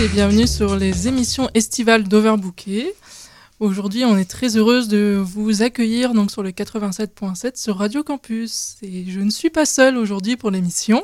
et 0.00 0.08
bienvenue 0.08 0.46
sur 0.46 0.76
les 0.76 1.08
émissions 1.08 1.50
estivales 1.52 2.04
d'Overbooké. 2.04 2.94
Aujourd'hui, 3.58 4.02
on 4.06 4.16
est 4.16 4.24
très 4.24 4.56
heureuse 4.56 4.88
de 4.88 5.22
vous 5.22 5.60
accueillir 5.60 6.14
donc 6.14 6.30
sur 6.30 6.42
le 6.42 6.52
87.7 6.52 7.60
sur 7.60 7.76
Radio 7.76 8.02
Campus. 8.02 8.78
Et 8.80 9.04
je 9.10 9.20
ne 9.20 9.28
suis 9.28 9.50
pas 9.50 9.66
seule 9.66 9.98
aujourd'hui 9.98 10.38
pour 10.38 10.50
l'émission. 10.50 11.02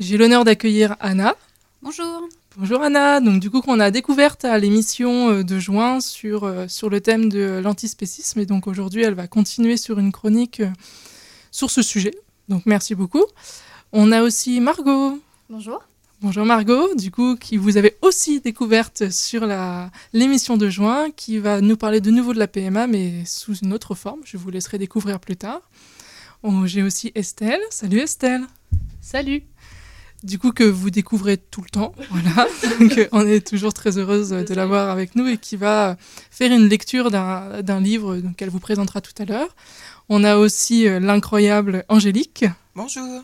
J'ai 0.00 0.16
l'honneur 0.16 0.42
d'accueillir 0.42 0.96
Anna. 0.98 1.36
Bonjour. 1.82 2.28
Bonjour 2.56 2.82
Anna. 2.82 3.20
Donc 3.20 3.38
du 3.38 3.48
coup, 3.48 3.60
qu'on 3.60 3.78
a 3.78 3.92
découverte 3.92 4.44
à 4.44 4.58
l'émission 4.58 5.30
euh, 5.30 5.44
de 5.44 5.60
juin 5.60 6.00
sur, 6.00 6.42
euh, 6.42 6.66
sur 6.66 6.90
le 6.90 7.00
thème 7.00 7.28
de 7.28 7.60
l'antispécisme. 7.62 8.40
Et 8.40 8.46
donc 8.46 8.66
aujourd'hui, 8.66 9.04
elle 9.04 9.14
va 9.14 9.28
continuer 9.28 9.76
sur 9.76 10.00
une 10.00 10.10
chronique 10.10 10.60
euh, 10.60 10.70
sur 11.52 11.70
ce 11.70 11.80
sujet. 11.80 12.14
Donc 12.48 12.62
merci 12.66 12.96
beaucoup. 12.96 13.24
On 13.92 14.10
a 14.10 14.22
aussi 14.22 14.58
Margot. 14.60 15.20
Bonjour. 15.48 15.80
Bonjour 16.22 16.46
Margot, 16.46 16.94
du 16.94 17.10
coup, 17.10 17.36
qui 17.36 17.58
vous 17.58 17.76
avez 17.76 17.98
aussi 18.00 18.40
découverte 18.40 19.10
sur 19.10 19.46
l'émission 20.14 20.56
de 20.56 20.70
juin, 20.70 21.10
qui 21.14 21.38
va 21.38 21.60
nous 21.60 21.76
parler 21.76 22.00
de 22.00 22.10
nouveau 22.10 22.32
de 22.32 22.38
la 22.38 22.46
PMA, 22.46 22.86
mais 22.86 23.26
sous 23.26 23.54
une 23.56 23.74
autre 23.74 23.94
forme. 23.94 24.20
Je 24.24 24.38
vous 24.38 24.48
laisserai 24.48 24.78
découvrir 24.78 25.20
plus 25.20 25.36
tard. 25.36 25.60
Oh, 26.42 26.64
J'ai 26.64 26.82
aussi 26.82 27.12
Estelle. 27.14 27.60
Salut 27.68 27.98
Estelle. 27.98 28.46
Salut. 29.02 29.42
Du 30.22 30.38
coup, 30.38 30.52
que 30.52 30.64
vous 30.64 30.88
découvrez 30.88 31.36
tout 31.36 31.60
le 31.60 31.68
temps. 31.68 31.92
Voilà. 32.10 32.48
Donc, 32.80 32.96
euh, 32.96 33.08
on 33.12 33.26
est 33.26 33.46
toujours 33.46 33.74
très 33.74 33.98
heureuse 33.98 34.30
de 34.30 34.54
l'avoir 34.54 34.88
avec 34.88 35.16
nous 35.16 35.26
et 35.26 35.36
qui 35.36 35.56
va 35.56 35.98
faire 36.30 36.50
une 36.50 36.66
lecture 36.66 37.10
d'un 37.10 37.80
livre 37.80 38.22
qu'elle 38.38 38.48
vous 38.50 38.58
présentera 38.58 39.02
tout 39.02 39.12
à 39.18 39.26
l'heure. 39.26 39.54
On 40.08 40.24
a 40.24 40.36
aussi 40.36 40.88
euh, 40.88 40.98
l'incroyable 40.98 41.84
Angélique. 41.90 42.46
Bonjour. 42.74 43.22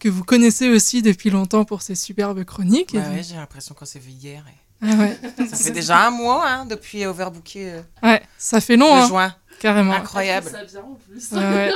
Que 0.00 0.08
vous 0.08 0.24
connaissez 0.24 0.68
aussi 0.70 1.02
depuis 1.02 1.30
longtemps 1.30 1.64
pour 1.64 1.82
ses 1.82 1.94
superbes 1.94 2.42
chroniques. 2.44 2.94
Bah 2.94 3.00
ouais, 3.10 3.22
j'ai 3.22 3.36
l'impression 3.36 3.74
qu'on 3.74 3.84
s'est 3.84 3.98
vu 3.98 4.10
hier. 4.10 4.42
et 4.48 4.86
Ah 4.88 4.96
ouais. 4.96 5.18
Ça 5.46 5.56
fait 5.56 5.70
déjà 5.72 6.06
un 6.06 6.10
mois 6.10 6.48
hein, 6.48 6.64
depuis 6.66 7.04
Overbooké 7.06 7.70
euh, 7.74 7.80
Ouais, 8.02 8.22
ça 8.38 8.60
fait 8.62 8.76
long, 8.76 8.86
de 8.96 9.00
hein, 9.02 9.06
juin. 9.08 9.34
carrément. 9.60 9.92
Incroyable. 9.92 10.48
Ça 10.50 10.64
vient 10.64 10.80
en 10.80 10.94
plus. 11.06 11.30
Ouais, 11.32 11.38
ouais. 11.38 11.72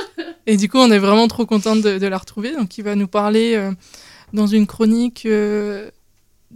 Et 0.47 0.57
du 0.57 0.67
coup, 0.69 0.79
on 0.79 0.91
est 0.91 0.97
vraiment 0.97 1.27
trop 1.27 1.45
contente 1.45 1.81
de, 1.81 1.99
de 1.99 2.07
la 2.07 2.17
retrouver. 2.17 2.53
Donc, 2.55 2.77
il 2.79 2.83
va 2.83 2.95
nous 2.95 3.07
parler 3.07 3.53
euh, 3.55 3.71
dans 4.33 4.47
une 4.47 4.65
chronique. 4.65 5.27
euh, 5.27 5.91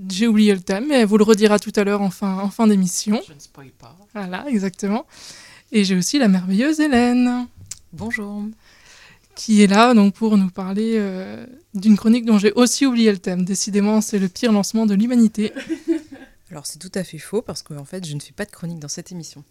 J'ai 0.10 0.26
oublié 0.28 0.54
le 0.56 0.62
thème, 0.62 0.86
mais 0.88 1.02
elle 1.02 1.06
vous 1.08 1.20
le 1.20 1.24
redira 1.24 1.60
tout 1.60 1.74
à 1.76 1.84
l'heure 1.84 2.02
en 2.02 2.10
fin, 2.10 2.40
en 2.40 2.50
fin 2.50 2.66
d'émission. 2.66 3.22
Je 3.28 3.34
ne 3.34 3.40
spoil 3.40 3.70
pas. 3.78 3.96
Voilà, 4.16 4.44
exactement. 4.48 5.06
Et 5.72 5.84
j'ai 5.84 5.96
aussi 5.96 6.18
la 6.18 6.30
merveilleuse 6.30 6.80
Hélène, 6.80 7.46
Bonjour. 7.94 8.44
Qui 9.40 9.64
est 9.64 9.68
là 9.68 9.94
donc 9.94 10.16
pour 10.16 10.38
nous 10.38 10.50
parler 10.50 10.96
euh, 10.98 11.46
d'une 11.74 11.96
chronique 11.96 12.26
dont 12.26 12.38
j'ai 12.38 12.52
aussi 12.52 12.86
oublié 12.86 13.10
le 13.10 13.20
thème. 13.20 13.46
Décidément, 13.46 14.02
c'est 14.02 14.20
le 14.20 14.28
pire 14.28 14.52
lancement 14.52 14.86
de 14.86 14.94
l'humanité. 14.94 15.54
Alors 16.52 16.66
c'est 16.66 16.78
tout 16.78 16.92
à 16.94 17.06
fait 17.06 17.20
faux 17.20 17.42
parce 17.42 17.64
qu'en 17.64 17.86
fait 17.86 18.06
je 18.06 18.16
ne 18.16 18.20
fais 18.20 18.34
pas 18.34 18.44
de 18.44 18.52
chronique 18.52 18.80
dans 18.80 18.90
cette 18.90 19.14
émission. 19.14 19.46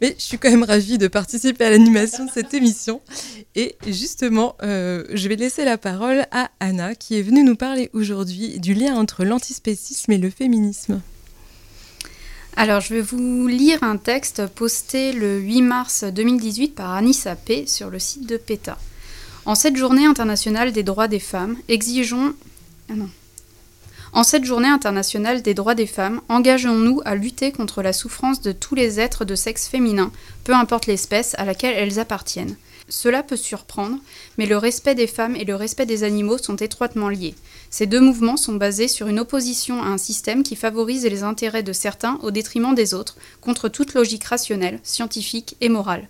Mais 0.00 0.14
je 0.18 0.22
suis 0.22 0.38
quand 0.38 0.50
même 0.50 0.62
ravie 0.62 0.96
de 0.96 1.08
participer 1.08 1.64
à 1.64 1.70
l'animation 1.70 2.24
de 2.24 2.30
cette 2.30 2.54
émission. 2.54 3.02
Et 3.54 3.76
justement, 3.86 4.56
euh, 4.62 5.04
je 5.12 5.28
vais 5.28 5.36
laisser 5.36 5.66
la 5.66 5.76
parole 5.76 6.26
à 6.30 6.50
Anna 6.60 6.94
qui 6.94 7.18
est 7.18 7.22
venue 7.22 7.44
nous 7.44 7.56
parler 7.56 7.90
aujourd'hui 7.92 8.58
du 8.60 8.72
lien 8.72 8.96
entre 8.96 9.24
l'antispécisme 9.24 10.10
et 10.12 10.18
le 10.18 10.30
féminisme. 10.30 11.02
Alors, 12.56 12.80
je 12.80 12.94
vais 12.94 13.02
vous 13.02 13.46
lire 13.46 13.82
un 13.82 13.96
texte 13.98 14.46
posté 14.46 15.12
le 15.12 15.38
8 15.38 15.62
mars 15.62 16.04
2018 16.04 16.68
par 16.68 16.94
Anissa 16.94 17.34
P. 17.36 17.66
sur 17.66 17.90
le 17.90 17.98
site 17.98 18.26
de 18.26 18.36
PETA. 18.36 18.78
En 19.46 19.54
cette 19.54 19.76
journée 19.76 20.06
internationale 20.06 20.72
des 20.72 20.82
droits 20.82 21.08
des 21.08 21.20
femmes, 21.20 21.56
exigeons. 21.68 22.34
Ah. 22.88 22.94
En 24.14 24.22
cette 24.22 24.44
journée 24.44 24.68
internationale 24.68 25.42
des 25.42 25.52
droits 25.52 25.74
des 25.74 25.86
femmes, 25.86 26.22
engageons-nous 26.30 27.02
à 27.04 27.14
lutter 27.14 27.52
contre 27.52 27.82
la 27.82 27.92
souffrance 27.92 28.40
de 28.40 28.52
tous 28.52 28.74
les 28.74 29.00
êtres 29.00 29.26
de 29.26 29.34
sexe 29.34 29.68
féminin, 29.68 30.12
peu 30.44 30.54
importe 30.54 30.86
l'espèce 30.86 31.34
à 31.36 31.44
laquelle 31.44 31.76
elles 31.76 31.98
appartiennent. 31.98 32.56
Cela 32.88 33.22
peut 33.22 33.36
surprendre, 33.36 33.98
mais 34.38 34.46
le 34.46 34.56
respect 34.56 34.94
des 34.94 35.06
femmes 35.06 35.36
et 35.36 35.44
le 35.44 35.56
respect 35.56 35.86
des 35.86 36.04
animaux 36.04 36.38
sont 36.38 36.56
étroitement 36.56 37.10
liés. 37.10 37.34
Ces 37.70 37.86
deux 37.86 38.00
mouvements 38.00 38.36
sont 38.38 38.54
basés 38.54 38.88
sur 38.88 39.08
une 39.08 39.20
opposition 39.20 39.82
à 39.82 39.86
un 39.86 39.98
système 39.98 40.42
qui 40.42 40.56
favorise 40.56 41.04
les 41.04 41.22
intérêts 41.22 41.62
de 41.62 41.72
certains 41.72 42.18
au 42.22 42.30
détriment 42.30 42.74
des 42.74 42.94
autres, 42.94 43.16
contre 43.42 43.68
toute 43.68 43.92
logique 43.92 44.24
rationnelle, 44.24 44.80
scientifique 44.84 45.56
et 45.60 45.68
morale. 45.68 46.08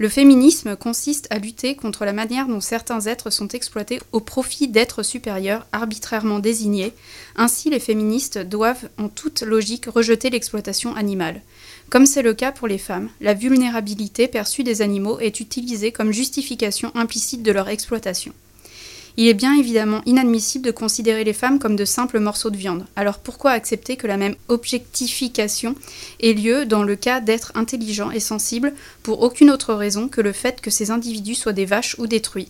Le 0.00 0.08
féminisme 0.08 0.76
consiste 0.76 1.26
à 1.30 1.38
lutter 1.38 1.74
contre 1.74 2.04
la 2.04 2.12
manière 2.12 2.46
dont 2.46 2.60
certains 2.60 3.00
êtres 3.00 3.30
sont 3.30 3.48
exploités 3.48 3.98
au 4.12 4.20
profit 4.20 4.68
d'êtres 4.68 5.02
supérieurs 5.02 5.66
arbitrairement 5.72 6.38
désignés. 6.38 6.92
Ainsi, 7.34 7.68
les 7.68 7.80
féministes 7.80 8.38
doivent 8.38 8.88
en 8.96 9.08
toute 9.08 9.42
logique 9.42 9.86
rejeter 9.86 10.30
l'exploitation 10.30 10.94
animale. 10.94 11.42
Comme 11.90 12.06
c'est 12.06 12.22
le 12.22 12.32
cas 12.32 12.52
pour 12.52 12.68
les 12.68 12.78
femmes, 12.78 13.10
la 13.20 13.34
vulnérabilité 13.34 14.28
perçue 14.28 14.62
des 14.62 14.82
animaux 14.82 15.18
est 15.18 15.40
utilisée 15.40 15.90
comme 15.90 16.12
justification 16.12 16.92
implicite 16.94 17.42
de 17.42 17.50
leur 17.50 17.68
exploitation. 17.68 18.32
Il 19.20 19.26
est 19.26 19.34
bien 19.34 19.58
évidemment 19.58 20.00
inadmissible 20.06 20.64
de 20.64 20.70
considérer 20.70 21.24
les 21.24 21.32
femmes 21.32 21.58
comme 21.58 21.74
de 21.74 21.84
simples 21.84 22.20
morceaux 22.20 22.50
de 22.50 22.56
viande. 22.56 22.86
Alors 22.94 23.18
pourquoi 23.18 23.50
accepter 23.50 23.96
que 23.96 24.06
la 24.06 24.16
même 24.16 24.36
objectification 24.46 25.74
ait 26.20 26.34
lieu 26.34 26.66
dans 26.66 26.84
le 26.84 26.94
cas 26.94 27.18
d'êtres 27.18 27.50
intelligents 27.56 28.12
et 28.12 28.20
sensibles 28.20 28.72
pour 29.02 29.20
aucune 29.22 29.50
autre 29.50 29.74
raison 29.74 30.06
que 30.06 30.20
le 30.20 30.30
fait 30.30 30.60
que 30.60 30.70
ces 30.70 30.92
individus 30.92 31.34
soient 31.34 31.52
des 31.52 31.64
vaches 31.64 31.96
ou 31.98 32.06
détruits 32.06 32.46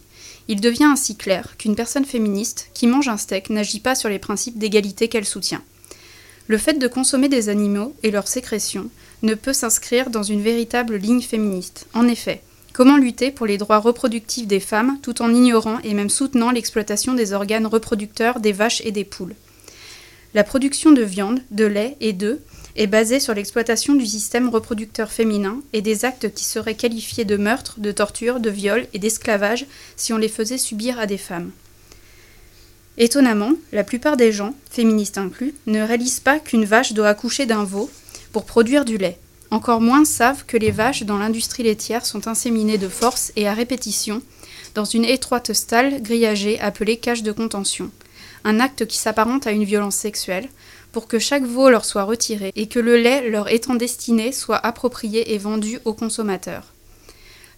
Il 0.48 0.60
devient 0.60 0.84
ainsi 0.84 1.16
clair 1.16 1.56
qu'une 1.56 1.74
personne 1.74 2.04
féministe 2.04 2.68
qui 2.74 2.86
mange 2.86 3.08
un 3.08 3.16
steak 3.16 3.48
n'agit 3.48 3.80
pas 3.80 3.94
sur 3.94 4.10
les 4.10 4.18
principes 4.18 4.58
d'égalité 4.58 5.08
qu'elle 5.08 5.24
soutient. 5.24 5.62
Le 6.48 6.58
fait 6.58 6.78
de 6.78 6.86
consommer 6.86 7.30
des 7.30 7.48
animaux 7.48 7.94
et 8.02 8.10
leurs 8.10 8.28
sécrétions 8.28 8.90
ne 9.22 9.32
peut 9.32 9.54
s'inscrire 9.54 10.10
dans 10.10 10.22
une 10.22 10.42
véritable 10.42 10.96
ligne 10.96 11.22
féministe. 11.22 11.86
En 11.94 12.06
effet, 12.06 12.42
Comment 12.78 12.96
lutter 12.96 13.32
pour 13.32 13.46
les 13.46 13.58
droits 13.58 13.80
reproductifs 13.80 14.46
des 14.46 14.60
femmes 14.60 15.00
tout 15.02 15.20
en 15.20 15.34
ignorant 15.34 15.80
et 15.82 15.94
même 15.94 16.08
soutenant 16.08 16.52
l'exploitation 16.52 17.14
des 17.14 17.32
organes 17.32 17.66
reproducteurs 17.66 18.38
des 18.38 18.52
vaches 18.52 18.82
et 18.84 18.92
des 18.92 19.02
poules? 19.02 19.34
La 20.32 20.44
production 20.44 20.92
de 20.92 21.02
viande, 21.02 21.40
de 21.50 21.64
lait 21.64 21.96
et 22.00 22.12
d'œufs 22.12 22.38
est 22.76 22.86
basée 22.86 23.18
sur 23.18 23.34
l'exploitation 23.34 23.96
du 23.96 24.06
système 24.06 24.48
reproducteur 24.48 25.10
féminin 25.10 25.60
et 25.72 25.82
des 25.82 26.04
actes 26.04 26.32
qui 26.32 26.44
seraient 26.44 26.76
qualifiés 26.76 27.24
de 27.24 27.36
meurtre, 27.36 27.80
de 27.80 27.90
torture, 27.90 28.38
de 28.38 28.50
viol 28.50 28.86
et 28.94 29.00
d'esclavage 29.00 29.66
si 29.96 30.12
on 30.12 30.16
les 30.16 30.28
faisait 30.28 30.56
subir 30.56 31.00
à 31.00 31.06
des 31.06 31.18
femmes. 31.18 31.50
Étonnamment, 32.96 33.54
la 33.72 33.82
plupart 33.82 34.16
des 34.16 34.30
gens, 34.30 34.54
féministes 34.70 35.18
inclus, 35.18 35.52
ne 35.66 35.82
réalisent 35.82 36.20
pas 36.20 36.38
qu'une 36.38 36.64
vache 36.64 36.92
doit 36.92 37.08
accoucher 37.08 37.44
d'un 37.44 37.64
veau 37.64 37.90
pour 38.30 38.44
produire 38.44 38.84
du 38.84 38.98
lait. 38.98 39.18
Encore 39.50 39.80
moins 39.80 40.04
savent 40.04 40.44
que 40.44 40.58
les 40.58 40.70
vaches 40.70 41.04
dans 41.04 41.16
l'industrie 41.16 41.62
laitière 41.62 42.04
sont 42.04 42.28
inséminées 42.28 42.76
de 42.76 42.88
force 42.88 43.32
et 43.34 43.48
à 43.48 43.54
répétition 43.54 44.20
dans 44.74 44.84
une 44.84 45.04
étroite 45.04 45.54
stalle 45.54 46.02
grillagée 46.02 46.60
appelée 46.60 46.98
cage 46.98 47.22
de 47.22 47.32
contention, 47.32 47.90
un 48.44 48.60
acte 48.60 48.86
qui 48.86 48.98
s'apparente 48.98 49.46
à 49.46 49.52
une 49.52 49.64
violence 49.64 49.96
sexuelle, 49.96 50.48
pour 50.92 51.08
que 51.08 51.18
chaque 51.18 51.44
veau 51.44 51.70
leur 51.70 51.84
soit 51.84 52.04
retiré 52.04 52.52
et 52.56 52.68
que 52.68 52.78
le 52.78 52.96
lait 52.96 53.28
leur 53.30 53.50
étant 53.50 53.74
destiné 53.74 54.32
soit 54.32 54.64
approprié 54.64 55.34
et 55.34 55.38
vendu 55.38 55.78
aux 55.84 55.94
consommateurs. 55.94 56.72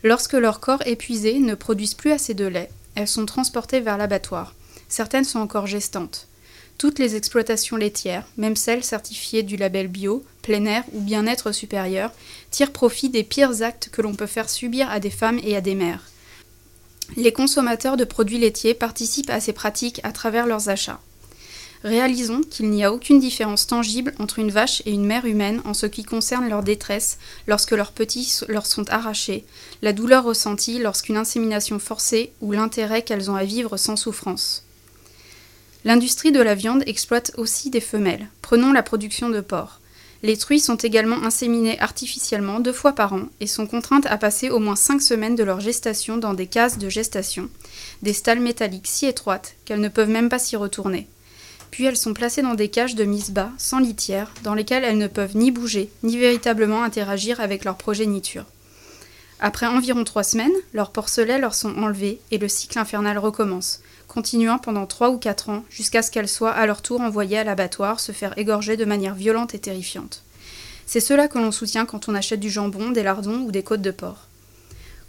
Lorsque 0.02 0.32
leur 0.34 0.60
corps 0.60 0.86
épuisé 0.86 1.38
ne 1.38 1.54
produisent 1.54 1.94
plus 1.94 2.12
assez 2.12 2.34
de 2.34 2.46
lait, 2.46 2.70
elles 2.94 3.08
sont 3.08 3.26
transportées 3.26 3.80
vers 3.80 3.98
l'abattoir. 3.98 4.54
Certaines 4.88 5.24
sont 5.24 5.38
encore 5.40 5.66
gestantes. 5.66 6.26
Toutes 6.80 6.98
les 6.98 7.14
exploitations 7.14 7.76
laitières, 7.76 8.24
même 8.38 8.56
celles 8.56 8.82
certifiées 8.82 9.42
du 9.42 9.58
label 9.58 9.86
bio, 9.86 10.24
plein 10.40 10.64
air 10.64 10.82
ou 10.94 11.02
bien-être 11.02 11.52
supérieur, 11.52 12.10
tirent 12.50 12.72
profit 12.72 13.10
des 13.10 13.22
pires 13.22 13.60
actes 13.60 13.90
que 13.92 14.00
l'on 14.00 14.14
peut 14.14 14.24
faire 14.24 14.48
subir 14.48 14.88
à 14.88 14.98
des 14.98 15.10
femmes 15.10 15.38
et 15.44 15.54
à 15.54 15.60
des 15.60 15.74
mères. 15.74 16.08
Les 17.18 17.34
consommateurs 17.34 17.98
de 17.98 18.04
produits 18.04 18.38
laitiers 18.38 18.72
participent 18.72 19.28
à 19.28 19.40
ces 19.40 19.52
pratiques 19.52 20.00
à 20.04 20.12
travers 20.12 20.46
leurs 20.46 20.70
achats. 20.70 21.02
Réalisons 21.84 22.40
qu'il 22.48 22.70
n'y 22.70 22.82
a 22.82 22.94
aucune 22.94 23.20
différence 23.20 23.66
tangible 23.66 24.14
entre 24.18 24.38
une 24.38 24.50
vache 24.50 24.82
et 24.86 24.92
une 24.92 25.04
mère 25.04 25.26
humaine 25.26 25.60
en 25.66 25.74
ce 25.74 25.84
qui 25.84 26.02
concerne 26.02 26.48
leur 26.48 26.62
détresse 26.62 27.18
lorsque 27.46 27.72
leurs 27.72 27.92
petits 27.92 28.40
leur 28.48 28.64
sont 28.64 28.88
arrachés, 28.88 29.44
la 29.82 29.92
douleur 29.92 30.24
ressentie 30.24 30.78
lorsqu'une 30.78 31.18
insémination 31.18 31.78
forcée 31.78 32.32
ou 32.40 32.52
l'intérêt 32.52 33.02
qu'elles 33.02 33.30
ont 33.30 33.36
à 33.36 33.44
vivre 33.44 33.76
sans 33.76 33.96
souffrance. 33.96 34.64
L'industrie 35.84 36.30
de 36.30 36.42
la 36.42 36.54
viande 36.54 36.82
exploite 36.86 37.32
aussi 37.38 37.70
des 37.70 37.80
femelles. 37.80 38.28
Prenons 38.42 38.72
la 38.72 38.82
production 38.82 39.30
de 39.30 39.40
porc. 39.40 39.80
Les 40.22 40.36
truies 40.36 40.60
sont 40.60 40.76
également 40.76 41.22
inséminées 41.24 41.80
artificiellement 41.80 42.60
deux 42.60 42.74
fois 42.74 42.92
par 42.92 43.14
an 43.14 43.22
et 43.40 43.46
sont 43.46 43.66
contraintes 43.66 44.04
à 44.04 44.18
passer 44.18 44.50
au 44.50 44.58
moins 44.58 44.76
cinq 44.76 45.00
semaines 45.00 45.36
de 45.36 45.42
leur 45.42 45.60
gestation 45.60 46.18
dans 46.18 46.34
des 46.34 46.46
cases 46.46 46.76
de 46.76 46.90
gestation, 46.90 47.48
des 48.02 48.12
stalles 48.12 48.40
métalliques 48.40 48.86
si 48.86 49.06
étroites 49.06 49.54
qu'elles 49.64 49.80
ne 49.80 49.88
peuvent 49.88 50.10
même 50.10 50.28
pas 50.28 50.38
s'y 50.38 50.56
retourner. 50.56 51.08
Puis 51.70 51.86
elles 51.86 51.96
sont 51.96 52.12
placées 52.12 52.42
dans 52.42 52.54
des 52.54 52.68
cages 52.68 52.94
de 52.94 53.04
mise 53.04 53.30
bas, 53.30 53.50
sans 53.56 53.78
litière, 53.78 54.34
dans 54.42 54.54
lesquelles 54.54 54.84
elles 54.84 54.98
ne 54.98 55.06
peuvent 55.06 55.36
ni 55.36 55.50
bouger, 55.50 55.88
ni 56.02 56.18
véritablement 56.18 56.82
interagir 56.82 57.40
avec 57.40 57.64
leur 57.64 57.76
progéniture. 57.76 58.44
Après 59.38 59.66
environ 59.66 60.04
trois 60.04 60.24
semaines, 60.24 60.52
leurs 60.74 60.90
porcelets 60.90 61.38
leur 61.38 61.54
sont 61.54 61.74
enlevés 61.78 62.20
et 62.30 62.36
le 62.36 62.48
cycle 62.48 62.78
infernal 62.78 63.16
recommence. 63.16 63.80
Continuant 64.10 64.58
pendant 64.58 64.86
3 64.86 65.10
ou 65.10 65.18
4 65.18 65.50
ans 65.50 65.64
jusqu'à 65.70 66.02
ce 66.02 66.10
qu'elles 66.10 66.28
soient 66.28 66.50
à 66.50 66.66
leur 66.66 66.82
tour 66.82 67.00
envoyées 67.00 67.38
à 67.38 67.44
l'abattoir 67.44 68.00
se 68.00 68.10
faire 68.10 68.36
égorger 68.36 68.76
de 68.76 68.84
manière 68.84 69.14
violente 69.14 69.54
et 69.54 69.60
terrifiante. 69.60 70.24
C'est 70.84 70.98
cela 70.98 71.28
que 71.28 71.38
l'on 71.38 71.52
soutient 71.52 71.86
quand 71.86 72.08
on 72.08 72.16
achète 72.16 72.40
du 72.40 72.50
jambon, 72.50 72.90
des 72.90 73.04
lardons 73.04 73.42
ou 73.42 73.52
des 73.52 73.62
côtes 73.62 73.82
de 73.82 73.92
porc. 73.92 74.26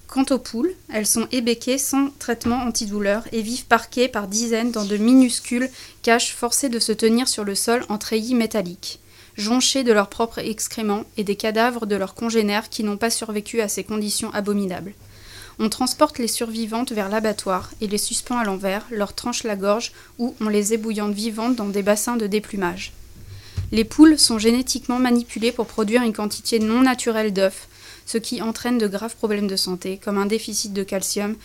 Quant 0.05 0.25
aux 0.29 0.37
poules, 0.37 0.73
elles 0.93 1.07
sont 1.07 1.27
ébéquées 1.31 1.79
sans 1.79 2.11
traitement 2.19 2.57
antidouleur 2.57 3.23
et 3.31 3.41
vivent 3.41 3.65
parquées 3.65 4.07
par 4.07 4.27
dizaines 4.27 4.71
dans 4.71 4.85
de 4.85 4.97
minuscules 4.97 5.71
caches 6.03 6.35
forcées 6.35 6.69
de 6.69 6.79
se 6.79 6.91
tenir 6.91 7.27
sur 7.27 7.43
le 7.43 7.55
sol 7.55 7.83
en 7.89 7.97
treillis 7.97 8.35
métalliques, 8.35 8.99
jonchées 9.35 9.83
de 9.83 9.93
leurs 9.93 10.09
propres 10.09 10.39
excréments 10.39 11.05
et 11.17 11.23
des 11.23 11.35
cadavres 11.35 11.87
de 11.87 11.95
leurs 11.95 12.13
congénères 12.13 12.69
qui 12.69 12.83
n'ont 12.83 12.97
pas 12.97 13.09
survécu 13.09 13.61
à 13.61 13.67
ces 13.67 13.83
conditions 13.83 14.31
abominables. 14.31 14.93
On 15.59 15.69
transporte 15.69 16.17
les 16.17 16.27
survivantes 16.27 16.91
vers 16.91 17.09
l'abattoir 17.09 17.71
et 17.81 17.87
les 17.87 17.97
suspend 17.97 18.37
à 18.37 18.43
l'envers, 18.43 18.85
leur 18.91 19.13
tranche 19.13 19.43
la 19.43 19.55
gorge 19.55 19.91
ou 20.17 20.35
on 20.41 20.49
les 20.49 20.73
ébouillante 20.73 21.13
vivantes 21.13 21.55
dans 21.55 21.69
des 21.69 21.83
bassins 21.83 22.17
de 22.17 22.27
déplumage. 22.27 22.93
Les 23.71 23.85
poules 23.85 24.19
sont 24.19 24.39
génétiquement 24.39 24.99
manipulées 24.99 25.51
pour 25.51 25.65
produire 25.65 26.03
une 26.03 26.13
quantité 26.13 26.59
non 26.59 26.81
naturelle 26.81 27.31
d'œufs, 27.31 27.67
ce 28.05 28.17
qui 28.17 28.41
entraîne 28.41 28.77
de 28.77 28.87
graves 28.87 29.15
problèmes 29.15 29.47
de 29.47 29.55
santé, 29.55 29.97
comme 30.03 30.17
un 30.17 30.25
déficit 30.25 30.73
de 30.73 30.83
calcium, 30.83 31.35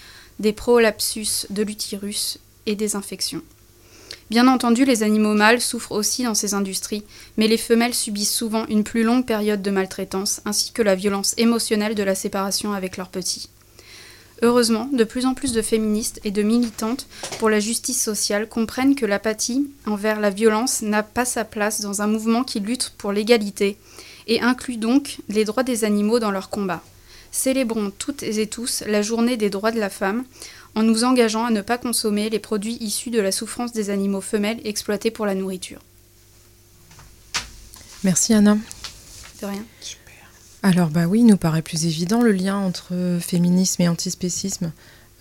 des 0.40 0.52
prolapsus 0.52 1.46
de 1.50 1.62
l'utérus 1.62 2.38
et 2.66 2.74
des 2.74 2.96
infections. 2.96 3.42
Bien 4.28 4.48
entendu, 4.48 4.84
les 4.84 5.04
animaux 5.04 5.34
mâles 5.34 5.60
souffrent 5.60 5.92
aussi 5.92 6.24
dans 6.24 6.34
ces 6.34 6.52
industries, 6.52 7.04
mais 7.36 7.46
les 7.46 7.56
femelles 7.56 7.94
subissent 7.94 8.34
souvent 8.34 8.66
une 8.66 8.82
plus 8.82 9.04
longue 9.04 9.24
période 9.24 9.62
de 9.62 9.70
maltraitance, 9.70 10.40
ainsi 10.44 10.72
que 10.72 10.82
la 10.82 10.96
violence 10.96 11.34
émotionnelle 11.36 11.94
de 11.94 12.02
la 12.02 12.16
séparation 12.16 12.72
avec 12.72 12.96
leurs 12.96 13.08
petits. 13.08 13.48
Heureusement, 14.42 14.88
de 14.92 15.04
plus 15.04 15.24
en 15.24 15.32
plus 15.32 15.52
de 15.52 15.62
féministes 15.62 16.20
et 16.24 16.30
de 16.30 16.42
militantes 16.42 17.06
pour 17.38 17.48
la 17.48 17.58
justice 17.58 18.02
sociale 18.02 18.48
comprennent 18.48 18.94
que 18.94 19.06
l'apathie 19.06 19.66
envers 19.86 20.20
la 20.20 20.30
violence 20.30 20.82
n'a 20.82 21.02
pas 21.02 21.24
sa 21.24 21.44
place 21.44 21.80
dans 21.80 22.02
un 22.02 22.06
mouvement 22.06 22.44
qui 22.44 22.60
lutte 22.60 22.92
pour 22.98 23.12
l'égalité 23.12 23.78
et 24.26 24.42
inclut 24.42 24.76
donc 24.76 25.18
les 25.28 25.44
droits 25.44 25.62
des 25.62 25.84
animaux 25.84 26.18
dans 26.18 26.30
leur 26.30 26.50
combat. 26.50 26.82
Célébrons 27.32 27.92
toutes 27.96 28.22
et 28.22 28.46
tous 28.46 28.82
la 28.86 29.02
journée 29.02 29.36
des 29.36 29.50
droits 29.50 29.72
de 29.72 29.80
la 29.80 29.90
femme 29.90 30.24
en 30.74 30.82
nous 30.82 31.04
engageant 31.04 31.46
à 31.46 31.50
ne 31.50 31.62
pas 31.62 31.78
consommer 31.78 32.28
les 32.28 32.38
produits 32.38 32.76
issus 32.80 33.10
de 33.10 33.20
la 33.20 33.32
souffrance 33.32 33.72
des 33.72 33.88
animaux 33.88 34.20
femelles 34.20 34.60
exploités 34.64 35.10
pour 35.10 35.24
la 35.24 35.34
nourriture. 35.34 35.80
Merci 38.04 38.34
Anna. 38.34 38.58
De 39.40 39.46
rien. 39.46 39.64
Alors 40.66 40.90
bah 40.90 41.06
oui, 41.06 41.20
il 41.20 41.26
nous 41.26 41.36
paraît 41.36 41.62
plus 41.62 41.86
évident 41.86 42.22
le 42.22 42.32
lien 42.32 42.56
entre 42.56 43.18
féminisme 43.20 43.82
et 43.82 43.88
antispécisme. 43.88 44.72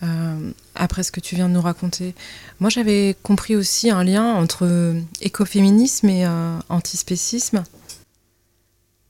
Euh, 0.02 0.52
après 0.74 1.04
ce 1.04 1.12
que 1.12 1.20
tu 1.20 1.36
viens 1.36 1.48
de 1.48 1.54
nous 1.54 1.62
raconter. 1.62 2.16
Moi 2.60 2.72
j'avais 2.72 3.16
compris 3.22 3.56
aussi 3.56 3.92
un 3.92 4.04
lien 4.04 4.34
entre 4.34 4.96
écoféminisme 5.22 6.10
et 6.10 6.26
euh, 6.26 6.58
antispécisme. 6.68 7.64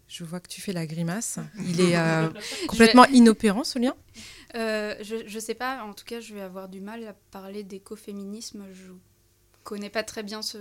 Je 0.09 0.25
vois 0.25 0.41
que 0.41 0.49
tu 0.49 0.59
fais 0.59 0.73
la 0.73 0.85
grimace. 0.85 1.39
Il 1.57 1.79
est 1.79 1.95
euh, 1.95 2.27
complètement 2.67 3.05
inopérant 3.05 3.63
ce 3.63 3.79
lien 3.79 3.95
Euh, 4.55 4.95
je, 5.01 5.15
je 5.25 5.39
sais 5.39 5.55
pas, 5.55 5.85
en 5.85 5.93
tout 5.93 6.05
cas, 6.05 6.19
je 6.19 6.33
vais 6.33 6.41
avoir 6.41 6.67
du 6.67 6.81
mal 6.81 7.07
à 7.07 7.13
parler 7.31 7.63
d'écoféminisme. 7.63 8.65
Je 8.73 8.91
connais 9.65 9.89
pas 9.89 10.03
très 10.03 10.23
bien 10.23 10.41
ce, 10.41 10.57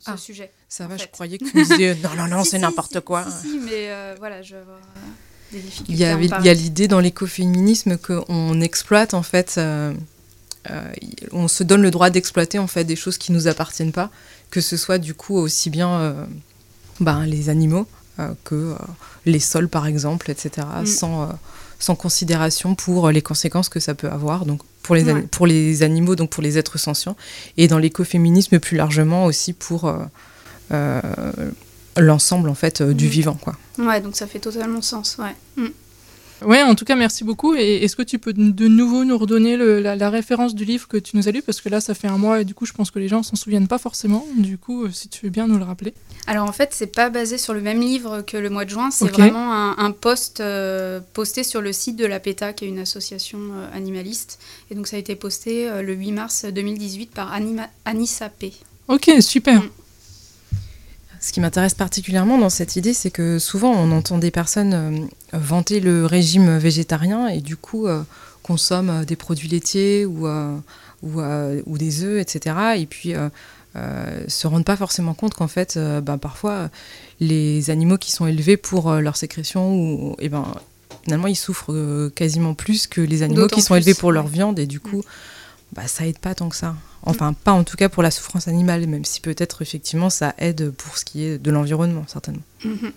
ce 0.00 0.06
Ah, 0.06 0.16
sujet. 0.16 0.50
Ça 0.68 0.88
va, 0.88 0.96
je 0.96 1.06
croyais 1.06 1.38
que 1.38 1.44
tu 1.50 1.56
me 1.56 1.62
disais 1.62 1.94
non, 2.02 2.10
non, 2.16 2.26
non, 2.26 2.42
Si, 2.44 2.50
c'est 2.50 2.56
si, 2.56 2.62
n'importe 2.62 2.94
si, 2.94 3.02
quoi. 3.02 3.24
Mais 3.64 3.90
euh, 3.90 4.14
voilà, 4.18 4.42
je 4.42 4.56
vais 4.56 4.62
avoir 4.62 4.78
euh, 4.78 5.52
des 5.52 5.60
difficultés. 5.60 5.92
Il 5.92 5.98
y, 5.98 6.04
avait- 6.04 6.26
il 6.26 6.48
a 6.48 6.54
l'idée 6.54 6.88
dans 6.88 6.98
l'écoféminisme 7.00 7.96
qu'on 7.98 8.60
exploite 8.60 9.14
en 9.14 9.22
fait, 9.22 9.54
euh, 9.58 9.94
euh, 10.70 10.92
on 11.32 11.46
se 11.46 11.62
donne 11.62 11.82
le 11.82 11.90
droit 11.92 12.10
d'exploiter 12.10 12.58
en 12.58 12.66
fait 12.66 12.84
des 12.84 12.96
choses 12.96 13.18
qui 13.18 13.30
nous 13.32 13.46
appartiennent 13.46 13.92
pas, 13.92 14.10
que 14.50 14.60
ce 14.60 14.76
soit 14.76 14.98
du 14.98 15.14
coup 15.14 15.36
aussi 15.36 15.70
bien 15.70 16.26
ben, 17.00 17.24
les 17.26 17.48
animaux 17.50 17.86
que 18.44 18.74
les 19.26 19.40
sols 19.40 19.68
par 19.68 19.86
exemple, 19.86 20.30
etc. 20.30 20.66
Mm. 20.82 20.86
Sans, 20.86 21.28
sans 21.78 21.94
considération 21.94 22.74
pour 22.74 23.10
les 23.10 23.20
conséquences 23.22 23.68
que 23.68 23.78
ça 23.80 23.94
peut 23.94 24.08
avoir. 24.10 24.46
Donc 24.46 24.62
pour 24.86 24.94
les, 24.94 25.04
Ouais. 25.12 25.22
pour 25.22 25.46
les 25.48 25.82
animaux, 25.82 26.14
donc 26.14 26.30
pour 26.30 26.42
les 26.44 26.58
êtres 26.58 26.78
sensients, 26.78 27.16
et 27.56 27.66
dans 27.66 27.78
l'écoféminisme 27.78 28.60
plus 28.60 28.76
largement 28.76 29.24
aussi 29.26 29.52
pour 29.52 29.86
euh, 29.86 29.98
euh, 30.72 31.00
l'ensemble 31.98 32.48
en 32.48 32.54
fait 32.54 32.80
euh, 32.80 32.94
du 32.94 33.06
Mm. 33.06 33.08
vivant 33.08 33.34
quoi. 33.34 33.56
Ouais, 33.78 34.00
donc 34.00 34.14
ça 34.16 34.26
fait 34.28 34.38
totalement 34.38 34.82
sens, 34.82 35.18
ouais. 35.18 35.34
Mm. 35.56 35.70
Ouais, 36.44 36.62
en 36.62 36.74
tout 36.74 36.84
cas, 36.84 36.96
merci 36.96 37.24
beaucoup. 37.24 37.54
Et 37.54 37.82
est-ce 37.84 37.96
que 37.96 38.02
tu 38.02 38.18
peux 38.18 38.32
de 38.34 38.68
nouveau 38.68 39.04
nous 39.04 39.16
redonner 39.16 39.56
le- 39.56 39.80
la, 39.80 39.96
la 39.96 40.10
référence 40.10 40.54
du 40.54 40.64
livre 40.66 40.86
que 40.86 40.98
tu 40.98 41.16
nous 41.16 41.28
as 41.28 41.30
lu? 41.30 41.40
Parce 41.42 41.60
que 41.62 41.68
là, 41.70 41.80
ça 41.80 41.94
fait 41.94 42.08
un 42.08 42.18
mois 42.18 42.40
et 42.42 42.44
du 42.44 42.54
coup, 42.54 42.66
je 42.66 42.72
pense 42.74 42.90
que 42.90 42.98
les 42.98 43.08
gens 43.08 43.22
s'en 43.22 43.36
souviennent 43.36 43.68
pas 43.68 43.78
forcément. 43.78 44.26
Du 44.36 44.58
coup, 44.58 44.84
euh, 44.84 44.90
si 44.92 45.08
tu 45.08 45.24
veux 45.24 45.30
bien 45.30 45.46
nous 45.46 45.56
le 45.56 45.64
rappeler. 45.64 45.94
Alors 46.26 46.46
en 46.48 46.52
fait, 46.52 46.70
c'est 46.72 46.88
pas 46.88 47.08
basé 47.08 47.38
sur 47.38 47.54
le 47.54 47.60
même 47.62 47.80
livre 47.80 48.20
que 48.22 48.36
le 48.36 48.50
mois 48.50 48.64
de 48.64 48.70
juin, 48.70 48.90
c'est 48.90 49.06
vraiment 49.22 49.52
un, 49.52 49.78
un 49.78 49.90
post 49.92 50.40
euh, 50.40 51.00
posté 51.14 51.42
sur 51.42 51.62
le 51.62 51.72
site 51.72 51.96
de 51.96 52.04
la 52.06 52.20
PETA, 52.20 52.52
qui 52.52 52.64
est 52.66 52.68
une 52.68 52.80
association 52.80 53.38
euh, 53.54 53.68
animaliste. 53.76 54.38
Et 54.70 54.74
donc 54.74 54.88
ça 54.88 54.96
a 54.96 54.98
été 54.98 55.14
posté 55.16 55.70
euh, 55.70 55.82
le 55.82 55.94
8 55.94 56.12
mars 56.12 56.44
2018 56.44 57.12
par 57.12 57.32
Anima- 57.32 57.70
Anissa 57.86 58.28
P. 58.28 58.52
Ok, 58.88 59.10
super. 59.20 59.62
Mm. 59.62 59.68
Ce 61.26 61.32
qui 61.32 61.40
m'intéresse 61.40 61.74
particulièrement 61.74 62.38
dans 62.38 62.50
cette 62.50 62.76
idée, 62.76 62.94
c'est 62.94 63.10
que 63.10 63.40
souvent 63.40 63.72
on 63.72 63.90
entend 63.90 64.18
des 64.18 64.30
personnes 64.30 64.74
euh, 64.74 65.06
vanter 65.32 65.80
le 65.80 66.06
régime 66.06 66.56
végétarien 66.56 67.26
et 67.26 67.40
du 67.40 67.56
coup 67.56 67.88
euh, 67.88 68.02
consomment 68.44 68.90
euh, 68.90 69.04
des 69.04 69.16
produits 69.16 69.48
laitiers 69.48 70.06
ou, 70.06 70.28
ou, 71.02 71.20
ou 71.66 71.78
des 71.78 72.04
œufs, 72.04 72.20
etc. 72.20 72.54
Et 72.76 72.86
puis 72.86 73.14
euh, 73.76 74.24
se 74.26 74.46
rendent 74.46 74.64
pas 74.64 74.76
forcément 74.76 75.12
compte 75.12 75.34
qu'en 75.34 75.48
fait, 75.48 75.76
euh, 75.76 76.00
ben, 76.00 76.16
parfois, 76.16 76.70
les 77.20 77.68
animaux 77.68 77.98
qui 77.98 78.10
sont 78.10 78.26
élevés 78.26 78.56
pour 78.56 78.90
euh, 78.90 79.00
leur 79.00 79.16
sécrétion, 79.16 79.74
ou, 79.74 80.16
et 80.18 80.30
ben, 80.30 80.46
finalement, 81.04 81.26
ils 81.26 81.36
souffrent 81.36 82.08
quasiment 82.14 82.54
plus 82.54 82.86
que 82.86 83.02
les 83.02 83.22
animaux 83.22 83.48
qui 83.48 83.60
sont 83.60 83.74
plus, 83.74 83.82
élevés 83.82 83.94
pour 83.94 84.12
leur 84.12 84.28
viande. 84.28 84.58
Et 84.58 84.66
du 84.66 84.80
coup, 84.80 85.02
bah, 85.72 85.86
ça 85.86 86.06
aide 86.06 86.18
pas 86.18 86.34
tant 86.34 86.48
que 86.48 86.56
ça. 86.56 86.74
Enfin, 87.02 87.32
pas 87.32 87.52
en 87.52 87.64
tout 87.64 87.76
cas 87.76 87.88
pour 87.88 88.02
la 88.02 88.10
souffrance 88.10 88.48
animale, 88.48 88.86
même 88.86 89.04
si 89.04 89.20
peut-être 89.20 89.62
effectivement 89.62 90.10
ça 90.10 90.34
aide 90.38 90.70
pour 90.70 90.98
ce 90.98 91.04
qui 91.04 91.24
est 91.24 91.38
de 91.38 91.50
l'environnement, 91.50 92.04
certainement. 92.08 92.42
Mhm. 92.64 92.92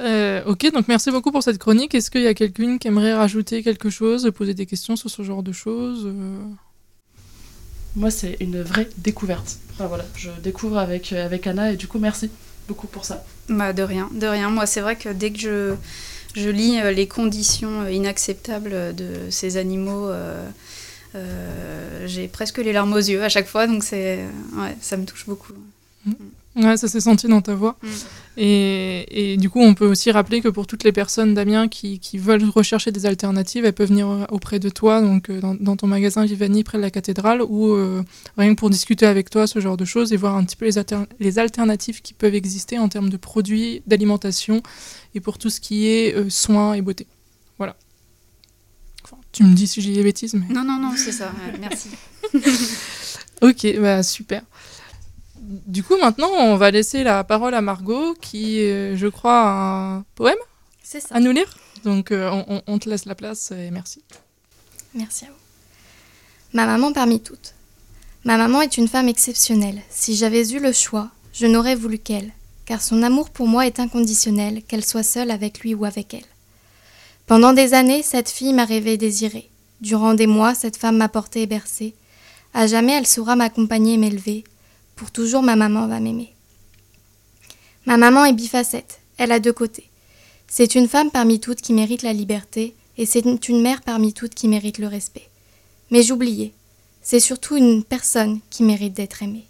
Euh, 0.00 0.42
ok, 0.46 0.72
donc 0.72 0.88
merci 0.88 1.10
beaucoup 1.10 1.30
pour 1.30 1.42
cette 1.42 1.58
chronique. 1.58 1.94
Est-ce 1.94 2.10
qu'il 2.10 2.22
y 2.22 2.26
a 2.26 2.34
quelqu'une 2.34 2.78
qui 2.78 2.88
aimerait 2.88 3.14
rajouter 3.14 3.62
quelque 3.62 3.90
chose, 3.90 4.30
poser 4.34 4.54
des 4.54 4.66
questions 4.66 4.96
sur 4.96 5.10
ce 5.10 5.22
genre 5.22 5.42
de 5.42 5.52
choses 5.52 6.06
euh 6.06 6.38
Moi, 7.94 8.10
c'est 8.10 8.36
une 8.40 8.62
vraie 8.62 8.88
découverte. 8.98 9.58
Enfin, 9.74 9.86
voilà, 9.86 10.04
je 10.16 10.30
découvre 10.42 10.78
avec, 10.78 11.12
euh, 11.12 11.24
avec 11.24 11.46
Anna 11.46 11.72
et 11.72 11.76
du 11.76 11.86
coup, 11.86 11.98
merci 11.98 12.30
beaucoup 12.66 12.88
pour 12.88 13.04
ça. 13.04 13.24
Bah, 13.48 13.72
de 13.72 13.82
rien, 13.82 14.08
de 14.12 14.26
rien. 14.26 14.50
Moi, 14.50 14.66
c'est 14.66 14.80
vrai 14.80 14.96
que 14.96 15.08
dès 15.08 15.30
que 15.30 15.38
je, 15.38 15.74
je 16.34 16.48
lis 16.48 16.80
les 16.94 17.06
conditions 17.06 17.86
inacceptables 17.86 18.94
de 18.96 19.30
ces 19.30 19.56
animaux, 19.56 20.08
euh, 20.08 20.48
euh, 21.14 21.51
j'ai 22.06 22.28
presque 22.28 22.58
les 22.58 22.72
larmes 22.72 22.92
aux 22.92 22.98
yeux 22.98 23.22
à 23.22 23.28
chaque 23.28 23.46
fois, 23.46 23.66
donc 23.66 23.84
c'est, 23.84 24.20
ouais, 24.56 24.76
ça 24.80 24.96
me 24.96 25.04
touche 25.04 25.26
beaucoup. 25.26 25.52
Ouais, 26.54 26.76
ça 26.76 26.86
s'est 26.86 27.00
senti 27.00 27.28
dans 27.28 27.40
ta 27.40 27.54
voix. 27.54 27.78
Mm. 27.82 27.88
Et, 28.36 29.32
et 29.32 29.36
du 29.38 29.48
coup, 29.48 29.60
on 29.60 29.72
peut 29.72 29.86
aussi 29.86 30.10
rappeler 30.10 30.42
que 30.42 30.48
pour 30.48 30.66
toutes 30.66 30.84
les 30.84 30.92
personnes, 30.92 31.32
Damien, 31.32 31.68
qui, 31.68 31.98
qui 31.98 32.18
veulent 32.18 32.44
rechercher 32.44 32.90
des 32.92 33.06
alternatives, 33.06 33.64
elles 33.64 33.72
peuvent 33.72 33.88
venir 33.88 34.26
auprès 34.30 34.58
de 34.58 34.68
toi, 34.68 35.00
donc 35.00 35.30
euh, 35.30 35.40
dans, 35.40 35.54
dans 35.54 35.76
ton 35.76 35.86
magasin 35.86 36.26
Vivani 36.26 36.62
près 36.62 36.76
de 36.76 36.82
la 36.82 36.90
cathédrale, 36.90 37.40
ou 37.40 37.72
euh, 37.72 38.02
rien 38.36 38.54
que 38.54 38.58
pour 38.58 38.68
discuter 38.68 39.06
avec 39.06 39.30
toi, 39.30 39.46
ce 39.46 39.60
genre 39.60 39.78
de 39.78 39.86
choses, 39.86 40.12
et 40.12 40.18
voir 40.18 40.36
un 40.36 40.44
petit 40.44 40.56
peu 40.56 40.66
les, 40.66 40.76
alter- 40.76 41.06
les 41.20 41.38
alternatives 41.38 42.02
qui 42.02 42.12
peuvent 42.12 42.34
exister 42.34 42.78
en 42.78 42.88
termes 42.88 43.08
de 43.08 43.16
produits, 43.16 43.82
d'alimentation, 43.86 44.62
et 45.14 45.20
pour 45.20 45.38
tout 45.38 45.48
ce 45.48 45.60
qui 45.60 45.86
est 45.86 46.14
euh, 46.14 46.28
soins 46.28 46.74
et 46.74 46.82
beauté. 46.82 47.06
Tu 49.32 49.44
me 49.44 49.54
dis 49.54 49.66
si 49.66 49.80
j'ai 49.80 49.94
des 49.94 50.02
bêtises, 50.02 50.34
mais... 50.34 50.46
Non, 50.52 50.62
non, 50.62 50.78
non, 50.78 50.92
c'est 50.96 51.12
ça, 51.12 51.26
ouais, 51.32 51.58
merci. 51.58 51.88
Ok, 53.42 53.66
bah 53.80 54.02
super. 54.04 54.42
Du 55.36 55.82
coup, 55.82 55.96
maintenant, 56.00 56.28
on 56.38 56.56
va 56.56 56.70
laisser 56.70 57.02
la 57.02 57.24
parole 57.24 57.54
à 57.54 57.60
Margot, 57.60 58.14
qui, 58.20 58.60
euh, 58.60 58.96
je 58.96 59.08
crois, 59.08 59.42
a 59.42 59.94
un 59.96 60.04
poème 60.14 60.36
C'est 60.82 61.00
ça. 61.00 61.16
à 61.16 61.20
nous 61.20 61.32
lire. 61.32 61.52
Donc, 61.84 62.12
euh, 62.12 62.30
on, 62.30 62.44
on- 62.56 62.62
on 62.68 62.78
te 62.78 62.88
laisse 62.88 63.04
la 63.06 63.16
place 63.16 63.50
et 63.50 63.70
merci. 63.72 64.04
Merci 64.94 65.24
à 65.24 65.28
vous. 65.28 65.34
Ma 66.52 66.66
maman 66.66 66.92
parmi 66.92 67.20
toutes. 67.20 67.54
Ma 68.24 68.36
maman 68.36 68.62
est 68.62 68.76
une 68.76 68.86
femme 68.86 69.08
exceptionnelle. 69.08 69.82
Si 69.90 70.14
j'avais 70.14 70.48
eu 70.52 70.60
le 70.60 70.70
choix, 70.72 71.10
je 71.32 71.46
n'aurais 71.46 71.74
voulu 71.74 71.98
qu'elle, 71.98 72.30
car 72.66 72.80
son 72.80 73.02
amour 73.02 73.30
pour 73.30 73.48
moi 73.48 73.66
est 73.66 73.80
inconditionnel, 73.80 74.62
qu'elle 74.62 74.84
soit 74.84 75.02
seule 75.02 75.32
avec 75.32 75.58
lui 75.60 75.74
ou 75.74 75.84
avec 75.84 76.14
elle. 76.14 76.22
Pendant 77.26 77.52
des 77.52 77.74
années, 77.74 78.02
cette 78.02 78.30
fille 78.30 78.52
m'a 78.52 78.64
rêvé 78.64 78.94
et 78.94 78.98
désiré. 78.98 79.48
Durant 79.80 80.14
des 80.14 80.26
mois, 80.26 80.54
cette 80.54 80.76
femme 80.76 80.96
m'a 80.96 81.08
porté 81.08 81.42
et 81.42 81.46
bercé. 81.46 81.94
À 82.54 82.66
jamais, 82.66 82.92
elle 82.92 83.06
saura 83.06 83.36
m'accompagner 83.36 83.94
et 83.94 83.98
m'élever. 83.98 84.44
Pour 84.96 85.10
toujours, 85.10 85.42
ma 85.42 85.56
maman 85.56 85.86
va 85.86 86.00
m'aimer. 86.00 86.34
Ma 87.86 87.96
maman 87.96 88.24
est 88.24 88.32
bifacette. 88.32 89.00
Elle 89.18 89.32
a 89.32 89.40
deux 89.40 89.52
côtés. 89.52 89.88
C'est 90.46 90.74
une 90.74 90.88
femme 90.88 91.10
parmi 91.10 91.40
toutes 91.40 91.62
qui 91.62 91.72
mérite 91.72 92.02
la 92.02 92.12
liberté, 92.12 92.74
et 92.98 93.06
c'est 93.06 93.24
une 93.48 93.62
mère 93.62 93.82
parmi 93.82 94.12
toutes 94.12 94.34
qui 94.34 94.48
mérite 94.48 94.78
le 94.78 94.86
respect. 94.86 95.28
Mais 95.90 96.02
j'oubliais. 96.02 96.52
C'est 97.02 97.20
surtout 97.20 97.56
une 97.56 97.82
personne 97.82 98.40
qui 98.50 98.62
mérite 98.62 98.94
d'être 98.94 99.22
aimée. 99.22 99.46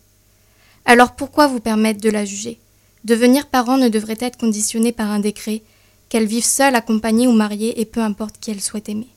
Alors 0.84 1.14
pourquoi 1.14 1.46
vous 1.46 1.60
permettre 1.60 2.00
de 2.00 2.10
la 2.10 2.24
juger? 2.24 2.58
Devenir 3.04 3.48
parent 3.48 3.78
ne 3.78 3.88
devrait 3.88 4.16
être 4.20 4.38
conditionné 4.38 4.92
par 4.92 5.10
un 5.10 5.18
décret, 5.18 5.62
qu'elle 6.12 6.26
vive 6.26 6.44
seule, 6.44 6.74
accompagnée 6.74 7.26
ou 7.26 7.32
mariée, 7.32 7.80
et 7.80 7.86
peu 7.86 8.00
importe 8.00 8.34
qui 8.38 8.50
elle 8.50 8.60
souhaite 8.60 8.90
aimer. 8.90 9.08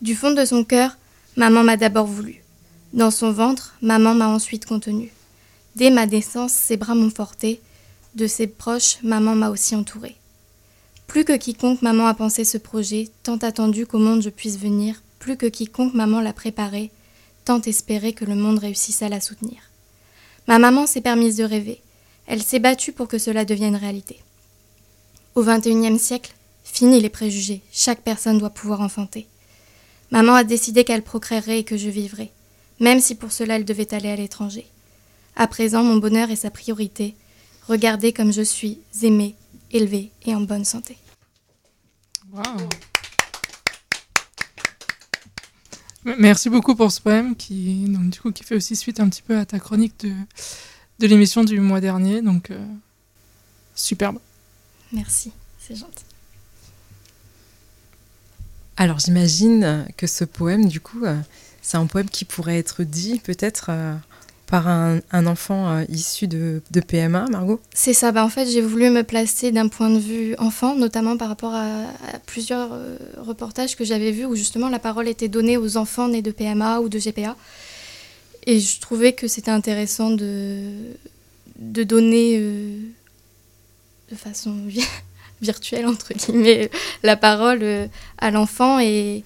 Du 0.00 0.14
fond 0.14 0.30
de 0.30 0.44
son 0.44 0.62
cœur, 0.62 0.96
maman 1.34 1.64
m'a 1.64 1.76
d'abord 1.76 2.06
voulu. 2.06 2.44
Dans 2.92 3.10
son 3.10 3.32
ventre, 3.32 3.74
maman 3.82 4.14
m'a 4.14 4.28
ensuite 4.28 4.66
contenu. 4.66 5.10
Dès 5.74 5.90
ma 5.90 6.06
naissance, 6.06 6.52
ses 6.52 6.76
bras 6.76 6.94
m'ont 6.94 7.10
porté. 7.10 7.60
De 8.14 8.28
ses 8.28 8.46
proches, 8.46 8.98
maman 9.02 9.34
m'a 9.34 9.50
aussi 9.50 9.74
entourée. 9.74 10.14
Plus 11.08 11.24
que 11.24 11.36
quiconque, 11.36 11.82
maman 11.82 12.06
a 12.06 12.14
pensé 12.14 12.44
ce 12.44 12.56
projet, 12.56 13.08
tant 13.24 13.38
attendu 13.38 13.84
qu'au 13.84 13.98
monde 13.98 14.22
je 14.22 14.30
puisse 14.30 14.60
venir. 14.60 15.02
Plus 15.18 15.36
que 15.36 15.46
quiconque, 15.46 15.94
maman 15.94 16.20
l'a 16.20 16.34
préparé, 16.34 16.92
tant 17.44 17.60
espéré 17.62 18.12
que 18.12 18.24
le 18.24 18.36
monde 18.36 18.60
réussisse 18.60 19.02
à 19.02 19.08
la 19.08 19.20
soutenir. 19.20 19.58
Ma 20.46 20.60
maman 20.60 20.86
s'est 20.86 21.00
permise 21.00 21.34
de 21.34 21.42
rêver. 21.42 21.80
Elle 22.28 22.44
s'est 22.44 22.60
battue 22.60 22.92
pour 22.92 23.08
que 23.08 23.18
cela 23.18 23.44
devienne 23.44 23.74
réalité. 23.74 24.20
Au 25.36 25.44
XXIe 25.44 25.98
siècle, 25.98 26.32
fini 26.64 26.98
les 26.98 27.10
préjugés. 27.10 27.60
Chaque 27.70 28.00
personne 28.00 28.38
doit 28.38 28.48
pouvoir 28.48 28.80
enfanter. 28.80 29.26
Maman 30.10 30.32
a 30.32 30.44
décidé 30.44 30.82
qu'elle 30.82 31.02
procréerait 31.02 31.58
et 31.58 31.64
que 31.64 31.76
je 31.76 31.90
vivrais, 31.90 32.32
même 32.80 33.00
si 33.00 33.14
pour 33.14 33.32
cela 33.32 33.56
elle 33.56 33.66
devait 33.66 33.92
aller 33.92 34.08
à 34.08 34.16
l'étranger. 34.16 34.66
À 35.36 35.46
présent, 35.46 35.84
mon 35.84 35.98
bonheur 35.98 36.30
est 36.30 36.36
sa 36.36 36.50
priorité. 36.50 37.14
Regardez 37.68 38.14
comme 38.14 38.32
je 38.32 38.40
suis, 38.40 38.78
aimée, 39.02 39.34
élevée 39.72 40.10
et 40.24 40.34
en 40.34 40.40
bonne 40.40 40.64
santé. 40.64 40.96
Merci 46.02 46.48
beaucoup 46.48 46.74
pour 46.74 46.90
ce 46.90 47.02
poème 47.02 47.36
qui, 47.36 47.84
donc, 47.88 48.08
du 48.08 48.20
coup, 48.20 48.32
qui 48.32 48.42
fait 48.42 48.56
aussi 48.56 48.74
suite 48.74 49.00
un 49.00 49.10
petit 49.10 49.22
peu 49.22 49.36
à 49.36 49.44
ta 49.44 49.58
chronique 49.58 50.00
de, 50.00 50.12
de 50.98 51.06
l'émission 51.06 51.44
du 51.44 51.60
mois 51.60 51.82
dernier. 51.82 52.22
Donc, 52.22 52.50
euh, 52.50 52.66
superbe. 53.74 54.18
Merci, 54.92 55.32
c'est 55.58 55.76
gentil. 55.76 56.04
Alors 58.76 58.98
j'imagine 58.98 59.86
que 59.96 60.06
ce 60.06 60.24
poème, 60.24 60.66
du 60.66 60.80
coup, 60.80 61.04
euh, 61.04 61.16
c'est 61.62 61.78
un 61.78 61.86
poème 61.86 62.08
qui 62.10 62.24
pourrait 62.24 62.58
être 62.58 62.82
dit 62.82 63.20
peut-être 63.24 63.66
euh, 63.70 63.94
par 64.46 64.68
un, 64.68 65.00
enfant 65.26 65.70
euh, 65.70 65.84
issu 65.88 66.28
de, 66.28 66.60
PMA, 66.86 67.26
Margot? 67.30 67.58
C'est 67.74 67.94
ça, 67.94 68.12
bah 68.12 68.22
en 68.22 68.28
fait 68.28 68.46
j'ai 68.46 68.60
voulu 68.60 68.90
me 68.90 69.02
placer 69.02 69.50
d'un 69.50 69.68
point 69.68 69.88
de 69.88 69.98
vue 69.98 70.34
enfant, 70.38 70.76
notamment 70.76 71.16
par 71.16 71.28
rapport 71.28 71.54
à, 71.54 71.86
plusieurs 72.26 72.78
reportages 73.16 73.76
que 73.76 73.84
j'avais 73.84 74.12
vus 74.12 74.26
où 74.26 74.36
justement 74.36 74.68
la 74.68 74.78
parole 74.78 75.08
était 75.08 75.28
donnée 75.28 75.56
aux 75.56 75.78
enfants 75.78 76.08
nés 76.08 76.22
de 76.22 76.30
PMA 76.30 76.80
ou 76.80 76.88
de 76.90 76.98
GPA. 76.98 77.34
Et 78.46 78.60
je 78.60 78.78
trouvais 78.78 79.14
que 79.14 79.26
c'était 79.26 79.50
intéressant 79.50 80.10
de, 80.10 80.70
de 81.58 81.82
donner 81.82 82.40
de 84.10 84.16
façon 84.16 84.54
virtuelle, 85.40 85.86
entre 85.86 86.14
guillemets, 86.14 86.70
la 87.02 87.16
parole 87.16 87.62
euh, 87.62 87.86
à 88.18 88.30
l'enfant. 88.30 88.78
Et, 88.78 89.24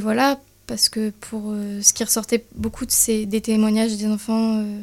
voilà, 0.00 0.40
parce 0.66 0.88
que 0.88 1.10
pour 1.10 1.50
euh, 1.50 1.80
ce 1.82 1.92
qui 1.92 2.04
ressortait 2.04 2.44
beaucoup 2.54 2.86
de 2.86 2.90
ces, 2.90 3.26
des 3.26 3.40
témoignages 3.40 3.96
des 3.96 4.06
enfants 4.06 4.58
euh, 4.58 4.80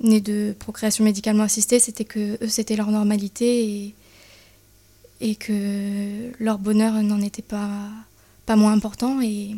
nés 0.00 0.20
de 0.20 0.54
procréation 0.58 1.04
médicalement 1.04 1.44
assistée, 1.44 1.78
c'était 1.78 2.04
que 2.04 2.42
eux, 2.42 2.48
c'était 2.48 2.76
leur 2.76 2.90
normalité 2.90 3.94
et, 5.20 5.34
que 5.36 6.32
leur 6.42 6.58
bonheur 6.58 6.94
n'en 6.94 7.20
était 7.20 7.42
pas, 7.42 7.88
moins 8.48 8.72
important 8.72 9.20
et, 9.22 9.54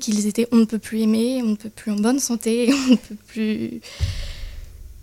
qu'ils 0.00 0.26
étaient 0.28 0.46
on 0.52 0.56
ne 0.56 0.64
peut 0.64 0.78
plus 0.78 1.00
aimer, 1.00 1.42
on 1.42 1.48
ne 1.48 1.56
peut 1.56 1.70
plus 1.70 1.90
en 1.90 1.96
bonne 1.96 2.20
santé, 2.20 2.72
on 2.88 2.90
ne 2.92 2.96
peut 2.96 3.16
plus 3.26 3.80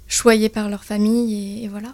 choyés 0.07 0.47
par 0.47 0.69
leur 0.69 0.85
famille 0.85 1.65
et 1.65 1.67
voilà. 1.67 1.93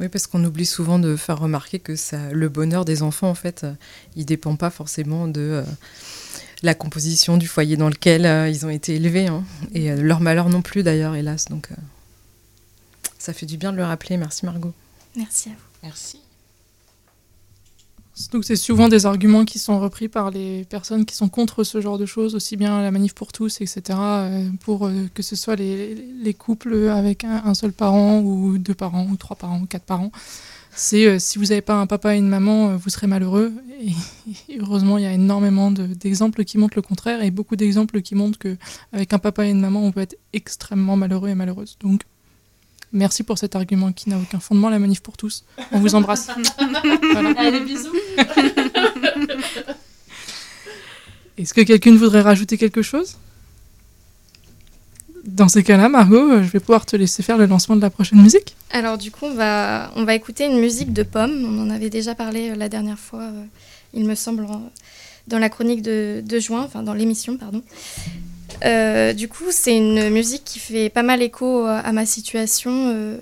Oui, 0.00 0.08
parce 0.08 0.26
qu'on 0.26 0.44
oublie 0.44 0.66
souvent 0.66 0.98
de 0.98 1.14
faire 1.14 1.38
remarquer 1.38 1.78
que 1.78 1.94
ça, 1.94 2.32
le 2.32 2.48
bonheur 2.48 2.84
des 2.84 3.02
enfants, 3.02 3.28
en 3.28 3.34
fait, 3.34 3.62
euh, 3.62 3.72
il 4.16 4.24
dépend 4.26 4.56
pas 4.56 4.70
forcément 4.70 5.28
de 5.28 5.40
euh, 5.40 5.62
la 6.62 6.74
composition 6.74 7.36
du 7.36 7.46
foyer 7.46 7.76
dans 7.76 7.88
lequel 7.88 8.26
euh, 8.26 8.48
ils 8.48 8.66
ont 8.66 8.70
été 8.70 8.96
élevés, 8.96 9.28
hein. 9.28 9.44
et 9.72 9.94
leur 9.94 10.20
malheur 10.20 10.48
non 10.48 10.62
plus 10.62 10.82
d'ailleurs, 10.82 11.14
hélas. 11.14 11.44
Donc, 11.44 11.68
ça 13.18 13.32
fait 13.32 13.46
du 13.46 13.56
bien 13.56 13.70
de 13.70 13.76
le 13.76 13.84
rappeler. 13.84 14.16
Merci 14.16 14.46
Margot. 14.46 14.74
Merci 15.16 15.50
à 15.50 15.52
vous. 15.52 15.58
Merci. 15.84 16.23
Donc 18.32 18.44
c'est 18.44 18.56
souvent 18.56 18.88
des 18.88 19.06
arguments 19.06 19.44
qui 19.44 19.58
sont 19.58 19.80
repris 19.80 20.08
par 20.08 20.30
les 20.30 20.64
personnes 20.64 21.04
qui 21.04 21.16
sont 21.16 21.28
contre 21.28 21.64
ce 21.64 21.80
genre 21.80 21.98
de 21.98 22.06
choses, 22.06 22.36
aussi 22.36 22.56
bien 22.56 22.80
la 22.80 22.92
manif 22.92 23.12
pour 23.12 23.32
tous, 23.32 23.60
etc., 23.60 23.82
euh, 23.90 24.48
pour 24.60 24.86
euh, 24.86 25.08
que 25.14 25.22
ce 25.22 25.34
soit 25.34 25.56
les, 25.56 25.94
les 25.94 26.34
couples 26.34 26.90
avec 26.90 27.24
un, 27.24 27.54
seul 27.54 27.72
parent, 27.72 28.20
ou 28.20 28.56
deux 28.58 28.74
parents, 28.74 29.08
ou 29.10 29.16
trois 29.16 29.36
parents, 29.36 29.60
ou 29.60 29.66
quatre 29.66 29.84
parents. 29.84 30.12
C'est 30.76 31.06
euh, 31.06 31.18
si 31.18 31.38
vous 31.38 31.46
n'avez 31.46 31.60
pas 31.60 31.74
un 31.74 31.88
papa 31.88 32.14
et 32.14 32.18
une 32.18 32.28
maman, 32.28 32.76
vous 32.76 32.88
serez 32.88 33.08
malheureux. 33.08 33.52
Et, 34.48 34.60
heureusement, 34.60 34.96
il 34.98 35.02
y 35.02 35.06
a 35.06 35.12
énormément 35.12 35.72
d'exemples 35.72 36.44
qui 36.44 36.56
montrent 36.56 36.76
le 36.76 36.82
contraire, 36.82 37.20
et 37.20 37.32
beaucoup 37.32 37.56
d'exemples 37.56 38.00
qui 38.00 38.14
montrent 38.14 38.38
qu'avec 38.38 39.12
un 39.12 39.18
papa 39.18 39.44
et 39.44 39.50
une 39.50 39.60
maman, 39.60 39.82
on 39.82 39.90
peut 39.90 40.00
être 40.00 40.16
extrêmement 40.32 40.96
malheureux 40.96 41.30
et 41.30 41.34
malheureuse. 41.34 41.76
Donc 41.80 42.02
Merci 42.94 43.24
pour 43.24 43.38
cet 43.38 43.56
argument 43.56 43.90
qui 43.90 44.08
n'a 44.08 44.16
aucun 44.16 44.38
fondement, 44.38 44.70
la 44.70 44.78
manif 44.78 45.00
pour 45.00 45.16
tous. 45.16 45.44
On 45.72 45.80
vous 45.80 45.96
embrasse. 45.96 46.28
Allez, 47.36 47.60
bisous. 47.60 47.92
Est-ce 51.36 51.52
que 51.52 51.62
quelqu'un 51.62 51.96
voudrait 51.96 52.20
rajouter 52.20 52.56
quelque 52.56 52.82
chose? 52.82 53.16
Dans 55.24 55.48
ces 55.48 55.64
cas-là, 55.64 55.88
Margot, 55.88 56.40
je 56.42 56.48
vais 56.48 56.60
pouvoir 56.60 56.86
te 56.86 56.94
laisser 56.94 57.24
faire 57.24 57.36
le 57.36 57.46
lancement 57.46 57.74
de 57.74 57.80
la 57.80 57.90
prochaine 57.90 58.22
musique. 58.22 58.54
Alors 58.70 58.96
du 58.96 59.10
coup, 59.10 59.24
on 59.24 59.34
va, 59.34 59.90
on 59.96 60.04
va 60.04 60.14
écouter 60.14 60.44
une 60.44 60.60
musique 60.60 60.92
de 60.92 61.02
Pomme. 61.02 61.44
On 61.44 61.62
en 61.62 61.70
avait 61.70 61.90
déjà 61.90 62.14
parlé 62.14 62.50
euh, 62.50 62.54
la 62.54 62.68
dernière 62.68 63.00
fois, 63.00 63.22
euh, 63.22 63.44
il 63.92 64.04
me 64.04 64.14
semble, 64.14 64.46
dans 65.26 65.40
la 65.40 65.48
chronique 65.48 65.82
de, 65.82 66.22
de 66.24 66.38
juin, 66.38 66.62
enfin 66.62 66.84
dans 66.84 66.94
l'émission, 66.94 67.36
pardon. 67.36 67.62
Euh, 68.64 69.12
du 69.12 69.28
coup, 69.28 69.50
c'est 69.50 69.76
une 69.76 70.10
musique 70.10 70.44
qui 70.44 70.58
fait 70.58 70.88
pas 70.88 71.02
mal 71.02 71.22
écho 71.22 71.64
à 71.66 71.92
ma 71.92 72.06
situation, 72.06 72.72
euh, 72.72 73.18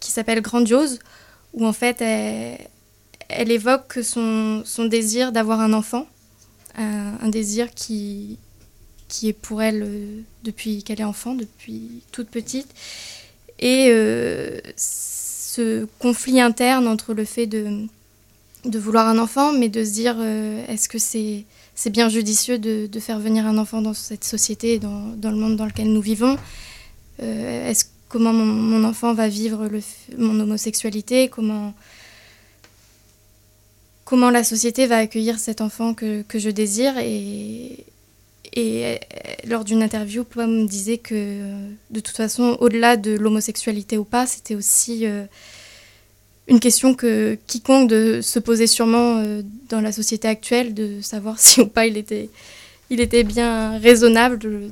qui 0.00 0.10
s'appelle 0.10 0.40
Grandiose, 0.40 0.98
où 1.52 1.66
en 1.66 1.72
fait 1.72 2.00
elle, 2.00 3.50
évoque 3.50 3.98
son, 4.02 4.62
désir 4.88 5.32
d'avoir 5.32 5.60
un 5.60 5.72
enfant, 5.72 6.06
un, 6.76 7.28
désir 7.28 7.72
qui, 7.74 8.38
est 9.22 9.32
pour 9.32 9.62
elle 9.62 9.82
euh, 9.86 10.20
depuis 10.42 10.82
qu'elle 10.82 11.00
est 11.00 11.04
enfant, 11.04 11.34
depuis 11.34 12.02
toute 12.12 12.28
petite, 12.28 12.68
et 13.60 13.86
ce 14.76 15.86
conflit 16.00 16.40
interne 16.40 16.88
entre 16.88 17.14
le 17.14 17.24
fait 17.24 17.46
de, 17.46 17.86
de 18.64 18.78
vouloir 18.78 19.08
un 19.08 19.18
enfant, 19.18 19.52
mais 19.52 19.68
de 19.68 19.84
se 19.84 19.92
dire 19.92 20.20
est-ce 20.68 20.88
que 20.88 20.98
c'est 20.98 21.44
c'est 21.74 21.90
bien 21.90 22.08
judicieux 22.08 22.58
de, 22.58 23.00
faire 23.00 23.18
venir 23.18 23.46
un 23.46 23.58
enfant 23.58 23.82
dans 23.82 23.94
cette 23.94 24.24
société, 24.24 24.78
dans, 24.78 25.14
le 25.22 25.36
monde 25.36 25.56
dans 25.56 25.66
lequel 25.66 25.92
nous 25.92 26.00
vivons. 26.00 26.36
Euh, 27.22 27.72
comment 28.08 28.32
mon, 28.32 28.84
enfant 28.84 29.12
va 29.12 29.28
vivre 29.28 29.68
mon 30.16 30.38
homosexualité? 30.38 31.28
Comment 31.28 31.74
la 34.30 34.44
société 34.44 34.86
va 34.86 34.98
accueillir 34.98 35.38
cet 35.38 35.60
enfant 35.60 35.94
que, 35.94 36.24
je 36.32 36.50
désire? 36.50 36.96
Et, 36.98 37.84
euh, 38.56 38.96
lors 39.48 39.64
d'une 39.64 39.82
interview, 39.82 40.22
Pomme 40.22 40.62
me 40.62 40.66
disait 40.68 40.98
que 40.98 41.40
de 41.90 42.00
toute 42.00 42.16
façon, 42.16 42.56
au-delà 42.60 42.96
de 42.96 43.16
l'homosexualité 43.16 43.98
ou 43.98 44.04
pas, 44.04 44.26
c'était 44.28 44.54
aussi 44.54 45.06
euh, 45.06 45.24
une 46.46 46.60
question 46.60 46.94
que 46.94 47.38
quiconque 47.46 47.88
de 47.88 48.20
se 48.20 48.38
posait 48.38 48.66
sûrement 48.66 49.18
euh, 49.18 49.42
dans 49.68 49.80
la 49.80 49.92
société 49.92 50.28
actuelle, 50.28 50.74
de 50.74 51.00
savoir 51.00 51.38
si 51.38 51.60
ou 51.60 51.66
pas 51.66 51.86
il 51.86 51.96
était, 51.96 52.30
il 52.90 53.00
était 53.00 53.24
bien 53.24 53.78
raisonnable 53.78 54.38
de, 54.38 54.70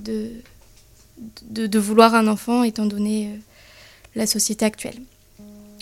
de, 1.50 1.66
de, 1.66 1.78
vouloir 1.78 2.14
un 2.14 2.26
enfant 2.28 2.62
étant 2.62 2.86
donné 2.86 3.26
euh, 3.26 3.36
la 4.14 4.26
société 4.26 4.64
actuelle. 4.64 5.00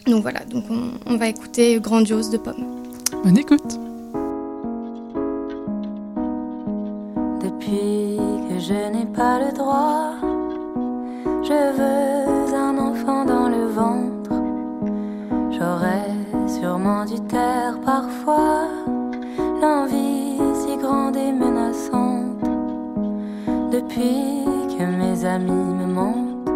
Donc 0.06 0.22
voilà, 0.22 0.40
donc 0.44 0.64
on, 0.70 0.92
on 1.06 1.16
va 1.16 1.28
écouter 1.28 1.78
Grandiose 1.80 2.30
de 2.30 2.38
Pomme. 2.38 2.84
Bonne 3.24 3.36
écoute. 3.38 3.78
Depuis 7.42 8.16
que 8.48 8.58
je 8.60 8.92
n'ai 8.92 9.06
pas 9.14 9.38
le 9.38 9.52
droit, 9.52 10.14
je 11.42 11.76
veux 11.76 12.19
dû 17.06 17.20
taire 17.28 17.78
parfois 17.84 18.68
l'envie 19.60 20.38
si 20.54 20.76
grande 20.76 21.16
et 21.16 21.32
menaçante. 21.32 22.42
Depuis 23.70 24.44
que 24.76 24.84
mes 24.84 25.24
amis 25.24 25.74
me 25.80 25.86
mentent, 25.86 26.48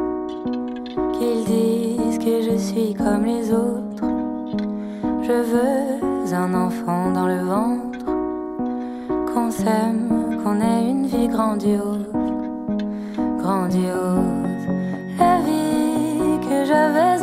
qu'ils 1.12 1.44
disent 1.44 2.18
que 2.18 2.42
je 2.42 2.56
suis 2.56 2.94
comme 2.94 3.24
les 3.24 3.52
autres. 3.52 4.04
Je 5.22 5.32
veux 5.32 6.34
un 6.34 6.54
enfant 6.54 7.10
dans 7.12 7.26
le 7.26 7.40
ventre, 7.40 8.06
qu'on 9.32 9.50
s'aime, 9.50 10.40
qu'on 10.42 10.60
ait 10.60 10.90
une 10.90 11.06
vie 11.06 11.28
grandiose, 11.28 12.08
grandiose. 13.38 14.66
La 15.18 15.38
vie 15.40 16.40
que 16.48 16.64
j'avais 16.64 17.13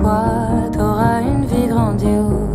toi, 0.00 0.70
t'auras 0.72 1.20
une 1.20 1.44
vie 1.44 1.66
grandiose, 1.66 1.68
grandiose. 1.68 2.49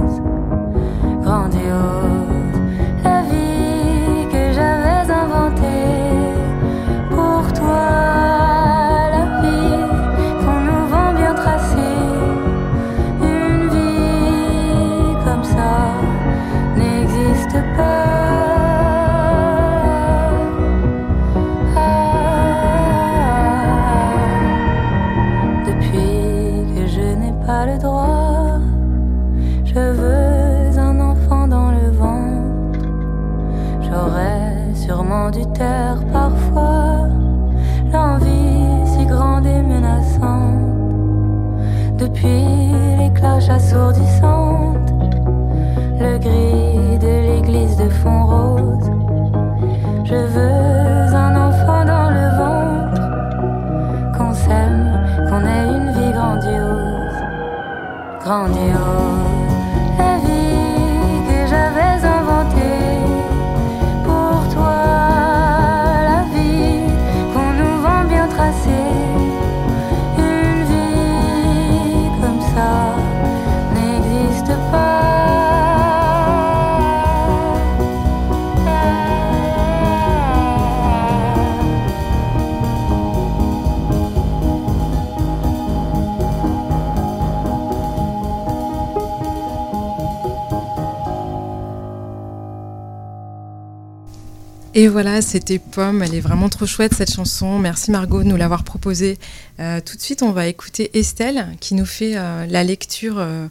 Et 94.77 94.90
voilà, 94.90 95.22
c'était 95.22 95.57
Pomme. 95.57 96.03
Elle 96.03 96.16
est 96.16 96.20
vraiment 96.20 96.50
trop 96.50 96.66
chouette 96.66 96.94
cette 96.94 97.14
chanson. 97.14 97.57
Merci 97.59 97.92
Margot 97.92 98.22
de 98.22 98.27
nous 98.27 98.35
l'avoir 98.35 98.66
proposée. 98.66 99.18
Euh, 99.61 99.79
tout 99.79 99.96
de 99.96 100.01
suite, 100.01 100.22
on 100.22 100.33
va 100.33 100.48
écouter 100.48 101.00
Estelle 101.00 101.48
qui 101.61 101.75
nous 101.75 101.85
fait 101.85 102.18
euh, 102.18 102.46
la 102.46 102.61
lecture 102.66 103.18
euh, 103.18 103.48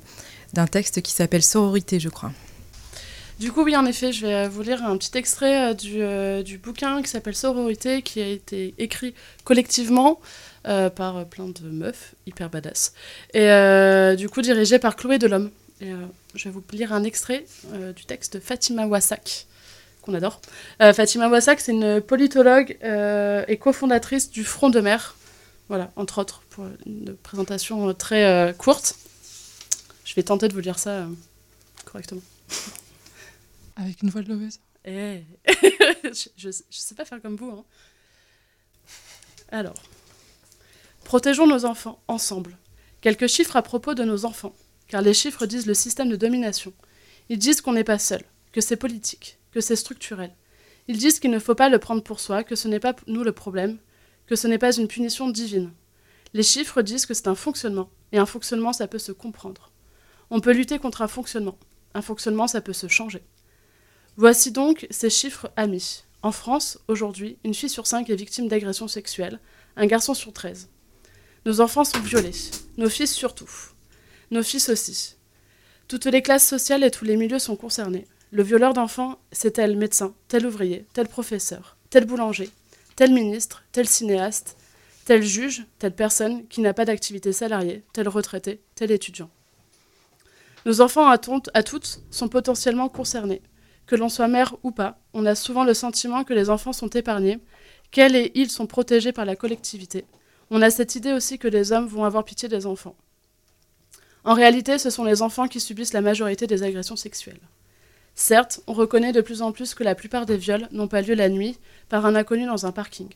d'un 0.53 0.67
texte 0.67 1.01
qui 1.01 1.13
s'appelle 1.13 1.43
Sororité, 1.43 1.99
je 1.99 2.11
crois. 2.11 2.31
Du 3.41 3.51
coup, 3.53 3.63
oui, 3.63 3.75
en 3.75 3.87
effet, 3.87 4.13
je 4.13 4.27
vais 4.27 4.49
vous 4.49 4.61
lire 4.61 4.85
un 4.85 4.99
petit 4.99 5.17
extrait 5.17 5.75
du, 5.75 6.59
bouquin 6.59 7.01
qui 7.01 7.09
s'appelle 7.09 7.35
Sororité, 7.35 8.03
qui 8.03 8.21
a 8.21 8.29
été 8.29 8.75
écrit 8.77 9.15
collectivement 9.45 10.21
par 10.63 11.25
plein 11.25 11.49
de 11.49 11.69
meufs 11.71 12.15
hyper 12.27 12.51
badass. 12.51 12.93
Et 13.33 13.49
du 14.17 14.29
coup, 14.29 14.41
dirigé 14.41 14.79
par 14.79 14.95
Chloé 14.95 15.19
Delhomme. 15.19 15.51
Je 15.81 16.45
vais 16.45 16.51
vous 16.51 16.63
lire 16.73 16.93
un 16.93 17.03
extrait 17.03 17.45
du 17.97 18.05
texte 18.05 18.35
de 18.35 18.41
Fatima 18.41 18.87
Wassak, 18.87 19.47
qu'on 20.05 20.15
adore. 20.15 20.41
Euh, 20.83 20.93
Fatima 20.93 21.29
Wassak, 21.29 21.61
c'est 21.61 21.73
une 21.73 22.01
politologue 22.01 22.79
euh, 22.85 23.45
et 23.49 23.57
cofondatrice 23.57 24.31
du 24.31 24.45
Front 24.45 24.71
de 24.71 24.81
mer. 24.81 25.17
Voilà, 25.69 25.91
entre 25.97 26.21
autres, 26.21 26.43
pour 26.51 26.67
une 26.87 27.17
présentation 27.17 27.93
très 27.95 28.25
euh, 28.25 28.53
courte. 28.53 28.97
Je 30.05 30.15
vais 30.15 30.23
tenter 30.23 30.49
de 30.49 30.55
vous 30.55 30.61
lire 30.61 30.79
ça 30.79 31.07
correctement. 31.85 32.21
Avec 33.77 34.03
une 34.03 34.11
voix 34.11 34.23
de 34.23 34.29
leveuse. 34.29 34.61
Eh, 34.85 35.23
je, 36.05 36.29
je 36.37 36.51
sais 36.71 36.95
pas 36.95 37.05
faire 37.05 37.23
comme 37.23 37.37
vous. 37.37 37.51
Hein. 37.51 37.65
Alors, 39.51 39.83
protégeons 41.05 41.47
nos 41.47 41.65
enfants 41.65 41.99
ensemble. 42.09 42.59
Quelques 43.01 43.29
chiffres 43.29 43.57
à 43.57 43.63
propos 43.63 43.95
de 43.95 44.05
nos 44.05 44.25
enfants, 44.25 44.55
car 44.89 45.01
les 45.01 45.15
chiffres 45.15 45.47
disent 45.47 45.67
le 45.67 45.75
système 45.75 46.11
de 46.11 46.17
domination. 46.17 46.73
Ils 47.29 47.39
disent 47.39 47.61
qu'on 47.61 47.73
n'est 47.73 47.85
pas 47.85 47.99
seul, 47.99 48.23
que 48.53 48.61
c'est 48.61 48.77
politique, 48.77 49.39
que 49.55 49.61
c'est 49.61 49.77
structurel. 49.77 50.35
Ils 50.89 50.99
disent 50.99 51.21
qu'il 51.21 51.31
ne 51.31 51.39
faut 51.39 51.55
pas 51.55 51.69
le 51.69 51.79
prendre 51.79 52.03
pour 52.03 52.19
soi, 52.19 52.43
que 52.43 52.57
ce 52.57 52.67
n'est 52.67 52.81
pas 52.81 52.97
nous 53.07 53.23
le 53.23 53.31
problème, 53.31 53.79
que 54.27 54.35
ce 54.35 54.49
n'est 54.49 54.59
pas 54.59 54.77
une 54.77 54.89
punition 54.89 55.31
divine. 55.31 55.73
Les 56.35 56.43
chiffres 56.43 56.83
disent 56.83 57.07
que 57.07 57.15
c'est 57.15 57.29
un 57.29 57.37
fonctionnement, 57.37 57.89
et 58.11 58.19
un 58.19 58.27
fonctionnement, 58.27 58.73
ça 58.73 58.89
peut 58.89 58.99
se 58.99 59.13
comprendre. 59.13 59.71
On 60.31 60.41
peut 60.41 60.53
lutter 60.53 60.81
contre 60.81 61.03
un 61.03 61.09
fonctionnement. 61.09 61.57
Un 61.95 62.03
fonctionnement, 62.03 62.49
ça 62.49 62.61
peut 62.61 62.73
se 62.73 62.89
changer. 62.89 63.23
Voici 64.17 64.51
donc 64.51 64.89
ces 64.91 65.09
chiffres 65.09 65.53
amis. 65.55 66.03
En 66.23 66.33
France, 66.33 66.81
aujourd'hui, 66.89 67.39
une 67.45 67.55
fille 67.55 67.69
sur 67.69 67.87
cinq 67.87 68.11
est 68.11 68.17
victime 68.17 68.49
d'agressions 68.49 68.89
sexuelles, 68.89 69.39
un 69.77 69.87
garçon 69.87 70.15
sur 70.15 70.33
13. 70.33 70.69
Nos 71.47 71.61
enfants 71.61 71.85
sont 71.85 72.01
violés, 72.01 72.51
nos 72.77 72.89
fils 72.89 73.13
surtout, 73.13 73.51
nos 74.31 74.43
fils 74.43 74.69
aussi. 74.69 75.17
Toutes 75.87 76.07
les 76.07 76.23
classes 76.23 76.49
sociales 76.49 76.83
et 76.83 76.91
tous 76.91 77.05
les 77.05 77.17
milieux 77.17 77.39
sont 77.39 77.57
concernés. 77.57 78.07
Le 78.35 78.43
violeur 78.43 78.75
d'enfants, 78.75 79.21
c'est 79.31 79.53
tel 79.53 79.77
médecin, 79.77 80.13
tel 80.27 80.45
ouvrier, 80.45 80.87
tel 80.93 81.07
professeur, 81.07 81.77
tel 81.89 82.05
boulanger, 82.05 82.51
tel 82.97 83.13
ministre, 83.13 83.63
tel 83.71 83.87
cinéaste, 83.87 84.57
tel 85.05 85.23
juge, 85.23 85.65
telle 85.79 85.95
personne 85.95 86.45
qui 86.49 86.61
n'a 86.61 86.75
pas 86.75 86.85
d'activité 86.85 87.33
salariée, 87.33 87.85
tel 87.93 88.09
retraité, 88.09 88.61
tel 88.75 88.91
étudiant. 88.91 89.31
Nos 90.67 90.81
enfants 90.81 91.07
à, 91.09 91.17
toutes 91.63 92.01
sont 92.11 92.27
potentiellement 92.27 92.89
concernés. 92.89 93.41
Que 93.87 93.95
l'on 93.95 94.09
soit 94.09 94.27
mère 94.27 94.57
ou 94.65 94.73
pas, 94.73 94.99
on 95.13 95.27
a 95.27 95.37
souvent 95.37 95.63
le 95.63 95.73
sentiment 95.73 96.25
que 96.25 96.35
les 96.35 96.51
enfants 96.51 96.73
sont 96.73 96.89
épargnés, 96.89 97.39
qu'elles 97.93 98.17
et 98.17 98.33
ils 98.35 98.51
sont 98.51 98.67
protégés 98.67 99.13
par 99.13 99.27
la 99.27 99.37
collectivité. 99.37 100.07
On 100.51 100.61
a 100.61 100.71
cette 100.71 100.97
idée 100.97 101.13
aussi 101.13 101.39
que 101.39 101.47
les 101.47 101.71
hommes 101.71 101.87
vont 101.87 102.03
avoir 102.03 102.25
pitié 102.25 102.49
des 102.49 102.67
enfants. 102.67 102.97
En 104.25 104.35
réalité, 104.35 104.79
ce 104.79 104.91
sont 104.91 105.05
les 105.05 105.23
enfants 105.23 105.47
qui 105.47 105.61
subissent 105.61 105.93
la 105.93 106.01
majorité 106.01 106.49
des 106.49 106.65
agressions 106.65 106.97
sexuelles. 106.97 107.39
Certes, 108.15 108.61
on 108.67 108.73
reconnaît 108.73 109.13
de 109.13 109.21
plus 109.21 109.43
en 109.43 109.51
plus 109.51 109.75
que 109.75 109.83
la 109.83 109.95
plupart 109.95 110.25
des 110.25 110.37
viols 110.37 110.69
n'ont 110.71 110.89
pas 110.89 111.03
lieu 111.03 111.15
la 111.15 111.29
nuit 111.29 111.59
par 111.89 112.07
un 112.07 112.15
inconnu 112.15 112.47
dans 112.47 112.65
un 112.65 112.73
parking. 112.73 113.09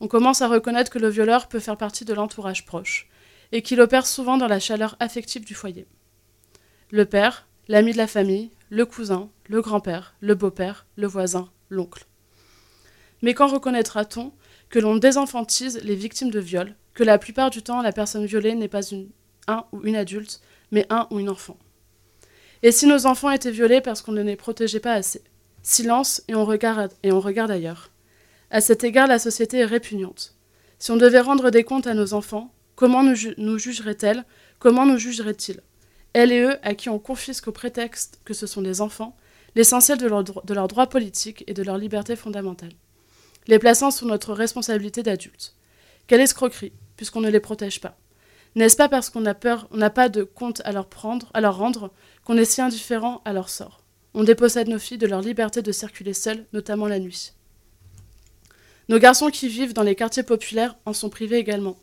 On 0.00 0.08
commence 0.08 0.42
à 0.42 0.48
reconnaître 0.48 0.90
que 0.90 0.98
le 0.98 1.08
violeur 1.08 1.48
peut 1.48 1.60
faire 1.60 1.76
partie 1.76 2.04
de 2.04 2.12
l'entourage 2.12 2.66
proche 2.66 3.08
et 3.52 3.62
qu'il 3.62 3.80
opère 3.80 4.06
souvent 4.06 4.36
dans 4.36 4.48
la 4.48 4.58
chaleur 4.58 4.96
affective 4.98 5.44
du 5.44 5.54
foyer. 5.54 5.86
Le 6.90 7.04
père, 7.04 7.46
l'ami 7.68 7.92
de 7.92 7.98
la 7.98 8.08
famille, 8.08 8.50
le 8.68 8.84
cousin, 8.84 9.30
le 9.48 9.62
grand-père, 9.62 10.14
le 10.20 10.34
beau-père, 10.34 10.86
le 10.96 11.06
voisin, 11.06 11.48
l'oncle. 11.70 12.06
Mais 13.22 13.32
quand 13.32 13.46
reconnaîtra-t-on 13.46 14.32
que 14.68 14.80
l'on 14.80 14.96
désenfantise 14.96 15.80
les 15.84 15.94
victimes 15.94 16.30
de 16.30 16.40
viol, 16.40 16.74
que 16.94 17.04
la 17.04 17.18
plupart 17.18 17.50
du 17.50 17.62
temps 17.62 17.80
la 17.80 17.92
personne 17.92 18.26
violée 18.26 18.56
n'est 18.56 18.68
pas 18.68 18.92
un 19.46 19.64
ou 19.72 19.82
une 19.84 19.96
adulte, 19.96 20.40
mais 20.72 20.86
un 20.90 21.06
ou 21.10 21.20
une 21.20 21.30
enfant? 21.30 21.56
Et 22.66 22.72
si 22.72 22.88
nos 22.88 23.06
enfants 23.06 23.30
étaient 23.30 23.52
violés 23.52 23.80
parce 23.80 24.02
qu'on 24.02 24.10
ne 24.10 24.24
les 24.24 24.34
protégeait 24.34 24.80
pas 24.80 24.94
assez? 24.94 25.22
Silence 25.62 26.24
et 26.26 26.34
on 26.34 26.44
regarde, 26.44 26.90
et 27.04 27.12
on 27.12 27.20
regarde 27.20 27.52
ailleurs. 27.52 27.92
À 28.50 28.60
cet 28.60 28.82
égard, 28.82 29.06
la 29.06 29.20
société 29.20 29.58
est 29.58 29.64
répugnante. 29.64 30.34
Si 30.80 30.90
on 30.90 30.96
devait 30.96 31.20
rendre 31.20 31.50
des 31.50 31.62
comptes 31.62 31.86
à 31.86 31.94
nos 31.94 32.12
enfants, 32.12 32.52
comment 32.74 33.04
nous, 33.04 33.14
ju 33.14 33.34
nous 33.38 33.56
jugerait-elle 33.56 34.24
Comment 34.58 34.84
nous 34.84 34.98
jugerait-il 34.98 35.60
Elle 36.12 36.32
et 36.32 36.40
eux, 36.40 36.56
à 36.64 36.74
qui 36.74 36.88
on 36.88 36.98
confisque 36.98 37.46
au 37.46 37.52
prétexte 37.52 38.18
que 38.24 38.34
ce 38.34 38.48
sont 38.48 38.62
des 38.62 38.80
enfants, 38.80 39.16
l'essentiel 39.54 39.98
de 39.98 40.08
leurs 40.54 40.66
droits 40.66 40.88
politiques 40.88 41.44
et 41.46 41.54
de 41.54 41.62
leurs 41.62 41.78
libertés 41.78 42.16
fondamentales, 42.16 42.74
les 43.46 43.60
plaçant 43.60 43.92
sous 43.92 44.08
notre 44.08 44.32
responsabilité 44.32 45.04
d'adultes. 45.04 45.54
Quelle 46.08 46.20
escroquerie, 46.20 46.72
puisqu'on 46.96 47.20
ne 47.20 47.30
les 47.30 47.38
protège 47.38 47.80
pas. 47.80 47.96
N'est-ce 48.56 48.76
pas 48.76 48.88
parce 48.88 49.10
qu'on 49.10 49.26
a 49.26 49.34
peur, 49.34 49.68
on 49.70 49.76
n'a 49.76 49.90
pas 49.90 50.08
de 50.08 50.22
compte 50.22 50.62
à 50.64 50.72
leur 50.72 50.86
prendre, 50.86 51.30
à 51.34 51.42
leur 51.42 51.58
rendre, 51.58 51.92
qu'on 52.26 52.36
est 52.36 52.44
si 52.44 52.60
indifférent 52.60 53.22
à 53.24 53.32
leur 53.32 53.48
sort 53.48 53.84
On 54.12 54.24
dépossède 54.24 54.68
nos 54.68 54.80
filles 54.80 54.98
de 54.98 55.06
leur 55.06 55.20
liberté 55.20 55.62
de 55.62 55.70
circuler 55.70 56.12
seules, 56.12 56.44
notamment 56.52 56.88
la 56.88 56.98
nuit. 56.98 57.32
Nos 58.88 58.98
garçons 58.98 59.30
qui 59.30 59.48
vivent 59.48 59.74
dans 59.74 59.84
les 59.84 59.94
quartiers 59.94 60.24
populaires 60.24 60.76
en 60.86 60.92
sont 60.92 61.08
privés 61.08 61.38
également. 61.38 61.76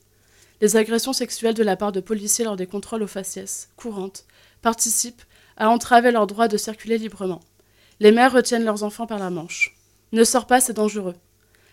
Les 0.60 0.76
agressions 0.76 1.14
sexuelles 1.14 1.54
de 1.54 1.64
la 1.64 1.78
part 1.78 1.94
de 1.94 2.02
policiers 2.02 2.44
lors 2.44 2.58
des 2.58 2.68
contrôles 2.68 3.04
aux 3.04 3.08
faciès, 3.08 3.70
courantes, 3.78 4.26
participent 4.62 5.24
à 5.56 5.70
entraver 5.70 6.12
leur 6.12 6.28
droit 6.28 6.50
de 6.50 6.58
circuler 6.58 6.98
librement. 6.98 7.42
Les 8.02 8.12
mères 8.12 8.34
retiennent 8.34 8.66
leurs 8.66 8.84
enfants 8.84 9.08
par 9.08 9.20
la 9.20 9.30
manche. 9.30 9.78
Ne 10.12 10.26
sors 10.26 10.46
pas, 10.46 10.60
c'est 10.60 10.74
dangereux. 10.74 11.16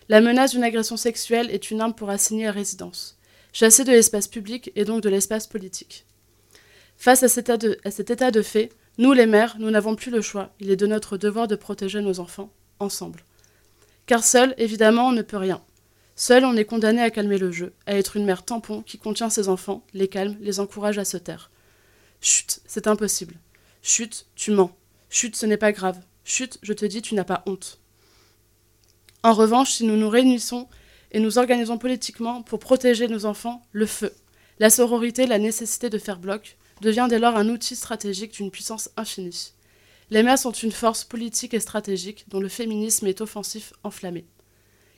La 0.07 0.21
menace 0.21 0.51
d'une 0.51 0.63
agression 0.63 0.95
sexuelle 0.95 1.51
est 1.51 1.71
une 1.71 1.81
arme 1.81 1.93
pour 1.93 2.09
assigner 2.09 2.47
à 2.47 2.51
résidence, 2.51 3.17
chasser 3.51 3.83
de 3.83 3.91
l'espace 3.91 4.27
public 4.27 4.71
et 4.75 4.85
donc 4.85 5.01
de 5.01 5.09
l'espace 5.09 5.47
politique. 5.47 6.05
Face 7.01 7.23
à 7.23 7.29
cet, 7.29 7.49
état 7.49 8.29
de, 8.29 8.41
fait, 8.43 8.69
nous 8.99 9.11
les 9.11 9.25
mères, 9.25 9.55
nous 9.57 9.71
n'avons 9.71 9.95
plus 9.95 10.11
le 10.11 10.21
choix. 10.21 10.53
Il 10.59 10.69
est 10.69 10.75
de 10.75 10.85
notre 10.85 11.17
devoir 11.17 11.47
de 11.47 11.55
protéger 11.55 11.99
nos 11.99 12.19
enfants, 12.19 12.53
ensemble. 12.77 13.23
Car 14.05 14.23
seul, 14.23 14.53
évidemment, 14.59 15.07
on 15.07 15.11
ne 15.11 15.23
peut 15.23 15.37
rien. 15.37 15.63
Seul, 16.15 16.45
on 16.45 16.55
est 16.55 16.63
condamné 16.63 17.01
à 17.01 17.09
calmer 17.09 17.39
le 17.39 17.51
jeu, 17.51 17.73
à 17.87 17.95
être 17.95 18.17
une 18.17 18.25
mère 18.25 18.45
tampon 18.45 18.83
qui 18.83 18.99
contient 18.99 19.31
ses 19.31 19.49
enfants, 19.49 19.83
les 19.95 20.09
calme, 20.09 20.37
les 20.41 20.59
encourage 20.59 20.99
à 20.99 21.03
se 21.03 21.17
taire. 21.17 21.49
Chut, 22.21 22.61
c'est 22.67 22.85
impossible. 22.85 23.33
Chut, 23.81 24.27
tu 24.35 24.51
mens. 24.51 24.69
Chut, 25.09 25.35
ce 25.35 25.47
n'est 25.47 25.57
pas 25.57 25.71
grave. 25.71 25.99
Chut, 26.23 26.59
je 26.61 26.73
te 26.73 26.85
dis, 26.85 27.01
tu 27.01 27.15
n'as 27.15 27.23
pas 27.23 27.41
honte. 27.47 27.79
En 29.23 29.33
revanche, 29.33 29.71
si 29.71 29.85
nous 29.85 29.97
nous 29.97 30.09
réunissons 30.09 30.67
et 31.11 31.19
nous 31.19 31.39
organisons 31.39 31.79
politiquement 31.79 32.43
pour 32.43 32.59
protéger 32.59 33.07
nos 33.07 33.25
enfants, 33.25 33.63
le 33.71 33.87
feu, 33.87 34.13
la 34.59 34.69
sororité, 34.69 35.25
la 35.25 35.39
nécessité 35.39 35.89
de 35.89 35.97
faire 35.97 36.19
bloc, 36.19 36.57
devient 36.81 37.07
dès 37.09 37.19
lors 37.19 37.37
un 37.37 37.47
outil 37.47 37.75
stratégique 37.75 38.33
d'une 38.33 38.51
puissance 38.51 38.89
infinie. 38.97 39.53
Les 40.09 40.23
mères 40.23 40.39
sont 40.39 40.51
une 40.51 40.71
force 40.73 41.05
politique 41.05 41.53
et 41.53 41.59
stratégique 41.59 42.25
dont 42.27 42.41
le 42.41 42.49
féminisme 42.49 43.07
est 43.07 43.21
offensif 43.21 43.71
enflammé. 43.83 44.25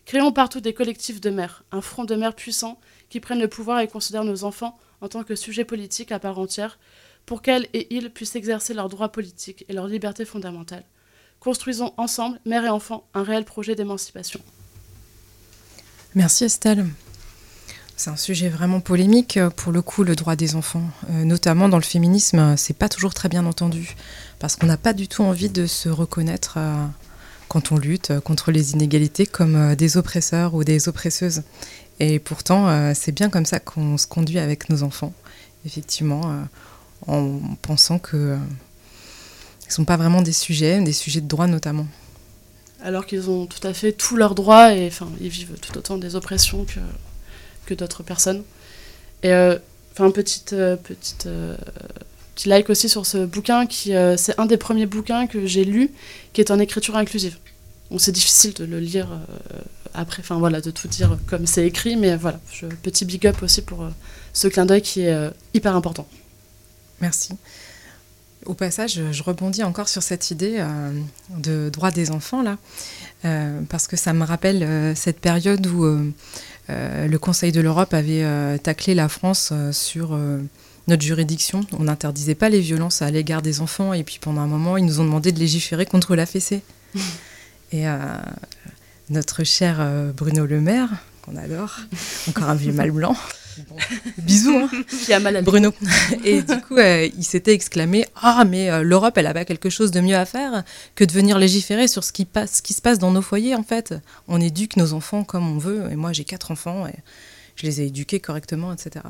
Créons 0.05 0.31
partout 0.31 0.59
des 0.59 0.73
collectifs 0.73 1.21
de 1.21 1.29
mères, 1.29 1.63
un 1.71 1.81
front 1.81 2.03
de 2.03 2.15
mères 2.15 2.35
puissant 2.35 2.79
qui 3.09 3.19
prennent 3.19 3.39
le 3.39 3.47
pouvoir 3.47 3.79
et 3.79 3.87
considèrent 3.87 4.23
nos 4.23 4.43
enfants 4.43 4.77
en 5.01 5.07
tant 5.07 5.23
que 5.23 5.35
sujet 5.35 5.65
politique 5.65 6.11
à 6.11 6.19
part 6.19 6.39
entière, 6.39 6.79
pour 7.25 7.41
qu'elles 7.41 7.67
et 7.73 7.93
ils 7.95 8.09
puissent 8.09 8.35
exercer 8.35 8.73
leurs 8.73 8.89
droits 8.89 9.11
politiques 9.11 9.65
et 9.69 9.73
leurs 9.73 9.87
libertés 9.87 10.25
fondamentales. 10.25 10.85
Construisons 11.39 11.93
ensemble, 11.97 12.39
mères 12.45 12.65
et 12.65 12.69
enfants, 12.69 13.07
un 13.13 13.23
réel 13.23 13.45
projet 13.45 13.75
d'émancipation. 13.75 14.39
Merci 16.15 16.45
Estelle. 16.45 16.85
C'est 17.95 18.09
un 18.09 18.17
sujet 18.17 18.49
vraiment 18.49 18.79
polémique 18.79 19.39
pour 19.55 19.71
le 19.71 19.81
coup, 19.81 20.03
le 20.03 20.15
droit 20.15 20.35
des 20.35 20.55
enfants, 20.55 20.83
euh, 21.11 21.23
notamment 21.23 21.69
dans 21.69 21.77
le 21.77 21.83
féminisme, 21.83 22.57
c'est 22.57 22.75
pas 22.75 22.89
toujours 22.89 23.13
très 23.13 23.29
bien 23.29 23.45
entendu 23.45 23.95
parce 24.39 24.55
qu'on 24.55 24.67
n'a 24.67 24.77
pas 24.77 24.93
du 24.93 25.07
tout 25.07 25.23
envie 25.23 25.49
de 25.49 25.67
se 25.67 25.89
reconnaître 25.89 26.55
euh, 26.57 26.85
quand 27.47 27.71
on 27.71 27.77
lutte 27.77 28.19
contre 28.21 28.51
les 28.51 28.73
inégalités 28.73 29.25
comme 29.25 29.55
euh, 29.55 29.75
des 29.75 29.95
oppresseurs 29.95 30.55
ou 30.55 30.63
des 30.63 30.89
oppresseuses. 30.89 31.43
Et 31.99 32.19
pourtant, 32.19 32.67
euh, 32.67 32.93
c'est 32.95 33.11
bien 33.11 33.29
comme 33.29 33.45
ça 33.45 33.59
qu'on 33.59 33.97
se 33.97 34.07
conduit 34.07 34.39
avec 34.39 34.69
nos 34.69 34.83
enfants, 34.83 35.13
effectivement, 35.65 36.21
euh, 36.25 36.41
en 37.07 37.39
pensant 37.61 37.99
que 37.99 38.17
euh, 38.17 38.37
ils 39.67 39.71
sont 39.71 39.85
pas 39.85 39.97
vraiment 39.97 40.21
des 40.21 40.33
sujets, 40.33 40.81
des 40.81 40.93
sujets 40.93 41.21
de 41.21 41.27
droit 41.27 41.47
notamment. 41.47 41.87
Alors 42.81 43.05
qu'ils 43.05 43.29
ont 43.29 43.45
tout 43.45 43.65
à 43.65 43.73
fait 43.73 43.93
tous 43.93 44.17
leurs 44.17 44.35
droits 44.35 44.73
et 44.75 44.91
ils 45.21 45.29
vivent 45.29 45.55
tout 45.61 45.77
autant 45.77 45.97
des 45.97 46.15
oppressions 46.15 46.65
que, 46.65 46.79
que 47.65 47.73
d'autres 47.73 48.03
personnes. 48.03 48.43
Et 49.23 49.31
euh, 49.31 49.57
enfin, 49.93 50.11
petite, 50.11 50.53
euh, 50.53 50.75
petite, 50.75 51.25
euh, 51.25 51.55
petit 52.35 52.49
like 52.49 52.69
aussi 52.69 52.89
sur 52.89 53.05
ce 53.05 53.25
bouquin 53.25 53.65
qui 53.65 53.93
c'est 54.17 54.39
un 54.39 54.45
des 54.45 54.57
premiers 54.57 54.85
bouquins 54.85 55.27
que 55.27 55.45
j'ai 55.45 55.63
lu 55.63 55.91
qui 56.33 56.41
est 56.41 56.51
en 56.51 56.59
écriture 56.59 56.97
inclusive. 56.97 57.37
Bon, 57.89 57.97
c'est 57.97 58.11
difficile 58.11 58.53
de 58.53 58.65
le 58.65 58.79
lire 58.79 59.07
après, 59.93 60.21
enfin 60.21 60.39
voilà, 60.39 60.61
de 60.61 60.71
tout 60.71 60.87
dire 60.87 61.17
comme 61.27 61.45
c'est 61.45 61.65
écrit, 61.65 61.95
mais 61.95 62.15
voilà, 62.15 62.39
petit 62.81 63.05
big 63.05 63.27
up 63.27 63.43
aussi 63.43 63.61
pour 63.61 63.87
ce 64.33 64.47
clin 64.47 64.65
d'œil 64.65 64.81
qui 64.81 65.01
est 65.01 65.29
hyper 65.53 65.75
important. 65.75 66.07
Merci. 67.01 67.33
Au 68.45 68.55
passage, 68.55 68.99
je 69.11 69.23
rebondis 69.23 69.63
encore 69.63 69.87
sur 69.87 70.01
cette 70.01 70.31
idée 70.31 70.65
de 71.29 71.69
droit 71.69 71.91
des 71.91 72.09
enfants, 72.09 72.41
là, 72.41 72.57
parce 73.69 73.85
que 73.87 73.95
ça 73.95 74.13
me 74.13 74.23
rappelle 74.23 74.95
cette 74.95 75.19
période 75.19 75.67
où 75.67 76.13
le 76.69 77.17
Conseil 77.17 77.51
de 77.51 77.61
l'Europe 77.61 77.93
avait 77.93 78.23
euh, 78.23 78.57
taclé 78.57 78.95
la 78.95 79.09
France 79.09 79.49
euh, 79.51 79.71
sur 79.71 80.13
euh, 80.13 80.39
notre 80.87 81.03
juridiction. 81.03 81.61
On 81.77 81.85
n'interdisait 81.85 82.35
pas 82.35 82.49
les 82.49 82.59
violences 82.59 83.01
à 83.01 83.11
l'égard 83.11 83.41
des 83.41 83.61
enfants, 83.61 83.93
et 83.93 84.03
puis 84.03 84.19
pendant 84.21 84.41
un 84.41 84.47
moment, 84.47 84.77
ils 84.77 84.85
nous 84.85 84.99
ont 84.99 85.05
demandé 85.05 85.31
de 85.31 85.39
légiférer 85.39 85.85
contre 85.85 86.15
la 86.15 86.25
fessée. 86.25 86.61
et 87.71 87.87
euh, 87.87 87.97
notre 89.09 89.43
cher 89.43 89.77
euh, 89.79 90.11
Bruno 90.11 90.45
Le 90.45 90.61
Maire, 90.61 90.89
qu'on 91.21 91.35
adore, 91.37 91.79
encore 92.29 92.49
un 92.49 92.55
vieux 92.55 92.73
mal 92.73 92.91
blanc. 92.91 93.15
Bon, 93.69 93.75
bisous, 94.19 94.57
hein 94.57 94.69
Qui 95.05 95.13
a 95.13 95.19
mal 95.19 95.35
à 95.35 95.41
Bruno. 95.41 95.71
Et 96.23 96.41
du 96.41 96.61
coup, 96.61 96.77
euh, 96.77 97.09
il 97.17 97.23
s'était 97.23 97.53
exclamé 97.53 98.05
Ah, 98.15 98.45
mais 98.45 98.69
euh, 98.69 98.83
l'Europe, 98.83 99.17
elle 99.17 99.27
a 99.27 99.33
pas 99.33 99.45
quelque 99.45 99.69
chose 99.69 99.91
de 99.91 100.01
mieux 100.01 100.15
à 100.15 100.25
faire 100.25 100.63
que 100.95 101.03
de 101.03 101.11
venir 101.11 101.37
légiférer 101.39 101.87
sur 101.87 102.03
ce 102.03 102.11
qui, 102.11 102.25
passe, 102.25 102.57
ce 102.57 102.61
qui 102.61 102.73
se 102.73 102.81
passe 102.81 102.99
dans 102.99 103.11
nos 103.11 103.21
foyers, 103.21 103.55
en 103.55 103.63
fait. 103.63 103.93
On 104.27 104.41
éduque 104.41 104.77
nos 104.77 104.93
enfants 104.93 105.23
comme 105.23 105.47
on 105.47 105.57
veut. 105.57 105.91
Et 105.91 105.95
moi, 105.95 106.13
j'ai 106.13 106.23
quatre 106.23 106.51
enfants 106.51 106.87
et 106.87 106.95
je 107.55 107.65
les 107.65 107.81
ai 107.81 107.85
éduqués 107.87 108.19
correctement, 108.19 108.73
etc. 108.73 109.05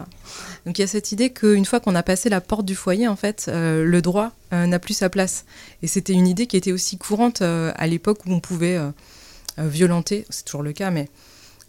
Donc, 0.65 0.77
il 0.77 0.81
y 0.81 0.83
a 0.83 0.87
cette 0.87 1.11
idée 1.11 1.31
qu'une 1.31 1.65
fois 1.65 1.79
qu'on 1.79 1.95
a 1.95 2.03
passé 2.03 2.29
la 2.29 2.41
porte 2.41 2.65
du 2.65 2.75
foyer, 2.75 3.07
en 3.07 3.15
fait, 3.15 3.45
euh, 3.47 3.85
le 3.85 4.01
droit 4.01 4.31
euh, 4.53 4.65
n'a 4.65 4.79
plus 4.79 4.93
sa 4.93 5.09
place. 5.09 5.45
Et 5.81 5.87
c'était 5.87 6.13
une 6.13 6.27
idée 6.27 6.47
qui 6.47 6.57
était 6.57 6.71
aussi 6.71 6.97
courante 6.97 7.41
euh, 7.41 7.71
à 7.75 7.87
l'époque 7.87 8.25
où 8.25 8.33
on 8.33 8.39
pouvait 8.39 8.79
violenter, 9.57 10.25
c'est 10.29 10.45
toujours 10.45 10.63
le 10.63 10.73
cas, 10.73 10.89
mais 10.89 11.09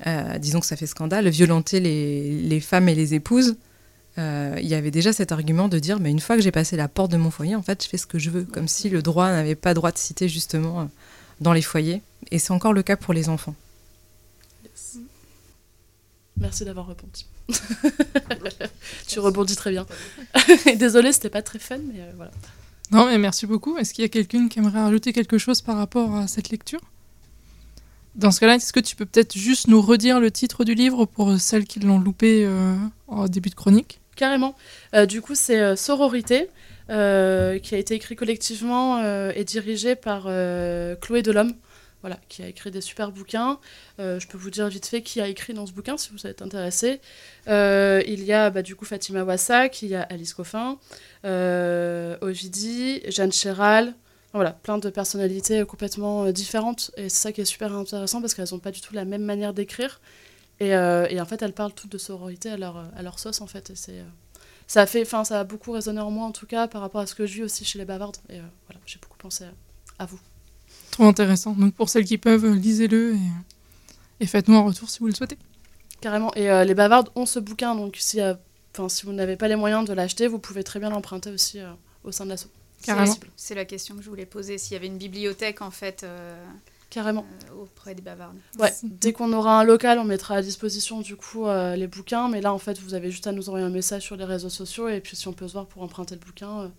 euh, 0.07 0.39
disons 0.39 0.61
que 0.61 0.67
ça 0.67 0.77
fait 0.77 0.87
scandale, 0.87 1.29
violenter 1.29 1.81
les, 1.81 2.41
les 2.41 2.61
femmes 2.61 2.89
et 2.89 2.95
les 2.95 3.15
épouses 3.15 3.57
euh, 4.17 4.57
il 4.61 4.67
y 4.67 4.75
avait 4.75 4.93
déjà 4.93 5.13
cet 5.13 5.33
argument 5.33 5.69
de 5.69 5.79
dire 5.79 5.99
mais 5.99 6.11
une 6.11 6.21
fois 6.21 6.37
que 6.37 6.43
j'ai 6.43 6.53
passé 6.53 6.77
la 6.77 6.89
porte 6.89 7.11
de 7.11 7.17
mon 7.17 7.31
foyer, 7.31 7.57
en 7.57 7.63
fait, 7.63 7.83
je 7.83 7.89
fais 7.89 7.99
ce 7.99 8.07
que 8.07 8.19
je 8.19 8.31
veux, 8.31 8.45
comme 8.45 8.69
si 8.69 8.89
le 8.89 9.03
droit 9.03 9.31
n'avait 9.31 9.57
pas 9.57 9.75
droit 9.75 9.91
de 9.91 9.99
citer 9.99 10.29
justement 10.29 10.81
euh, 10.81 10.85
dans 11.41 11.53
les 11.53 11.63
foyers. 11.63 12.01
Et 12.31 12.39
c'est 12.39 12.53
encore 12.53 12.73
le 12.73 12.83
cas 12.83 12.97
pour 12.97 13.13
les 13.13 13.29
enfants. 13.29 13.55
Yes. 14.65 14.99
Merci 16.37 16.65
d'avoir 16.65 16.87
répondu. 16.87 17.25
tu 19.09 19.19
rebondis 19.19 19.57
très 19.57 19.71
bien. 19.71 19.87
Désolée, 20.77 21.13
c'était 21.13 21.31
pas 21.31 21.43
très 21.43 21.59
fun, 21.59 21.79
mais 21.79 22.01
euh, 22.01 22.13
voilà. 22.17 22.31
Non, 22.93 23.07
mais 23.07 23.19
merci 23.19 23.47
beaucoup. 23.47 23.77
Est-ce 23.79 23.93
qu'il 23.93 24.03
y 24.03 24.07
a 24.07 24.09
quelqu'un 24.09 24.49
qui 24.49 24.61
aimerait 24.61 24.81
rajouter 24.81 25.13
quelque 25.13 25.39
chose 25.39 25.61
par 25.61 25.77
rapport 25.77 26.15
à 26.15 26.29
cette 26.29 26.51
lecture? 26.51 26.81
Dans 28.15 28.31
ce 28.31 28.39
cas-là, 28.41 28.55
est-ce 28.57 28.73
que 28.73 28.81
tu 28.81 28.95
peux 28.95 29.07
peut-être 29.07 29.37
juste 29.37 29.67
nous 29.67 29.83
redire 29.83 30.21
le 30.21 30.31
titre 30.31 30.65
du 30.65 30.75
livre 30.75 31.05
pour 31.05 31.39
celles 31.41 31.65
qui 31.65 31.81
l'ont 31.81 31.99
loupé 31.99 32.45
euh, 32.47 32.75
en 33.09 33.27
début 33.27 33.51
de 33.51 33.57
chronique? 33.57 34.01
Carrément. 34.15 34.55
Euh, 34.95 35.07
du 35.07 35.21
coup, 35.21 35.35
c'est 35.35 35.59
euh, 35.59 35.75
Sororité, 35.75 36.49
qui 36.89 36.95
a 36.95 37.79
été 37.79 37.95
écrit 37.95 38.15
collectivement 38.15 39.03
et 39.31 39.43
dirigé 39.45 39.97
par 39.97 40.25
Chloé 41.01 41.23
Delhomme, 41.23 41.55
voilà, 42.03 42.19
qui 42.29 42.43
a 42.43 42.49
écrit 42.49 42.71
des 42.71 42.83
super 42.83 43.11
bouquins. 43.11 43.59
Je 43.99 44.27
peux 44.27 44.37
vous 44.37 44.51
dire 44.51 44.69
vite 44.69 44.85
fait 44.85 45.01
qui 45.01 45.23
a 45.23 45.27
écrit 45.27 45.55
dans 45.55 45.65
ce 45.65 45.73
bouquin, 45.73 45.97
si 45.97 46.11
vous 46.13 46.27
êtes 46.27 46.43
intéressé. 46.43 47.01
Il 47.47 48.23
y 48.23 48.35
a 48.35 48.51
bah, 48.51 48.61
du 48.61 48.77
coup 48.77 48.85
Fatima 48.85 49.25
Wassak, 49.25 49.81
il 49.81 49.89
y 49.89 49.95
a 49.95 50.03
Alice 50.03 50.35
Coffin, 50.35 50.79
euh, 51.25 52.17
Ovidie, 52.21 53.01
Jeanne 53.09 53.33
Chéral. 53.33 53.95
Voilà, 54.35 54.51
plein 54.53 54.79
de 54.79 54.91
personnalités 54.91 55.65
complètement 55.65 56.25
euh, 56.25 56.33
différentes. 56.33 56.91
Et 56.97 57.09
c'est 57.09 57.23
ça 57.23 57.33
qui 57.33 57.41
est 57.41 57.45
super 57.47 57.73
intéressant 57.75 58.21
parce 58.21 58.35
qu'elles 58.35 58.49
n'ont 58.53 58.59
pas 58.59 58.73
du 58.73 58.81
tout 58.81 58.93
la 58.93 59.05
même 59.05 59.23
manière 59.23 59.55
d'écrire. 59.55 60.01
Et, 60.61 60.75
euh, 60.75 61.07
et 61.09 61.21
en 61.21 61.25
fait, 61.25 61.41
elles 61.43 61.53
parlent 61.53 61.73
toutes 61.73 61.93
de 61.93 61.99
sororité 61.99 62.51
à 62.51 62.57
leur, 62.57 62.77
à 62.97 63.03
leur 63.03 63.19
sauce, 63.19 63.41
en 63.41 63.47
fait. 63.47 63.71
Et 63.71 63.77
c'est, 63.77 64.01
euh, 64.01 64.05
ça, 64.67 64.83
a 64.83 64.87
fait, 64.87 65.05
ça 65.05 65.41
a 65.41 65.45
beaucoup 65.45 65.73
résonné 65.73 66.01
en 66.01 66.11
moi, 66.11 66.27
en 66.27 66.33
tout 66.33 66.47
cas, 66.47 66.69
par 66.69 66.81
rapport 66.81 67.01
à 67.01 67.07
ce 67.07 67.15
que 67.15 67.27
je 67.27 67.35
vis 67.35 67.43
aussi 67.45 67.65
chez 67.65 67.79
les 67.79 67.85
bavardes. 67.85 68.19
Et 68.29 68.39
euh, 68.39 68.43
voilà, 68.67 68.81
j'ai 68.87 68.99
beaucoup 69.01 69.19
pensé 69.19 69.45
à, 69.45 70.03
à 70.03 70.07
vous. 70.07 70.21
Trop 70.91 71.05
intéressant. 71.05 71.53
Donc 71.53 71.75
pour 71.75 71.89
celles 71.89 72.05
qui 72.05 72.19
peuvent, 72.19 72.45
euh, 72.45 72.55
lisez-le 72.55 73.15
et, 73.15 73.19
et 74.21 74.27
faites-nous 74.27 74.57
un 74.57 74.63
retour 74.63 74.91
si 74.91 74.99
vous 75.01 75.07
le 75.07 75.15
souhaitez. 75.15 75.39
Carrément. 76.01 76.33
Et 76.35 76.51
euh, 76.51 76.65
les 76.65 76.75
bavardes 76.75 77.11
ont 77.15 77.27
ce 77.27 77.39
bouquin, 77.39 77.75
donc 77.75 77.97
si, 77.99 78.21
euh, 78.21 78.35
vous 78.77 79.13
n'avez 79.13 79.37
pas 79.37 79.49
les 79.49 79.57
moyens 79.57 79.85
de 79.87 79.93
l'acheter, 79.93 80.27
vous 80.27 80.39
pouvez 80.39 80.63
très 80.65 80.79
bien 80.79 80.91
l'emprunter 80.91 81.31
aussi 81.31 81.61
euh, 81.61 81.73
au 82.05 82.13
sein 82.13 82.25
de 82.25 82.31
l'asso. 82.31 82.49
Carrément. 82.87 83.15
C'est- 83.37 83.55
la 83.55 83.65
question 83.65 83.95
que 83.97 84.03
je 84.03 84.09
voulais 84.09 84.27
poser. 84.27 84.59
S'il 84.59 84.73
y 84.73 84.77
avait 84.77 84.87
une 84.87 84.99
bibliothèque, 84.99 85.63
en 85.63 85.71
fait, 85.71 86.03
euh, 86.05 86.35
Carrément. 86.91 87.25
euh, 87.51 87.63
auprès 87.63 87.95
des 87.95 88.03
bavardes. 88.03 88.37
Ouais, 88.59 88.73
dès 88.83 89.13
qu'on 89.13 89.33
aura 89.33 89.59
un 89.61 89.65
local, 89.65 89.99
on 89.99 90.05
mettra 90.05 90.37
à 90.37 90.43
disposition 90.43 91.01
du 91.01 91.17
coup 91.17 91.47
euh, 91.47 91.77
les 91.77 91.87
bouquins. 91.87 92.29
Mais 92.29 92.41
là, 92.41 92.53
en 92.53 92.59
fait, 92.59 92.79
vous 92.81 92.95
avez 92.95 93.11
juste 93.11 93.27
à 93.27 93.33
nous 93.33 93.49
envoyer 93.49 93.65
un 93.67 93.71
message 93.71 94.03
sur 94.03 94.17
les 94.17 94.25
réseaux 94.25 94.49
sociaux 94.51 94.89
et 94.89 95.01
puis 95.01 95.17
si 95.17 95.29
on 95.29 95.33
peut 95.33 95.47
se 95.49 95.53
voir 95.55 95.67
pour 95.67 95.83
emprunter 95.83 96.15
le 96.15 96.21
bouquin, 96.21 96.71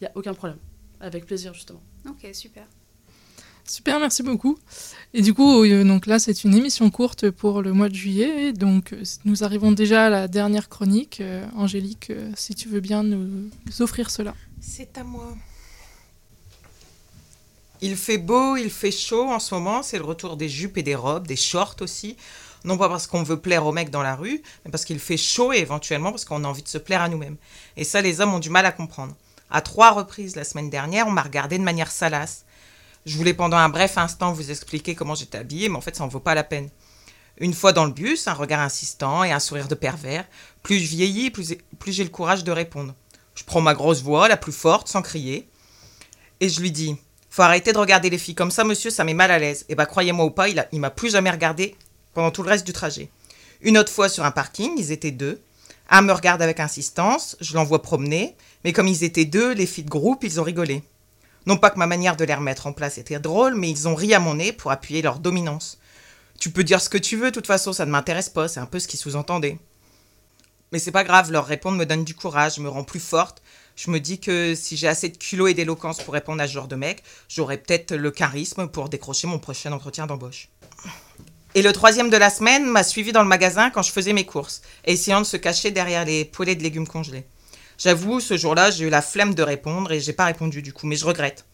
il 0.00 0.04
n'y 0.04 0.06
a 0.08 0.12
aucun 0.14 0.34
problème. 0.34 0.58
Avec 1.00 1.24
plaisir, 1.26 1.54
justement. 1.54 1.80
Ok, 2.08 2.28
super. 2.34 2.64
Super, 3.64 4.00
merci 4.00 4.24
beaucoup. 4.24 4.58
Et 5.14 5.22
du 5.22 5.32
coup, 5.32 5.62
euh, 5.62 5.84
donc 5.84 6.06
là, 6.06 6.18
c'est 6.18 6.42
une 6.42 6.54
émission 6.54 6.90
courte 6.90 7.30
pour 7.30 7.62
le 7.62 7.72
mois 7.72 7.88
de 7.88 7.94
juillet. 7.94 8.52
Donc, 8.52 8.92
euh, 8.92 9.02
nous 9.24 9.44
arrivons 9.44 9.70
déjà 9.70 10.06
à 10.06 10.10
la 10.10 10.26
dernière 10.28 10.68
chronique. 10.68 11.20
Euh, 11.20 11.46
Angélique, 11.54 12.10
euh, 12.10 12.32
si 12.34 12.56
tu 12.56 12.68
veux 12.68 12.80
bien 12.80 13.04
nous 13.04 13.48
offrir 13.78 14.10
cela. 14.10 14.34
C'est 14.60 14.98
à 14.98 15.04
moi. 15.04 15.36
Il 17.82 17.96
fait 17.96 18.18
beau, 18.18 18.56
il 18.56 18.70
fait 18.70 18.90
chaud 18.90 19.30
en 19.30 19.38
ce 19.38 19.54
moment. 19.54 19.82
C'est 19.82 19.98
le 19.98 20.04
retour 20.04 20.36
des 20.36 20.48
jupes 20.48 20.76
et 20.76 20.82
des 20.82 20.94
robes, 20.94 21.26
des 21.26 21.36
shorts 21.36 21.76
aussi. 21.80 22.16
Non 22.64 22.76
pas 22.76 22.88
parce 22.88 23.06
qu'on 23.06 23.22
veut 23.22 23.40
plaire 23.40 23.64
aux 23.64 23.72
mecs 23.72 23.90
dans 23.90 24.02
la 24.02 24.14
rue, 24.14 24.42
mais 24.64 24.70
parce 24.70 24.84
qu'il 24.84 24.98
fait 24.98 25.16
chaud 25.16 25.52
et 25.52 25.58
éventuellement 25.58 26.10
parce 26.10 26.26
qu'on 26.26 26.44
a 26.44 26.48
envie 26.48 26.62
de 26.62 26.68
se 26.68 26.76
plaire 26.76 27.00
à 27.00 27.08
nous-mêmes. 27.08 27.36
Et 27.76 27.84
ça, 27.84 28.02
les 28.02 28.20
hommes 28.20 28.34
ont 28.34 28.38
du 28.38 28.50
mal 28.50 28.66
à 28.66 28.72
comprendre. 28.72 29.16
À 29.50 29.62
trois 29.62 29.92
reprises 29.92 30.36
la 30.36 30.44
semaine 30.44 30.68
dernière, 30.68 31.06
on 31.06 31.10
m'a 31.10 31.22
regardé 31.22 31.56
de 31.56 31.64
manière 31.64 31.90
salace. 31.90 32.44
Je 33.06 33.16
voulais 33.16 33.32
pendant 33.32 33.56
un 33.56 33.70
bref 33.70 33.96
instant 33.96 34.32
vous 34.32 34.50
expliquer 34.50 34.94
comment 34.94 35.14
j'étais 35.14 35.38
habillée, 35.38 35.70
mais 35.70 35.76
en 35.76 35.80
fait, 35.80 35.96
ça 35.96 36.04
en 36.04 36.08
vaut 36.08 36.20
pas 36.20 36.34
la 36.34 36.44
peine. 36.44 36.68
Une 37.38 37.54
fois 37.54 37.72
dans 37.72 37.86
le 37.86 37.92
bus, 37.92 38.28
un 38.28 38.34
regard 38.34 38.60
insistant 38.60 39.24
et 39.24 39.32
un 39.32 39.40
sourire 39.40 39.68
de 39.68 39.74
pervers. 39.74 40.26
Plus 40.62 40.78
je 40.78 40.88
vieillis, 40.88 41.30
plus 41.30 41.56
j'ai 41.86 42.04
le 42.04 42.10
courage 42.10 42.44
de 42.44 42.52
répondre. 42.52 42.94
Je 43.34 43.44
prends 43.44 43.62
ma 43.62 43.72
grosse 43.72 44.02
voix, 44.02 44.28
la 44.28 44.36
plus 44.36 44.52
forte, 44.52 44.88
sans 44.88 45.00
crier. 45.00 45.48
Et 46.40 46.50
je 46.50 46.60
lui 46.60 46.70
dis 46.70 46.96
Faut 47.30 47.42
arrêter 47.42 47.72
de 47.72 47.78
regarder 47.78 48.10
les 48.10 48.18
filles 48.18 48.34
comme 48.34 48.50
ça, 48.50 48.64
monsieur, 48.64 48.90
ça 48.90 49.04
met 49.04 49.14
mal 49.14 49.30
à 49.30 49.38
l'aise. 49.38 49.64
Et 49.68 49.76
bah, 49.76 49.86
croyez-moi 49.86 50.24
ou 50.24 50.30
pas, 50.30 50.48
il, 50.48 50.58
a, 50.58 50.66
m'a 50.72 50.90
plus 50.90 51.10
jamais 51.10 51.30
regardé 51.30 51.76
pendant 52.12 52.32
tout 52.32 52.42
le 52.42 52.48
reste 52.48 52.66
du 52.66 52.72
trajet. 52.72 53.08
Une 53.62 53.78
autre 53.78 53.92
fois 53.92 54.08
sur 54.08 54.24
un 54.24 54.32
parking, 54.32 54.72
ils 54.76 54.90
étaient 54.90 55.12
deux. 55.12 55.40
Un 55.88 56.02
me 56.02 56.12
regarde 56.12 56.42
avec 56.42 56.60
insistance, 56.60 57.36
je 57.40 57.54
l'envoie 57.54 57.82
promener, 57.82 58.36
mais 58.64 58.72
comme 58.72 58.88
ils 58.88 59.04
étaient 59.04 59.24
deux, 59.24 59.52
les 59.52 59.66
filles 59.66 59.84
de 59.84 59.90
groupe, 59.90 60.24
ils 60.24 60.40
ont 60.40 60.44
rigolé. 60.44 60.82
Non 61.46 61.56
pas 61.56 61.70
que 61.70 61.78
ma 61.78 61.86
manière 61.86 62.16
de 62.16 62.24
les 62.24 62.34
remettre 62.34 62.66
en 62.66 62.72
place 62.72 62.98
était 62.98 63.18
drôle, 63.18 63.54
mais 63.54 63.70
ils 63.70 63.88
ont 63.88 63.94
ri 63.94 64.12
à 64.12 64.20
mon 64.20 64.34
nez 64.34 64.52
pour 64.52 64.70
appuyer 64.70 65.02
leur 65.02 65.18
dominance. 65.18 65.78
Tu 66.38 66.50
peux 66.50 66.64
dire 66.64 66.80
ce 66.80 66.88
que 66.88 66.98
tu 66.98 67.16
veux, 67.16 67.30
de 67.30 67.34
toute 67.34 67.46
façon, 67.46 67.72
ça 67.72 67.86
ne 67.86 67.90
m'intéresse 67.90 68.28
pas, 68.28 68.48
c'est 68.48 68.60
un 68.60 68.66
peu 68.66 68.78
ce 68.78 68.88
qu'ils 68.88 69.00
sous-entendaient. 69.00 69.58
Mais 70.72 70.78
c'est 70.78 70.92
pas 70.92 71.04
grave, 71.04 71.32
leur 71.32 71.46
répondre 71.46 71.76
me 71.76 71.86
donne 71.86 72.04
du 72.04 72.14
courage, 72.14 72.58
me 72.58 72.68
rend 72.68 72.84
plus 72.84 73.00
forte. 73.00 73.42
Je 73.82 73.90
me 73.90 73.98
dis 73.98 74.20
que 74.20 74.54
si 74.54 74.76
j'ai 74.76 74.88
assez 74.88 75.08
de 75.08 75.16
culot 75.16 75.46
et 75.46 75.54
d'éloquence 75.54 76.02
pour 76.02 76.12
répondre 76.12 76.42
à 76.42 76.46
ce 76.46 76.52
genre 76.52 76.68
de 76.68 76.76
mec, 76.76 77.02
j'aurai 77.30 77.56
peut-être 77.56 77.94
le 77.94 78.10
charisme 78.10 78.68
pour 78.68 78.90
décrocher 78.90 79.26
mon 79.26 79.38
prochain 79.38 79.72
entretien 79.72 80.06
d'embauche. 80.06 80.50
Et 81.54 81.62
le 81.62 81.72
troisième 81.72 82.10
de 82.10 82.16
la 82.18 82.28
semaine 82.28 82.66
m'a 82.66 82.82
suivi 82.82 83.12
dans 83.12 83.22
le 83.22 83.28
magasin 83.28 83.70
quand 83.70 83.80
je 83.80 83.90
faisais 83.90 84.12
mes 84.12 84.26
courses, 84.26 84.60
essayant 84.84 85.22
de 85.22 85.26
se 85.26 85.38
cacher 85.38 85.70
derrière 85.70 86.04
les 86.04 86.26
poêlées 86.26 86.56
de 86.56 86.62
légumes 86.62 86.86
congelés. 86.86 87.24
J'avoue, 87.78 88.20
ce 88.20 88.36
jour-là, 88.36 88.70
j'ai 88.70 88.84
eu 88.84 88.90
la 88.90 89.00
flemme 89.00 89.34
de 89.34 89.42
répondre 89.42 89.90
et 89.92 90.00
j'ai 90.00 90.12
pas 90.12 90.26
répondu 90.26 90.60
du 90.60 90.74
coup, 90.74 90.86
mais 90.86 90.96
je 90.96 91.06
regrette. 91.06 91.46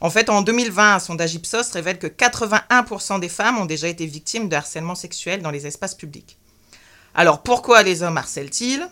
En 0.00 0.08
fait, 0.08 0.30
en 0.30 0.40
2020, 0.40 0.94
un 0.94 0.98
sondage 1.00 1.34
Ipsos 1.34 1.70
révèle 1.74 1.98
que 1.98 2.06
81% 2.06 3.20
des 3.20 3.28
femmes 3.28 3.58
ont 3.58 3.66
déjà 3.66 3.88
été 3.88 4.06
victimes 4.06 4.48
de 4.48 4.56
harcèlement 4.56 4.94
sexuel 4.94 5.42
dans 5.42 5.50
les 5.50 5.66
espaces 5.66 5.94
publics. 5.94 6.38
Alors 7.14 7.42
pourquoi 7.42 7.82
les 7.82 8.02
hommes 8.02 8.16
harcèlent-ils? 8.16 8.88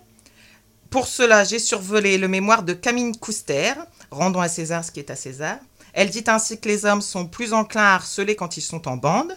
Pour 0.92 1.06
cela, 1.06 1.42
j'ai 1.42 1.58
survolé 1.58 2.18
le 2.18 2.28
mémoire 2.28 2.64
de 2.64 2.74
Camille 2.74 3.16
Couster, 3.18 3.72
Rendons 4.10 4.42
à 4.42 4.48
César 4.48 4.84
ce 4.84 4.92
qui 4.92 5.00
est 5.00 5.10
à 5.10 5.16
César. 5.16 5.56
Elle 5.94 6.10
dit 6.10 6.24
ainsi 6.26 6.60
que 6.60 6.68
les 6.68 6.84
hommes 6.84 7.00
sont 7.00 7.26
plus 7.26 7.54
enclins 7.54 7.80
à 7.80 7.94
harceler 7.94 8.36
quand 8.36 8.58
ils 8.58 8.62
sont 8.62 8.86
en 8.86 8.98
bande. 8.98 9.34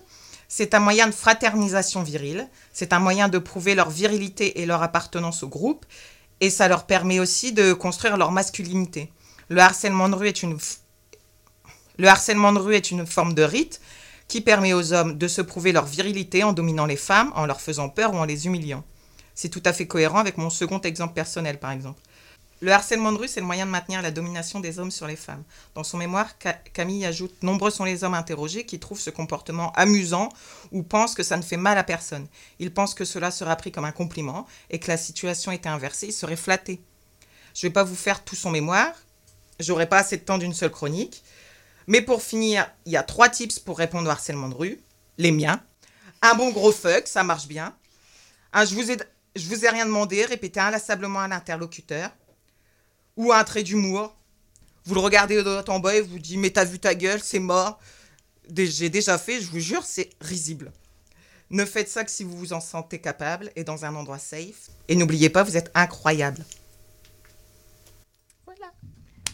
C'est 0.49 0.73
un 0.73 0.81
moyen 0.81 1.07
de 1.07 1.13
fraternisation 1.13 2.03
virile, 2.03 2.49
c'est 2.73 2.91
un 2.91 2.99
moyen 2.99 3.29
de 3.29 3.37
prouver 3.37 3.73
leur 3.73 3.89
virilité 3.89 4.59
et 4.59 4.65
leur 4.65 4.83
appartenance 4.83 5.43
au 5.43 5.47
groupe, 5.47 5.85
et 6.41 6.49
ça 6.49 6.67
leur 6.67 6.85
permet 6.85 7.21
aussi 7.21 7.53
de 7.53 7.71
construire 7.71 8.17
leur 8.17 8.33
masculinité. 8.33 9.09
Le 9.47 9.61
harcèlement 9.61 10.09
de 10.09 10.15
rue 10.15 10.27
est 10.27 10.43
une, 10.43 10.57
le 11.97 12.07
harcèlement 12.09 12.51
de 12.51 12.59
rue 12.59 12.75
est 12.75 12.91
une 12.91 13.05
forme 13.05 13.33
de 13.33 13.43
rite 13.43 13.79
qui 14.27 14.41
permet 14.41 14.73
aux 14.73 14.91
hommes 14.91 15.17
de 15.17 15.27
se 15.29 15.41
prouver 15.41 15.71
leur 15.71 15.85
virilité 15.85 16.43
en 16.43 16.51
dominant 16.51 16.85
les 16.85 16.97
femmes, 16.97 17.31
en 17.33 17.45
leur 17.45 17.61
faisant 17.61 17.87
peur 17.87 18.13
ou 18.13 18.17
en 18.17 18.25
les 18.25 18.45
humiliant. 18.45 18.83
C'est 19.35 19.49
tout 19.49 19.61
à 19.65 19.73
fait 19.73 19.87
cohérent 19.87 20.19
avec 20.19 20.37
mon 20.37 20.49
second 20.49 20.79
exemple 20.81 21.13
personnel, 21.13 21.59
par 21.59 21.71
exemple. 21.71 22.01
Le 22.61 22.71
harcèlement 22.71 23.11
de 23.11 23.17
rue, 23.17 23.27
c'est 23.27 23.41
le 23.41 23.45
moyen 23.45 23.65
de 23.65 23.71
maintenir 23.71 24.01
la 24.01 24.11
domination 24.11 24.61
des 24.61 24.79
hommes 24.79 24.89
sur 24.89 25.07
les 25.07 25.17
femmes. 25.17 25.43
Dans 25.75 25.83
son 25.83 25.97
mémoire, 25.97 26.29
Ca- 26.41 26.59
Camille 26.73 27.05
ajoute 27.05 27.43
Nombreux 27.43 27.69
sont 27.69 27.83
les 27.83 28.03
hommes 28.05 28.13
interrogés 28.13 28.65
qui 28.65 28.79
trouvent 28.79 28.99
ce 28.99 29.09
comportement 29.09 29.73
amusant 29.73 30.29
ou 30.71 30.81
pensent 30.81 31.15
que 31.15 31.21
ça 31.23 31.35
ne 31.35 31.41
fait 31.41 31.57
mal 31.57 31.77
à 31.77 31.83
personne. 31.83 32.27
Ils 32.59 32.73
pensent 32.73 32.93
que 32.95 33.03
cela 33.05 33.29
sera 33.29 33.55
pris 33.57 33.71
comme 33.73 33.83
un 33.85 33.91
compliment 33.91 34.47
et 34.69 34.79
que 34.79 34.87
la 34.87 34.97
situation 34.97 35.51
était 35.51 35.69
inversée, 35.69 36.07
ils 36.07 36.13
seraient 36.13 36.37
flattés. 36.37 36.81
Je 37.53 37.65
ne 37.65 37.69
vais 37.69 37.73
pas 37.73 37.83
vous 37.83 37.95
faire 37.95 38.23
tout 38.23 38.35
son 38.35 38.51
mémoire, 38.51 38.93
j'aurai 39.59 39.87
pas 39.87 39.99
assez 39.99 40.17
de 40.17 40.23
temps 40.23 40.37
d'une 40.37 40.53
seule 40.53 40.71
chronique. 40.71 41.23
Mais 41.87 42.01
pour 42.01 42.21
finir, 42.23 42.69
il 42.85 42.93
y 42.93 42.97
a 42.97 43.03
trois 43.03 43.29
tips 43.29 43.59
pour 43.59 43.77
répondre 43.77 44.07
au 44.07 44.11
harcèlement 44.11 44.49
de 44.49 44.55
rue. 44.55 44.81
Les 45.17 45.31
miens. 45.31 45.61
Un 46.21 46.35
bon 46.35 46.51
gros 46.51 46.71
fuck, 46.71 47.07
ça 47.07 47.23
marche 47.23 47.47
bien. 47.47 47.75
Je 48.55 48.73
vous 48.73 48.91
ai, 48.91 48.97
je 49.35 49.47
vous 49.47 49.65
ai 49.65 49.69
rien 49.69 49.85
demandé, 49.85 50.25
répétez 50.25 50.59
inlassablement 50.59 51.19
à 51.19 51.27
l'interlocuteur. 51.27 52.09
Ou 53.17 53.31
un 53.31 53.43
trait 53.43 53.63
d'humour. 53.63 54.15
Vous 54.85 54.93
le 54.93 54.99
regardez 54.99 55.35
de 55.35 55.41
droit 55.41 55.63
en 55.69 55.79
bas 55.79 55.95
et 55.95 56.01
vous 56.01 56.19
dites 56.19 56.37
mais 56.37 56.51
t'as 56.51 56.65
vu 56.65 56.79
ta 56.79 56.93
gueule, 56.93 57.21
c'est 57.21 57.39
mort. 57.39 57.79
J'ai 58.55 58.89
déjà 58.89 59.17
fait, 59.17 59.41
je 59.41 59.49
vous 59.49 59.59
jure, 59.59 59.83
c'est 59.83 60.09
risible. 60.21 60.71
Ne 61.49 61.65
faites 61.65 61.89
ça 61.89 62.03
que 62.03 62.11
si 62.11 62.23
vous 62.23 62.37
vous 62.37 62.53
en 62.53 62.59
sentez 62.59 62.99
capable 62.99 63.51
et 63.55 63.63
dans 63.63 63.85
un 63.85 63.95
endroit 63.95 64.19
safe. 64.19 64.69
Et 64.87 64.95
n'oubliez 64.95 65.29
pas, 65.29 65.43
vous 65.43 65.57
êtes 65.57 65.71
incroyable. 65.73 66.43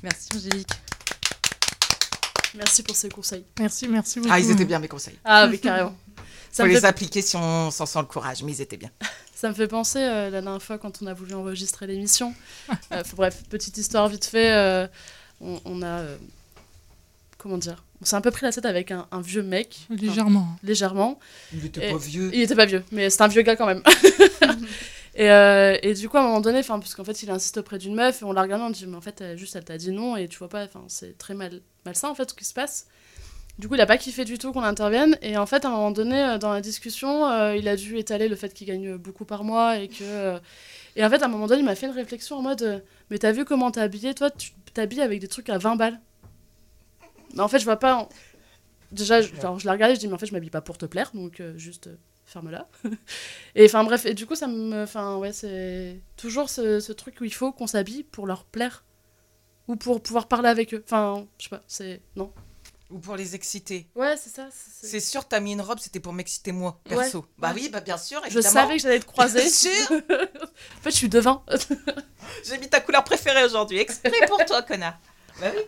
Merci 0.04 0.30
Angélique. 0.36 0.72
Merci 2.56 2.84
pour 2.84 2.96
ces 2.96 3.10
conseils. 3.10 3.46
Merci, 3.60 3.88
merci 3.88 4.20
beaucoup. 4.20 4.32
Ah, 4.34 4.40
ils 4.40 4.50
étaient 4.52 4.66
bien 4.66 4.80
mes 4.80 4.88
conseils. 4.88 5.18
Ah 5.24 5.48
oui, 5.50 5.60
carrément. 5.60 5.96
Ça 6.52 6.64
Faut 6.64 6.68
les 6.68 6.80
fait, 6.80 6.88
appliquer 6.88 7.22
si 7.22 7.36
on 7.38 7.72
s'en 7.72 7.86
sent 7.86 8.00
le 8.00 8.06
courage, 8.06 8.44
mais 8.44 8.52
ils 8.52 8.62
étaient 8.62 8.78
bien. 8.78 8.92
ça 9.42 9.50
me 9.50 9.54
fait 9.56 9.68
penser 9.68 10.00
euh, 10.00 10.30
la 10.30 10.42
dernière 10.42 10.62
fois 10.62 10.78
quand 10.78 11.02
on 11.02 11.08
a 11.08 11.14
voulu 11.16 11.34
enregistrer 11.34 11.88
l'émission. 11.88 12.34
Euh, 12.92 13.02
bref, 13.16 13.44
petite 13.50 13.76
histoire 13.78 14.08
vite 14.08 14.26
fait. 14.26 14.52
euh, 14.54 14.88
on, 15.42 15.60
on 15.66 15.82
a. 15.82 15.88
euh, 15.88 16.18
comment 17.40 17.58
dire 17.58 17.84
On 18.02 18.06
s'est 18.06 18.16
un 18.16 18.22
peu 18.22 18.30
pris 18.30 18.46
la 18.46 18.52
tête 18.52 18.66
avec 18.66 18.92
un, 18.92 19.08
un 19.12 19.22
vieux 19.22 19.42
mec. 19.42 19.88
enfin, 19.92 19.96
Légèrement. 20.02 20.48
légèrement. 20.64 21.20
Il 21.54 21.66
était 21.66 21.90
Et- 21.90 21.92
pas 21.92 21.98
vieux. 21.98 22.30
Il 22.34 22.42
était 22.42 22.56
pas 22.56 22.66
vieux, 22.66 22.84
mais 22.92 23.10
c'est 23.10 23.22
un 23.24 23.28
vieux 23.28 23.42
gars 23.42 23.56
quand 23.56 23.66
même. 23.66 23.82
et, 25.16 25.30
euh, 25.32 25.78
et 25.82 25.94
du 25.96 26.08
coup, 26.08 26.18
à 26.18 26.22
un 26.22 26.24
moment 26.26 26.42
donné, 26.42 26.60
enfin, 26.60 26.80
parce 26.80 26.94
qu'en 26.94 27.04
fait, 27.04 27.24
il 27.24 27.32
insiste 27.32 27.58
auprès 27.58 27.78
d'une 27.80 27.96
meuf 27.96 28.22
et 28.22 28.26
on 28.26 28.34
la 28.34 28.44
regarde, 28.44 28.62
on 28.62 28.70
dit, 28.70 28.86
mais 28.86 28.96
en 28.98 29.02
fait, 29.02 29.22
elle, 29.22 29.38
juste, 29.38 29.56
elle 29.56 29.66
t'a 29.66 29.78
dit 29.78 29.92
non 29.92 30.16
et 30.18 30.28
tu 30.28 30.38
vois 30.38 30.50
pas, 30.50 30.64
enfin, 30.66 30.84
c'est 30.88 31.18
très 31.18 31.34
mal, 31.34 31.62
malsain 31.86 32.10
en 32.10 32.16
fait 32.16 32.30
ce 32.30 32.36
qui 32.36 32.46
se 32.46 32.54
passe. 32.54 32.86
Du 33.62 33.68
coup, 33.68 33.76
il 33.76 33.82
a 33.82 33.86
pas 33.86 34.00
kiffé 34.00 34.26
du 34.26 34.40
tout 34.40 34.52
qu'on 34.54 34.64
intervienne 34.64 35.20
et 35.22 35.38
en 35.38 35.46
fait, 35.46 35.66
à 35.66 35.68
un 35.68 35.72
moment 35.72 35.92
donné, 35.92 36.20
euh, 36.20 36.38
dans 36.40 36.52
la 36.52 36.62
discussion, 36.62 37.28
euh, 37.30 37.56
il 37.56 37.68
a 37.68 37.76
dû 37.76 37.96
étaler 38.00 38.28
le 38.28 38.36
fait 38.36 38.52
qu'il 38.56 38.66
gagne 38.66 38.98
beaucoup 38.98 39.24
par 39.24 39.44
mois 39.44 39.78
et 39.78 39.88
que. 39.88 40.02
euh, 40.02 40.40
Et 40.96 41.06
en 41.06 41.10
fait, 41.12 41.22
à 41.22 41.26
un 41.26 41.28
moment 41.28 41.46
donné, 41.46 41.60
il 41.62 41.66
m'a 41.66 41.76
fait 41.76 41.86
une 41.86 41.94
réflexion 41.94 42.38
en 42.38 42.42
mode, 42.42 42.64
euh, 42.64 42.80
mais 43.12 43.20
t'as 43.20 43.32
vu 43.32 43.46
comment 43.46 43.70
t'es 43.70 43.88
Toi, 44.16 44.32
tu 44.32 44.50
t'habilles 44.74 45.02
avec 45.02 45.20
des 45.20 45.28
trucs 45.28 45.48
à 45.50 45.60
20 45.60 45.76
balles. 45.76 46.00
Mais 47.36 47.42
en 47.42 47.48
fait, 47.48 47.60
je 47.60 47.66
vois 47.66 47.78
pas. 47.78 48.10
Déjà, 48.92 49.22
je, 49.22 49.34
genre, 49.36 49.60
je 49.60 49.66
l'ai 49.66 49.72
regardé, 49.72 49.94
je 49.96 50.00
dis, 50.00 50.08
mais 50.08 50.16
en 50.16 50.18
fait, 50.18 50.26
je 50.26 50.34
m'habille 50.34 50.50
pas 50.50 50.62
pour 50.62 50.80
te 50.80 50.88
plaire, 50.88 51.12
donc 51.14 51.40
euh, 51.40 51.56
juste 51.58 51.86
euh, 51.88 51.96
ferme-la. 52.26 52.68
et 53.56 53.66
enfin, 53.66 53.84
bref, 53.84 54.08
et 54.08 54.16
du 54.16 54.26
coup, 54.26 54.36
ça 54.36 54.48
me. 54.48 54.84
Enfin, 54.84 55.18
ouais, 55.18 55.34
c'est 55.34 56.02
toujours 56.18 56.50
ce, 56.50 56.80
ce 56.80 56.94
truc 56.94 57.22
où 57.22 57.26
il 57.26 57.34
faut 57.34 57.52
qu'on 57.52 57.68
s'habille 57.68 58.04
pour 58.04 58.26
leur 58.26 58.44
plaire. 58.46 58.84
Ou 59.68 59.76
pour 59.76 60.02
pouvoir 60.02 60.28
parler 60.28 60.50
avec 60.50 60.74
eux. 60.74 60.84
Enfin, 60.86 61.28
je 61.38 61.44
sais 61.46 61.50
pas, 61.50 61.62
c'est. 61.68 62.02
Non. 62.16 62.34
Ou 62.92 63.00
pour 63.00 63.16
les 63.16 63.36
exciter. 63.36 63.88
Ouais, 63.96 64.16
c'est 64.18 64.30
ça. 64.30 64.50
c'est- 64.82 65.00
sûr, 65.00 65.26
t'as 65.28 65.40
mis 65.40 65.54
une 65.54 65.62
robe, 65.62 65.80
c'était 65.80 66.00
pour 66.00 66.14
m'exciter 66.14 66.52
moi, 66.52 66.80
perso. 66.84 67.20
Ouais. 67.20 67.26
Bah 67.38 67.52
oui, 67.56 67.70
bah 67.70 67.80
bien 67.80 67.98
sûr, 67.98 68.22
Je 68.30 68.40
savais 68.42 68.76
que 68.78 68.82
j'allais 68.82 69.00
te 69.00 69.06
croiser. 69.06 69.40
Bien 69.42 69.50
sûr. 69.50 69.72
en 69.92 70.82
fait, 70.82 70.92
je 70.92 70.96
suis 70.96 71.10
devin. 71.10 71.42
J'ai 72.44 72.58
mis 72.58 72.70
ta 72.70 72.82
couleur 72.82 73.04
préférée 73.04 73.44
aujourd'hui, 73.46 73.80
exprès 73.80 74.12
pour 74.28 74.44
toi, 74.46 74.62
connard. 74.62 75.00
Bah 75.40 75.48
oui. 75.56 75.62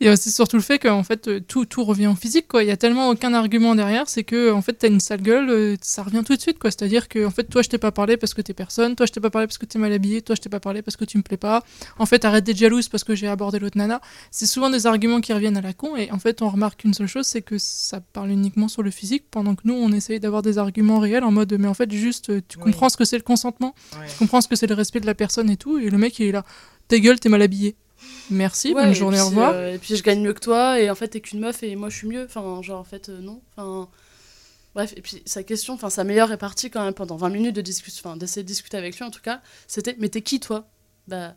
Il 0.00 0.06
y 0.06 0.08
a 0.08 0.12
aussi 0.12 0.30
surtout 0.30 0.56
le 0.56 0.62
fait 0.62 0.78
qu'en 0.78 1.02
fait, 1.02 1.26
euh, 1.26 1.40
tout, 1.40 1.64
tout 1.64 1.82
revient 1.82 2.06
au 2.06 2.14
physique, 2.14 2.46
quoi. 2.46 2.62
Il 2.62 2.68
y 2.68 2.70
a 2.70 2.76
tellement 2.76 3.08
aucun 3.10 3.34
argument 3.34 3.74
derrière, 3.74 4.08
c'est 4.08 4.22
que, 4.22 4.52
en 4.52 4.62
fait, 4.62 4.74
t'as 4.74 4.86
une 4.88 5.00
sale 5.00 5.22
gueule, 5.22 5.50
euh, 5.50 5.76
ça 5.82 6.04
revient 6.04 6.22
tout 6.24 6.36
de 6.36 6.40
suite, 6.40 6.60
quoi. 6.60 6.70
C'est-à-dire 6.70 7.08
que, 7.08 7.24
en 7.26 7.30
fait, 7.30 7.42
toi, 7.44 7.62
je 7.62 7.68
t'ai 7.68 7.78
pas 7.78 7.90
parlé 7.90 8.16
parce 8.16 8.32
que 8.32 8.40
t'es 8.40 8.54
personne, 8.54 8.94
toi, 8.94 9.06
je 9.06 9.12
t'ai 9.12 9.20
pas 9.20 9.30
parlé 9.30 9.48
parce 9.48 9.58
que 9.58 9.66
t'es 9.66 9.78
mal 9.78 9.92
habillé, 9.92 10.22
toi, 10.22 10.36
je 10.36 10.40
t'ai 10.40 10.48
pas 10.48 10.60
parlé 10.60 10.82
parce 10.82 10.96
que 10.96 11.04
tu 11.04 11.18
me 11.18 11.22
plais 11.24 11.36
pas. 11.36 11.64
En 11.98 12.06
fait, 12.06 12.24
arrête 12.24 12.44
d'être 12.44 12.56
jalouse 12.58 12.88
parce 12.88 13.02
que 13.02 13.16
j'ai 13.16 13.26
abordé 13.26 13.58
l'autre 13.58 13.76
nana. 13.76 14.00
C'est 14.30 14.46
souvent 14.46 14.70
des 14.70 14.86
arguments 14.86 15.20
qui 15.20 15.32
reviennent 15.32 15.56
à 15.56 15.62
la 15.62 15.72
con, 15.72 15.96
et 15.96 16.12
en 16.12 16.18
fait, 16.20 16.42
on 16.42 16.48
remarque 16.48 16.84
une 16.84 16.94
seule 16.94 17.08
chose, 17.08 17.26
c'est 17.26 17.42
que 17.42 17.58
ça 17.58 18.00
parle 18.00 18.30
uniquement 18.30 18.68
sur 18.68 18.84
le 18.84 18.92
physique, 18.92 19.24
pendant 19.32 19.56
que 19.56 19.62
nous, 19.64 19.74
on 19.74 19.90
essaye 19.90 20.20
d'avoir 20.20 20.42
des 20.42 20.58
arguments 20.58 21.00
réels 21.00 21.24
en 21.24 21.32
mode, 21.32 21.52
mais 21.58 21.66
en 21.66 21.74
fait, 21.74 21.90
juste, 21.90 22.30
euh, 22.30 22.40
tu 22.46 22.58
Oui. 22.58 22.64
comprends 22.64 22.88
ce 22.88 22.96
que 22.96 23.04
c'est 23.04 23.16
le 23.16 23.24
consentement, 23.24 23.74
tu 24.08 24.16
comprends 24.16 24.40
ce 24.40 24.46
que 24.46 24.54
c'est 24.54 24.68
le 24.68 24.74
respect 24.76 25.00
de 25.00 25.06
la 25.06 25.14
personne 25.16 25.50
et 25.50 25.56
tout, 25.56 25.78
et 25.78 25.90
le 25.90 25.98
mec, 25.98 26.18
il 26.20 26.26
est 26.26 26.32
là, 26.32 26.44
ta 26.86 26.98
gueule, 27.00 27.18
t'es 27.18 27.28
mal 27.28 27.42
habillé. 27.42 27.74
Merci, 28.30 28.68
Ouais, 28.74 28.84
bonne 28.84 28.94
journée, 28.94 29.20
au 29.20 29.26
revoir. 29.26 29.52
euh, 29.54 29.74
et 29.74 29.78
puis 29.78 29.96
je 29.96 30.02
gagne 30.02 30.20
mieux 30.22 30.32
que 30.34 30.40
toi, 30.40 30.80
et 30.80 30.90
en 30.90 30.94
fait 30.94 31.08
t'es 31.08 31.20
qu'une 31.20 31.40
meuf 31.40 31.62
et 31.62 31.74
moi 31.76 31.88
je 31.88 31.96
suis 31.96 32.08
mieux. 32.08 32.24
Enfin, 32.24 32.60
genre 32.62 32.80
en 32.80 32.84
fait, 32.84 33.08
euh, 33.08 33.20
non. 33.20 33.40
Enfin, 33.56 33.88
bref, 34.74 34.92
et 34.96 35.00
puis 35.00 35.22
sa 35.26 35.42
question, 35.42 35.74
enfin 35.74 35.90
sa 35.90 36.04
meilleure 36.04 36.28
répartie 36.28 36.70
quand 36.70 36.84
même 36.84 36.94
pendant 36.94 37.16
20 37.16 37.30
minutes 37.30 37.56
de 37.56 37.60
discussion, 37.62 38.02
enfin 38.10 38.16
d'essayer 38.16 38.42
de 38.42 38.48
discuter 38.48 38.76
avec 38.76 38.96
lui 38.96 39.04
en 39.04 39.10
tout 39.10 39.22
cas, 39.22 39.40
c'était 39.66 39.96
Mais 39.98 40.08
t'es 40.08 40.22
qui 40.22 40.40
toi? 40.40 40.66
Bah, 41.06 41.34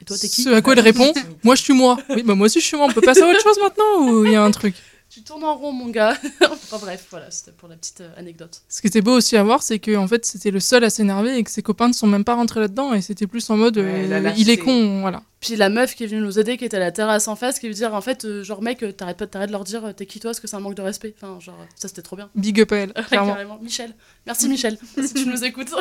et 0.00 0.04
toi 0.04 0.16
t'es 0.16 0.28
qui? 0.28 0.42
Ce 0.44 0.48
à 0.50 0.62
quoi 0.62 0.74
elle 0.74 0.80
répond 0.80 1.12
Moi, 1.42 1.56
je 1.56 1.62
suis 1.62 1.74
moi. 1.74 1.98
Oui, 2.10 2.22
bah 2.22 2.34
moi 2.36 2.46
aussi, 2.46 2.60
je 2.60 2.66
suis 2.66 2.76
moi. 2.76 2.86
On 2.88 2.92
peut 2.92 3.00
passer 3.00 3.22
à 3.22 3.26
autre 3.28 3.42
chose 3.42 3.58
maintenant 3.60 4.06
ou 4.06 4.24
il 4.24 4.32
y 4.32 4.36
a 4.36 4.42
un 4.44 4.50
truc? 4.52 4.74
Tu 5.10 5.22
tournes 5.22 5.44
en 5.44 5.54
rond, 5.56 5.72
mon 5.72 5.88
gars. 5.88 6.14
enfin 6.42 6.76
bref, 6.78 7.06
voilà, 7.10 7.30
c'était 7.30 7.52
pour 7.52 7.66
la 7.68 7.76
petite 7.76 8.02
euh, 8.02 8.10
anecdote. 8.18 8.60
Ce 8.68 8.82
qui 8.82 8.88
était 8.88 9.00
beau 9.00 9.12
aussi 9.12 9.38
à 9.38 9.42
voir, 9.42 9.62
c'est 9.62 9.78
que 9.78 9.96
en 9.96 10.06
fait, 10.06 10.26
c'était 10.26 10.50
le 10.50 10.60
seul 10.60 10.84
à 10.84 10.90
s'énerver 10.90 11.38
et 11.38 11.44
que 11.44 11.50
ses 11.50 11.62
copains 11.62 11.88
ne 11.88 11.94
sont 11.94 12.06
même 12.06 12.24
pas 12.24 12.34
rentrés 12.34 12.60
là-dedans 12.60 12.92
et 12.92 13.00
c'était 13.00 13.26
plus 13.26 13.48
en 13.48 13.56
mode 13.56 13.78
Ouais, 13.78 14.12
euh, 14.12 14.32
il 14.36 14.50
est 14.50 14.58
con, 14.58 15.00
voilà. 15.00 15.22
Puis 15.40 15.56
la 15.56 15.70
meuf 15.70 15.94
qui 15.94 16.04
est 16.04 16.08
venue 16.08 16.20
nous 16.20 16.38
aider, 16.38 16.58
qui 16.58 16.66
était 16.66 16.76
à 16.76 16.80
la 16.80 16.92
terrasse 16.92 17.26
en 17.26 17.36
face, 17.36 17.58
qui 17.58 17.68
veut 17.68 17.74
dire 17.74 17.94
en 17.94 18.02
fait, 18.02 18.26
euh, 18.26 18.42
genre 18.42 18.60
mec, 18.60 18.84
t'arrêtes 18.96 19.16
pas 19.16 19.26
t'arrêtes 19.26 19.48
de 19.48 19.52
leur 19.52 19.64
dire 19.64 19.94
t'es 19.96 20.04
qui 20.04 20.20
toi, 20.20 20.30
parce 20.30 20.40
que 20.40 20.46
c'est 20.46 20.56
un 20.56 20.60
manque 20.60 20.74
de 20.74 20.82
respect. 20.82 21.14
Enfin, 21.16 21.40
genre, 21.40 21.56
ça 21.74 21.88
c'était 21.88 22.02
trop 22.02 22.16
bien. 22.16 22.28
Big 22.34 22.60
up 22.60 22.72
à 22.72 22.76
elle, 22.76 22.92
clairement. 23.08 23.32
Carrément. 23.32 23.58
Michel. 23.62 23.94
Merci 24.26 24.48
Michel, 24.48 24.76
si 25.02 25.14
tu 25.14 25.26
nous 25.26 25.42
écoutes. 25.42 25.74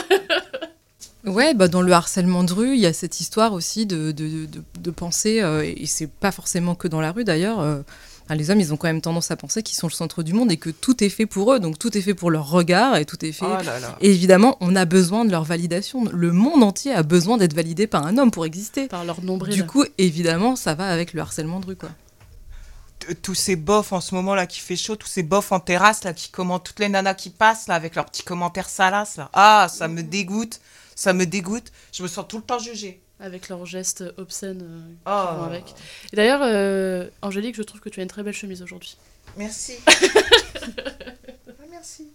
Ouais, 1.25 1.53
bah 1.53 1.67
dans 1.67 1.81
le 1.81 1.91
harcèlement 1.91 2.43
de 2.43 2.53
rue, 2.53 2.73
il 2.75 2.79
y 2.79 2.85
a 2.85 2.93
cette 2.93 3.19
histoire 3.19 3.51
aussi 3.51 3.85
de, 3.85 4.11
de, 4.11 4.45
de, 4.45 4.63
de 4.79 4.91
penser, 4.91 5.41
euh, 5.41 5.63
et 5.63 5.85
c'est 5.85 6.07
pas 6.07 6.31
forcément 6.31 6.75
que 6.75 6.87
dans 6.87 7.01
la 7.01 7.11
rue 7.11 7.25
d'ailleurs, 7.25 7.59
euh, 7.59 7.81
enfin, 8.27 8.35
les 8.35 8.51
hommes 8.51 8.59
ils 8.59 8.73
ont 8.73 8.77
quand 8.77 8.87
même 8.87 9.01
tendance 9.01 9.31
à 9.31 9.37
penser 9.37 9.63
qu'ils 9.63 9.77
sont 9.77 9.87
le 9.87 9.93
centre 9.93 10.21
du 10.21 10.33
monde 10.33 10.51
et 10.51 10.57
que 10.57 10.69
tout 10.69 11.03
est 11.03 11.09
fait 11.09 11.25
pour 11.25 11.53
eux, 11.53 11.59
donc 11.59 11.79
tout 11.79 11.97
est 11.97 12.01
fait 12.01 12.13
pour 12.13 12.29
leur 12.29 12.49
regard 12.49 12.97
et 12.97 13.05
tout 13.05 13.23
est 13.25 13.31
fait. 13.31 13.45
Oh 13.45 13.63
là 13.63 13.79
là. 13.79 13.97
Et 14.01 14.11
évidemment, 14.11 14.57
on 14.59 14.75
a 14.75 14.85
besoin 14.85 15.25
de 15.25 15.31
leur 15.31 15.43
validation. 15.43 16.05
Le 16.11 16.31
monde 16.31 16.63
entier 16.63 16.93
a 16.93 17.03
besoin 17.03 17.37
d'être 17.37 17.53
validé 17.53 17.87
par 17.87 18.05
un 18.05 18.17
homme 18.17 18.31
pour 18.31 18.45
exister. 18.45 18.87
Par 18.87 19.05
leur 19.05 19.23
nombril. 19.23 19.53
Du 19.55 19.65
coup, 19.65 19.85
évidemment, 19.97 20.55
ça 20.55 20.75
va 20.75 20.89
avec 20.89 21.13
le 21.13 21.21
harcèlement 21.21 21.59
de 21.59 21.67
rue, 21.67 21.75
quoi. 21.75 21.89
Tous 23.21 23.35
ces 23.35 23.55
bofs 23.55 23.93
en 23.93 24.01
ce 24.01 24.15
moment 24.15 24.35
là 24.35 24.47
qui 24.47 24.59
fait 24.59 24.75
chaud, 24.75 24.97
tous 24.97 25.07
ces 25.07 25.23
bofs 25.23 25.51
en 25.53 25.61
terrasse 25.61 26.03
là 26.03 26.13
qui 26.13 26.29
commentent 26.29 26.65
toutes 26.65 26.79
les 26.79 26.89
nanas 26.89 27.13
qui 27.13 27.29
passent 27.29 27.67
là 27.67 27.75
avec 27.75 27.95
leurs 27.95 28.05
petits 28.05 28.23
commentaires 28.23 28.67
salaces 28.67 29.15
là. 29.17 29.29
Ah, 29.33 29.67
ça 29.71 29.87
me 29.87 30.03
dégoûte, 30.03 30.59
ça 30.95 31.13
me 31.13 31.25
dégoûte. 31.25 31.71
Je 31.93 32.03
me 32.03 32.07
sens 32.07 32.25
tout 32.27 32.37
le 32.37 32.43
temps 32.43 32.59
jugée. 32.59 33.01
Avec 33.19 33.49
leurs 33.49 33.65
gestes 33.65 34.03
obscènes 34.17 34.61
euh, 34.63 34.87
qui 34.89 34.95
Oh. 35.05 35.37
vont 35.37 35.43
avec. 35.45 35.63
Et 36.13 36.15
d'ailleurs, 36.15 36.41
euh, 36.43 37.07
Angélique, 37.21 37.55
je 37.55 37.63
trouve 37.63 37.81
que 37.81 37.89
tu 37.89 37.99
as 37.99 38.03
une 38.03 38.09
très 38.09 38.23
belle 38.23 38.33
chemise 38.33 38.61
aujourd'hui. 38.61 38.97
Merci. 39.37 39.73
merci. 41.71 42.07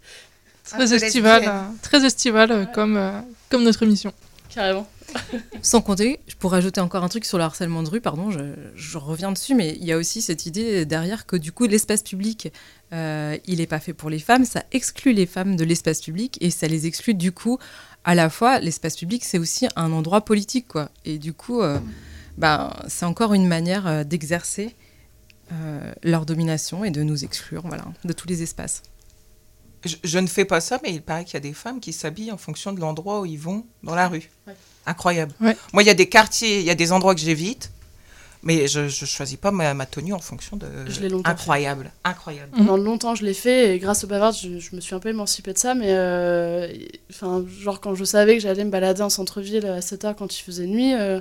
Un 0.73 0.77
Très 0.79 0.95
estival, 0.95 1.43
euh, 1.47 1.61
très 1.83 2.05
estival 2.05 2.71
comme, 2.73 2.97
euh, 2.97 3.21
comme 3.51 3.63
notre 3.65 3.83
émission. 3.83 4.13
Carrément. 4.49 4.87
Sans 5.63 5.81
compter, 5.83 6.21
pour 6.39 6.53
rajouter 6.53 6.81
encore 6.81 7.05
un 7.05 7.09
truc 7.09 7.25
sur 7.25 7.37
le 7.39 7.45
harcèlement 7.45 7.83
de 7.83 7.89
rue, 7.91 8.01
pardon, 8.01 8.31
je, 8.31 8.39
je 8.75 8.99
reviens 8.99 9.33
dessus, 9.33 9.55
mais 9.55 9.77
il 9.79 9.85
y 9.85 9.93
a 9.93 9.97
aussi 9.99 10.23
cette 10.23 10.47
idée 10.47 10.85
derrière 10.87 11.27
que 11.27 11.37
du 11.37 11.53
coup, 11.53 11.67
l'espace 11.67 12.03
public, 12.03 12.53
euh, 12.93 13.37
il 13.47 13.59
n'est 13.59 13.67
pas 13.67 13.81
fait 13.81 13.93
pour 13.93 14.09
les 14.09 14.19
femmes, 14.19 14.45
ça 14.45 14.65
exclut 14.73 15.13
les 15.13 15.27
femmes 15.27 15.57
de 15.57 15.65
l'espace 15.65 16.01
public 16.01 16.39
et 16.41 16.51
ça 16.51 16.67
les 16.69 16.87
exclut 16.87 17.15
du 17.15 17.33
coup, 17.33 17.59
à 18.05 18.15
la 18.15 18.31
fois, 18.31 18.59
l'espace 18.59 18.97
public, 18.97 19.25
c'est 19.25 19.39
aussi 19.39 19.69
un 19.77 19.93
endroit 19.93 20.25
politique, 20.25 20.69
quoi. 20.69 20.91
Et 21.05 21.19
du 21.19 21.33
coup, 21.33 21.63
euh, 21.63 21.79
ben, 22.37 22.73
c'est 22.89 23.05
encore 23.05 23.35
une 23.35 23.47
manière 23.47 23.87
euh, 23.87 24.05
d'exercer 24.05 24.75
euh, 25.53 25.93
leur 26.03 26.27
domination 26.27 26.85
et 26.85 26.91
de 26.91 27.03
nous 27.03 27.25
exclure, 27.25 27.63
voilà, 27.67 27.85
de 28.05 28.13
tous 28.13 28.27
les 28.29 28.43
espaces. 28.43 28.83
Je, 29.85 29.97
je 30.03 30.19
ne 30.19 30.27
fais 30.27 30.45
pas 30.45 30.61
ça, 30.61 30.81
mais 30.83 30.93
il 30.93 31.03
paraît 31.03 31.25
qu'il 31.25 31.35
y 31.35 31.37
a 31.37 31.41
des 31.41 31.53
femmes 31.53 31.81
qui 31.81 31.93
s'habillent 31.93 32.33
en 32.33 32.37
fonction 32.37 32.73
de 32.73 32.81
l'endroit 32.81 33.21
où 33.21 33.27
ils 33.27 33.39
vont 33.39 33.67
dans 33.83 33.95
la 33.95 34.09
rue. 34.09 34.31
Ouais. 34.47 34.55
Incroyable. 34.87 35.33
Ouais. 35.41 35.57
Moi, 35.73 35.83
il 35.83 35.87
y 35.87 35.91
a 35.91 35.95
des 35.95 36.09
quartiers, 36.09 36.61
il 36.61 36.65
y 36.65 36.71
a 36.71 36.75
des 36.75 36.93
endroits 36.93 37.15
que 37.15 37.21
j'évite, 37.21 37.71
mais 38.43 38.67
je 38.69 38.81
ne 38.81 38.89
choisis 38.89 39.37
pas 39.37 39.51
ma, 39.51 39.73
ma 39.75 39.87
tenue 39.87 40.13
en 40.13 40.19
fonction 40.19 40.57
de. 40.57 40.67
Je 40.89 41.01
l'ai 41.01 41.09
longtemps 41.09 41.31
Incroyable. 41.31 41.91
Incroyable. 42.05 42.51
Pendant 42.57 42.77
longtemps, 42.77 43.15
je 43.15 43.25
l'ai 43.25 43.35
fait 43.35 43.75
et 43.75 43.79
grâce 43.79 44.05
au 44.05 44.07
bavard, 44.07 44.33
je, 44.33 44.59
je 44.59 44.75
me 44.77 44.81
suis 44.81 44.95
un 44.95 44.99
peu 45.01 45.11
émancipée 45.11 45.53
de 45.53 45.59
ça. 45.59 45.75
Mais 45.75 45.89
euh, 45.91 46.67
enfin, 47.11 47.45
genre, 47.61 47.81
quand 47.81 47.95
je 47.95 48.05
savais 48.05 48.35
que 48.37 48.43
j'allais 48.43 48.65
me 48.65 48.71
balader 48.71 49.03
en 49.03 49.11
centre-ville 49.11 49.67
à 49.67 49.81
7 49.81 50.05
heures 50.05 50.17
quand 50.17 50.37
il 50.39 50.43
faisait 50.43 50.67
nuit, 50.67 50.95
euh, 50.95 51.21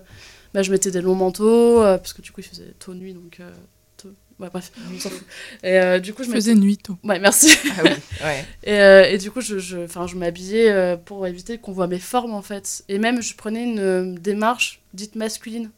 bah, 0.54 0.64
je 0.64 0.72
mettais 0.72 0.92
des 0.92 1.02
longs 1.02 1.16
manteaux, 1.16 1.82
euh, 1.82 1.98
parce 1.98 2.14
que 2.14 2.22
du 2.22 2.32
coup, 2.32 2.42
il 2.42 2.48
faisait 2.48 2.74
tôt 2.80 2.94
nuit. 2.94 3.14
Donc, 3.14 3.38
euh, 3.40 3.50
tôt- 3.98 4.10
ouais, 4.40 4.50
bref, 4.52 4.72
on 4.94 5.00
s'en 5.00 5.10
fout. 5.10 5.24
Et 5.64 5.80
euh, 5.80 6.00
du 6.00 6.14
coup, 6.14 6.24
je 6.24 6.30
faisais 6.32 6.56
nuit 6.56 6.78
tôt. 6.78 6.98
Ouais, 7.04 7.20
merci. 7.20 7.56
Ah 7.78 7.82
oui, 7.84 7.92
ouais. 8.24 8.46
Et, 8.64 8.74
euh, 8.80 9.04
et 9.10 9.18
du 9.18 9.30
coup, 9.32 9.42
je, 9.42 9.60
je, 9.60 9.78
enfin, 9.80 10.08
je 10.08 10.16
m'habillais 10.16 10.70
euh, 10.72 10.98
pour 10.98 11.26
éviter 11.28 11.58
qu'on 11.60 11.72
voit 11.72 11.88
mes 11.88 12.00
formes, 12.00 12.34
en 12.34 12.42
fait. 12.42 12.84
Et 12.90 12.98
même, 12.98 13.22
je 13.22 13.36
prenais 13.36 13.64
une 13.64 13.80
euh, 13.80 14.16
démarche 14.20 14.82
dite 14.94 15.16
masculine 15.16 15.70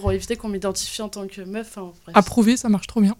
pour 0.00 0.12
éviter 0.12 0.36
qu'on 0.36 0.48
m'identifie 0.48 1.02
en 1.02 1.08
tant 1.08 1.26
que 1.26 1.40
meuf. 1.42 1.76
Bref. 1.76 1.94
Approuvé, 2.14 2.56
ça 2.56 2.68
marche 2.68 2.86
trop 2.86 3.00
bien. 3.00 3.16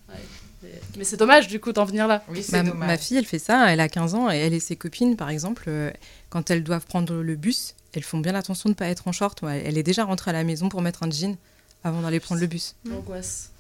Mais- 0.63 0.69
Mais 0.97 1.05
c'est 1.05 1.17
dommage, 1.17 1.47
du 1.49 1.61
coup, 1.61 1.73
d'en 1.73 1.85
venir 1.85 2.07
là. 2.07 2.25
Oui, 2.29 2.43
c'est 2.43 2.63
Ma, 2.63 2.69
dommage. 2.71 2.89
ma 2.89 2.97
fille, 2.99 3.17
elle 3.17 3.27
fait 3.27 3.39
ça, 3.39 3.71
elle 3.73 3.81
a 3.81 3.89
15 3.89 4.15
ans 4.15 4.31
et 4.31 4.37
elle 4.37 4.55
et 4.55 4.61
ses 4.61 4.77
copines, 4.77 5.17
par 5.17 5.29
exemple, 5.31 5.65
euh, 5.69 5.91
quand 6.31 6.51
elles 6.51 6.65
doivent 6.65 6.87
prendre 6.87 7.15
le 7.15 7.37
bus, 7.37 7.75
elles 7.93 8.03
font 8.03 8.19
bien 8.19 8.35
attention 8.35 8.69
de 8.69 8.73
ne 8.75 8.77
pas 8.77 8.87
être 8.87 9.07
en 9.07 9.13
short. 9.13 9.43
Ouais, 9.43 9.63
Elle 9.67 9.79
est 9.79 9.83
déjà 9.83 10.05
rentrée 10.05 10.31
à 10.31 10.35
la 10.35 10.43
maison 10.45 10.69
pour 10.69 10.81
mettre 10.83 11.03
un 11.03 11.11
jean 11.11 11.37
avant 11.85 12.01
d'aller 12.03 12.19
prendre 12.21 12.41
le 12.41 12.47
bus. 12.47 12.75
L'angoisse. 12.85 13.51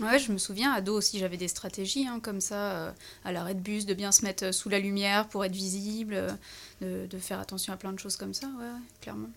Ouais, 0.00 0.18
je 0.18 0.32
me 0.32 0.38
souviens, 0.38 0.72
ado 0.72 0.94
aussi, 0.96 1.18
j'avais 1.18 1.36
des 1.36 1.48
stratégies 1.48 2.06
hein, 2.06 2.20
comme 2.22 2.40
ça, 2.40 2.54
euh, 2.54 2.90
à 3.24 3.32
l'arrêt 3.32 3.54
de 3.54 3.60
bus, 3.60 3.84
de 3.84 3.92
bien 3.94 4.12
se 4.12 4.24
mettre 4.24 4.44
euh, 4.46 4.52
sous 4.52 4.68
la 4.70 4.78
lumière 4.78 5.26
pour 5.28 5.44
être 5.44 5.54
visible, 5.54 6.14
euh, 6.14 6.30
de, 6.80 7.06
de 7.06 7.18
faire 7.18 7.38
attention 7.40 7.72
à 7.72 7.76
plein 7.76 7.92
de 7.92 7.98
choses 7.98 8.16
comme 8.16 8.32
ça, 8.32 8.46
ouais, 8.46 8.64
ouais, 8.64 8.80
clairement. 9.02 9.28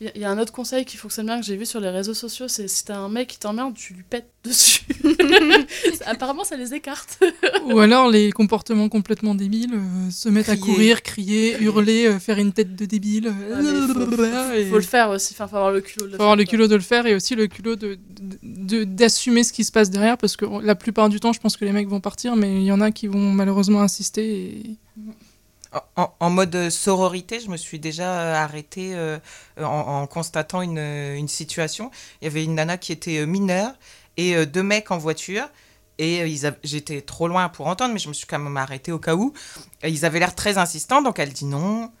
Il 0.00 0.06
y 0.06 0.08
a- 0.08 0.12
il 0.14 0.22
y, 0.22 0.24
a 0.24 0.30
un 0.30 0.38
autre 0.38 0.52
conseil 0.52 0.86
qui 0.86 0.96
fonctionne 0.96 1.26
bien 1.26 1.38
que 1.40 1.44
j'ai 1.44 1.56
vu 1.56 1.66
sur 1.66 1.78
les 1.78 1.90
réseaux 1.90 2.14
sociaux, 2.14 2.48
c'est 2.48 2.68
si 2.68 2.86
t'as 2.86 2.96
un 2.96 3.10
mec 3.10 3.28
qui 3.28 3.38
t'emmerde, 3.38 3.74
tu 3.74 3.92
lui 3.92 4.02
pètes 4.02 4.30
dessus. 4.44 4.80
Apparemment, 6.06 6.42
ça 6.44 6.56
les 6.56 6.72
écarte. 6.72 7.22
Ou 7.66 7.78
alors 7.80 8.08
les 8.10 8.32
comportements 8.32 8.88
complètement 8.88 9.34
débiles, 9.34 9.74
euh, 9.74 10.10
se 10.10 10.28
mettre 10.30 10.50
à 10.50 10.56
courir, 10.56 11.02
crier, 11.02 11.56
hurler, 11.60 12.06
euh, 12.06 12.18
faire 12.18 12.38
une 12.38 12.52
tête 12.52 12.74
de 12.74 12.84
débile. 12.86 13.32
mais 13.32 13.92
faut, 13.92 14.24
et- 14.54 14.64
faut 14.66 14.76
le 14.76 14.80
faire 14.82 15.10
aussi, 15.10 15.34
enfin, 15.34 15.46
faut 15.48 15.56
avoir 15.56 15.70
le 15.72 15.80
culot 15.82 16.06
de 16.06 16.12
le 16.12 16.12
faut 16.12 16.16
faire. 16.16 16.22
avoir 16.24 16.36
le 16.36 16.44
culot 16.44 16.66
de 16.66 16.74
le 16.76 16.80
faire 16.80 17.06
et 17.06 17.14
aussi 17.14 17.34
le 17.34 17.46
culot 17.46 17.76
de 17.76 17.98
de- 18.42 18.84
d'assumer 18.84 19.44
ce 19.44 19.52
qui 19.52 19.64
se 19.64 19.72
passe 19.72 19.90
derrière 19.90 20.16
parce 20.16 20.36
que 20.36 20.46
la 20.62 20.74
plupart 20.74 21.08
du 21.10 21.20
temps 21.20 21.32
je 21.32 21.40
pense 21.40 21.56
que 21.56 21.64
les 21.64 21.72
mecs 21.72 21.88
vont 21.88 22.00
partir 22.00 22.36
mais 22.36 22.56
il 22.56 22.64
y 22.64 22.72
en 22.72 22.80
a 22.80 22.90
qui 22.90 23.06
vont 23.06 23.32
malheureusement 23.32 23.82
insister 23.82 24.24
et 24.44 24.76
En, 25.96 26.30
mode 26.30 26.68
sororité, 26.70 27.38
je 27.38 27.48
me 27.48 27.56
suis 27.56 27.78
déjà 27.78 28.20
euh, 28.20 28.34
arrêtée 28.34 28.92
euh, 28.94 29.18
en, 29.58 30.06
constatant 30.08 30.62
une, 30.62 30.78
euh, 30.78 31.26
situation. 31.28 31.92
Il 32.20 32.24
y 32.24 32.26
avait 32.26 32.42
une 32.42 32.56
nana 32.56 32.76
qui 32.76 32.90
était 32.90 33.18
euh, 33.18 33.26
mineure 33.26 33.72
et 34.16 34.34
euh, 34.34 34.46
deux 34.46 34.62
mecs 34.62 34.90
en 34.90 34.98
voiture. 34.98 35.48
Et 35.98 36.22
euh, 36.22 36.50
j'étais 36.64 37.02
trop 37.02 37.28
loin 37.28 37.48
pour 37.50 37.66
entendre, 37.66 37.92
mais 37.92 38.00
je 38.00 38.08
me 38.08 38.14
suis 38.14 38.26
quand 38.26 38.38
même 38.38 38.56
arrêtée 38.56 38.90
au 38.90 38.98
cas 38.98 39.14
où. 39.14 39.34
Ils 39.84 40.04
avaient 40.04 40.18
l'air 40.18 40.34
très 40.34 40.58
insistants, 40.58 41.02
donc 41.02 41.18
elle 41.18 41.32
dit 41.32 41.44
non. 41.44 41.92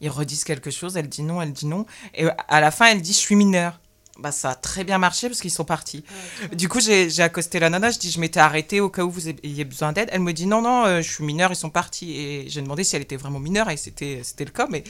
Ils 0.00 0.10
redisent 0.10 0.44
quelque 0.44 0.70
chose, 0.70 0.96
elle 0.96 1.08
dit 1.08 1.22
non, 1.22 1.42
elle 1.42 1.52
dit 1.52 1.66
non. 1.66 1.84
Et 2.14 2.24
euh, 2.24 2.30
à 2.46 2.60
la 2.60 2.70
fin, 2.70 2.86
elle 2.86 3.02
dit 3.02 3.12
je 3.12 3.18
suis 3.18 3.34
mineure. 3.34 3.80
Bah, 4.18 4.32
ça 4.32 4.50
a 4.50 4.54
très 4.56 4.82
bien 4.84 4.98
marché 4.98 5.28
parce 5.28 5.40
qu'ils 5.40 5.52
sont 5.52 5.64
partis. 5.64 6.04
Du 6.52 6.68
coup, 6.68 6.80
j'ai 6.80 7.08
j'ai 7.08 7.22
accosté 7.22 7.60
la 7.60 7.70
nana, 7.70 7.90
je 7.90 7.98
dis 7.98 8.10
je 8.10 8.18
m'étais 8.20 8.40
arrêtée 8.40 8.80
au 8.80 8.90
cas 8.90 9.02
où 9.04 9.10
vous 9.10 9.28
ayez 9.28 9.64
besoin 9.64 9.92
d'aide. 9.92 10.08
Elle 10.12 10.20
me 10.22 10.32
dit 10.32 10.46
non, 10.46 10.60
non, 10.60 10.84
euh, 10.86 11.00
je 11.02 11.08
suis 11.12 11.24
mineure, 11.24 11.52
ils 11.52 11.56
sont 11.56 11.70
partis. 11.70 12.16
Et 12.16 12.48
j'ai 12.48 12.60
demandé 12.60 12.82
si 12.84 12.96
elle 12.96 13.02
était 13.02 13.16
vraiment 13.16 13.38
mineure 13.38 13.70
et 13.70 13.76
c'était 13.76 14.20
c'était 14.24 14.44
le 14.44 14.50
cas. 14.50 14.66
Mais 14.68 14.82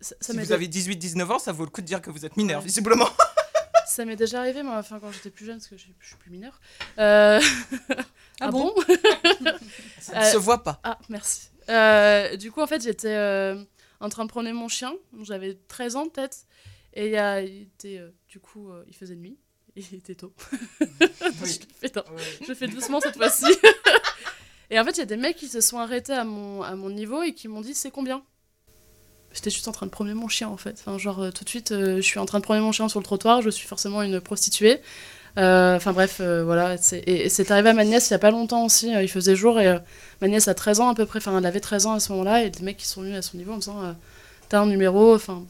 Ça, 0.00 0.14
ça 0.20 0.32
si 0.32 0.38
vous 0.38 0.52
avez 0.52 0.66
18-19 0.68 1.30
ans, 1.32 1.38
ça 1.38 1.52
vaut 1.52 1.64
le 1.64 1.70
coup 1.70 1.80
de 1.80 1.86
dire 1.86 2.02
que 2.02 2.10
vous 2.10 2.24
êtes 2.26 2.36
mineur, 2.36 2.58
Ouais. 2.60 2.66
visiblement. 2.66 3.08
ça 3.86 4.04
m'est 4.04 4.16
déjà 4.16 4.40
arrivé, 4.40 4.62
moi, 4.62 4.76
enfin, 4.78 4.98
quand 5.00 5.10
j'étais 5.12 5.30
plus 5.30 5.46
jeune, 5.46 5.56
parce 5.58 5.68
que 5.68 5.76
je 5.76 5.86
je 6.00 6.06
suis 6.08 6.16
plus 6.16 6.30
mineure. 6.30 6.60
Euh, 6.98 7.40
ah 8.40 8.50
bon 8.50 8.74
Ça 10.00 10.12
ne 10.12 10.24
Euh, 10.24 10.32
se 10.32 10.36
voit 10.36 10.62
pas. 10.62 10.80
Ah, 10.84 10.98
merci. 11.08 11.50
Euh, 11.68 12.36
du 12.36 12.50
coup, 12.52 12.60
en 12.62 12.66
fait, 12.66 12.82
j'étais 12.82 13.14
euh, 13.14 13.62
en 14.00 14.08
train 14.08 14.24
de 14.24 14.30
promener 14.30 14.52
mon 14.52 14.68
chien. 14.68 14.92
J'avais 15.22 15.58
13 15.68 15.96
ans, 15.96 16.08
peut-être. 16.08 16.38
Et 16.94 17.06
il, 17.06 17.12
y 17.12 17.16
a, 17.16 17.40
il 17.42 17.62
était, 17.62 17.98
euh, 17.98 18.10
du 18.28 18.40
coup, 18.40 18.70
euh, 18.70 18.84
il 18.88 18.94
faisait 18.94 19.14
nuit. 19.14 19.38
Et 19.76 19.82
il 19.92 19.98
était 19.98 20.14
tôt. 20.14 20.32
je, 20.80 21.58
fais, 21.80 21.92
non, 21.94 22.02
je 22.42 22.48
le 22.48 22.54
fais 22.54 22.68
doucement 22.68 23.00
cette 23.00 23.16
fois-ci. 23.16 23.46
et 24.70 24.80
en 24.80 24.84
fait, 24.84 24.92
il 24.92 24.98
y 24.98 25.02
a 25.02 25.06
des 25.06 25.16
mecs 25.16 25.36
qui 25.36 25.48
se 25.48 25.60
sont 25.60 25.78
arrêtés 25.78 26.12
à 26.12 26.24
mon, 26.24 26.62
à 26.62 26.74
mon 26.74 26.90
niveau 26.90 27.22
et 27.22 27.32
qui 27.34 27.48
m'ont 27.48 27.60
dit 27.60 27.74
c'est 27.74 27.90
combien? 27.90 28.22
J'étais 29.32 29.50
juste 29.50 29.68
en 29.68 29.72
train 29.72 29.86
de 29.86 29.90
promener 29.90 30.14
mon 30.14 30.28
chien, 30.28 30.48
en 30.48 30.56
fait. 30.56 30.76
Enfin, 30.80 30.96
genre, 30.96 31.20
euh, 31.20 31.30
tout 31.30 31.44
de 31.44 31.48
suite, 31.48 31.68
je 31.70 32.00
suis 32.00 32.18
en 32.18 32.24
train 32.24 32.38
de 32.38 32.44
promener 32.44 32.64
mon 32.64 32.72
chien 32.72 32.88
sur 32.88 32.98
le 32.98 33.04
trottoir. 33.04 33.42
Je 33.42 33.50
suis 33.50 33.68
forcément 33.68 34.02
une 34.02 34.20
prostituée. 34.20 34.80
Enfin 35.36 35.92
bref, 35.92 36.20
voilà. 36.20 36.74
Et, 36.92 37.26
et 37.26 37.28
c'est 37.28 37.48
arrivé 37.52 37.68
à 37.68 37.72
ma 37.72 37.84
nièce 37.84 38.08
il 38.08 38.12
y 38.12 38.14
a 38.14 38.18
pas 38.18 38.32
longtemps 38.32 38.64
aussi. 38.64 38.90
il 38.90 39.08
faisait 39.08 39.36
jour 39.36 39.60
et 39.60 39.78
ma 40.20 40.26
nièce 40.26 40.48
a 40.48 40.54
13 40.54 40.80
ans 40.80 40.88
à 40.88 40.96
peu 40.96 41.06
près. 41.06 41.18
Enfin, 41.18 41.38
elle 41.38 41.46
avait 41.46 41.60
13 41.60 41.86
ans 41.86 41.92
à 41.92 42.00
ce 42.00 42.10
moment-là. 42.10 42.42
Et 42.42 42.50
des 42.50 42.64
mecs 42.64 42.78
qui 42.78 42.88
sont 42.88 43.02
venus 43.02 43.16
à 43.16 43.22
son 43.22 43.36
niveau 43.36 43.52
en 43.52 43.56
me 43.56 43.60
disant 43.60 43.94
T'as 44.48 44.60
un 44.62 44.66
numéro. 44.66 45.14
Enfin, 45.14 45.44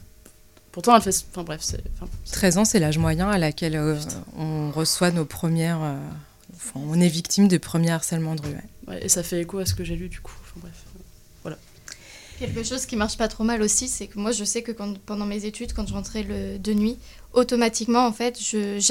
pourtant, 0.79 0.95
elle 0.95 1.03
fait. 1.03 1.25
Enfin 1.33 1.43
bref, 1.43 1.61
c'est. 1.61 1.83
enfin, 1.95 2.09
13 2.31 2.59
ans, 2.59 2.65
c'est 2.65 2.79
l'âge 2.79 2.99
moyen 2.99 3.29
à 3.29 3.37
laquelle 3.39 3.75
euh, 3.75 3.99
on 4.37 4.71
reçoit 4.71 5.11
nos 5.11 5.25
premières. 5.25 5.83
euh, 5.83 5.97
enfin, 6.55 6.79
on 6.87 7.01
est 7.01 7.09
victime 7.09 7.49
de 7.49 7.59
premiers 7.59 7.91
harcèlements 7.91 8.37
de 8.37 8.43
rue. 8.43 8.49
ouais. 8.51 8.63
ouais, 8.87 9.05
et 9.05 9.09
ça 9.09 9.25
fait 9.25 9.41
écho 9.41 9.59
à 9.59 9.67
ce 9.67 9.75
que 9.75 9.83
j'ai 9.83 9.97
lu 9.97 10.09
du 10.09 10.21
coup. 10.21 10.35
Enfin 10.43 10.61
bref. 10.63 10.85
Quelque 12.39 12.63
chose 12.63 12.87
qui 12.87 12.95
marche 12.95 13.17
pas 13.17 13.27
trop 13.27 13.43
mal 13.43 13.61
aussi, 13.63 13.89
c'est 13.89 14.07
que 14.07 14.17
moi 14.17 14.31
je 14.31 14.45
sais 14.45 14.63
que 14.63 14.71
quand, 14.71 14.97
pendant 14.99 15.27
mes 15.27 15.45
études, 15.45 15.73
quand 15.73 15.89
je 15.89 15.93
rentrais 15.93 16.23
le, 16.23 16.57
de 16.61 16.73
nuit, 16.73 16.97
automatiquement 17.33 18.07
en 18.07 18.13
fait, 18.13 18.39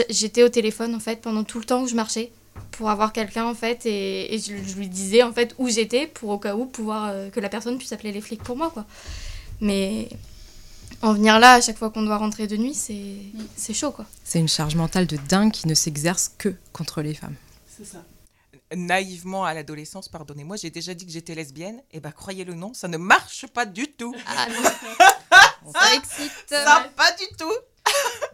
j'étais 0.09 0.43
au 0.43 0.49
téléphone 0.49 0.93
en 0.93 0.99
fait 0.99 1.21
pendant 1.21 1.45
tout 1.45 1.57
le 1.59 1.63
temps 1.63 1.85
que 1.85 1.89
je 1.89 1.95
marchais 1.95 2.33
pour 2.71 2.89
avoir 2.89 3.13
quelqu'un 3.13 3.45
en 3.45 3.53
fait 3.53 3.85
et, 3.85 4.35
et 4.35 4.39
je, 4.39 4.51
je 4.67 4.75
lui 4.75 4.89
disais 4.89 5.23
en 5.23 5.31
fait 5.31 5.55
où 5.59 5.69
j'étais 5.69 6.07
pour 6.07 6.31
au 6.31 6.37
cas 6.37 6.57
où 6.57 6.65
pouvoir 6.65 7.07
euh, 7.07 7.29
que 7.29 7.39
la 7.39 7.47
personne 7.47 7.77
puisse 7.77 7.93
appeler 7.93 8.11
les 8.11 8.19
flics 8.19 8.43
pour 8.43 8.57
moi 8.57 8.69
quoi. 8.69 8.85
Mais 9.61 10.09
en 11.01 11.13
venir 11.13 11.39
là 11.39 11.53
à 11.53 11.61
chaque 11.61 11.77
fois 11.77 11.89
qu'on 11.89 12.03
doit 12.03 12.17
rentrer 12.17 12.47
de 12.47 12.57
nuit, 12.57 12.73
c'est 12.73 13.17
c'est 13.55 13.73
chaud 13.73 13.91
quoi. 13.91 14.05
C'est 14.23 14.39
une 14.39 14.47
charge 14.47 14.75
mentale 14.75 15.07
de 15.07 15.17
dingue 15.17 15.51
qui 15.51 15.67
ne 15.67 15.73
s'exerce 15.73 16.31
que 16.37 16.55
contre 16.73 17.01
les 17.01 17.13
femmes. 17.13 17.35
C'est 17.77 17.85
ça. 17.85 18.03
Naïvement 18.75 19.45
à 19.45 19.53
l'adolescence, 19.53 20.09
pardonnez-moi, 20.09 20.57
j'ai 20.57 20.69
déjà 20.69 20.93
dit 20.93 21.05
que 21.05 21.11
j'étais 21.11 21.35
lesbienne. 21.35 21.81
Et 21.91 21.99
bah 21.99 22.11
croyez-le 22.11 22.53
non, 22.53 22.73
ça 22.73 22.87
ne 22.87 22.97
marche 22.97 23.47
pas 23.47 23.65
du 23.65 23.87
tout. 23.87 24.13
Ah 24.25 24.47
non. 24.49 25.71
ça 25.73 25.95
excite. 25.95 26.31
Ça 26.49 26.89
pas 26.95 27.11
du 27.11 27.25
tout. 27.37 27.53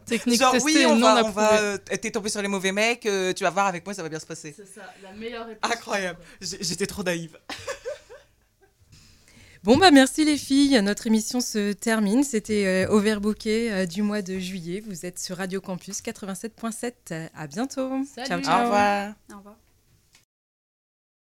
Technique 0.05 0.39
Genre 0.39 0.51
testée 0.51 0.85
oui, 0.85 0.85
on 0.85 0.95
non 0.95 1.13
va, 1.13 1.23
on 1.23 1.29
va 1.29 1.53
euh, 1.53 1.77
t'es 1.77 2.11
tombé 2.11 2.29
sur 2.29 2.41
les 2.41 2.47
mauvais 2.47 2.71
mecs, 2.71 3.05
euh, 3.05 3.33
tu 3.33 3.43
vas 3.43 3.49
voir 3.49 3.67
avec 3.67 3.85
moi, 3.85 3.93
ça 3.93 4.03
va 4.03 4.09
bien 4.09 4.19
se 4.19 4.25
passer. 4.25 4.53
C'est 4.55 4.67
ça, 4.67 4.81
la 5.01 5.11
meilleure 5.13 5.45
réponse. 5.45 5.71
Incroyable. 5.71 6.19
J'étais 6.41 6.87
trop 6.87 7.03
naïve. 7.03 7.37
Bon 9.63 9.77
bah 9.77 9.91
merci 9.91 10.25
les 10.25 10.35
filles, 10.35 10.81
notre 10.81 11.07
émission 11.07 11.39
se 11.39 11.71
termine. 11.71 12.23
C'était 12.23 12.65
euh, 12.85 12.91
Overbooké 12.91 13.71
euh, 13.71 13.85
du 13.85 14.01
mois 14.01 14.21
de 14.21 14.37
juillet. 14.37 14.81
Vous 14.85 15.05
êtes 15.05 15.19
sur 15.19 15.37
Radio 15.37 15.61
Campus 15.61 16.01
87.7. 16.01 17.29
À 17.33 17.47
bientôt. 17.47 17.89
Salut. 18.13 18.27
Ciao 18.27 18.39
Au 18.39 18.43
ciao. 18.43 18.63
revoir. 18.63 19.13
Au 19.33 19.37
revoir. 19.37 19.62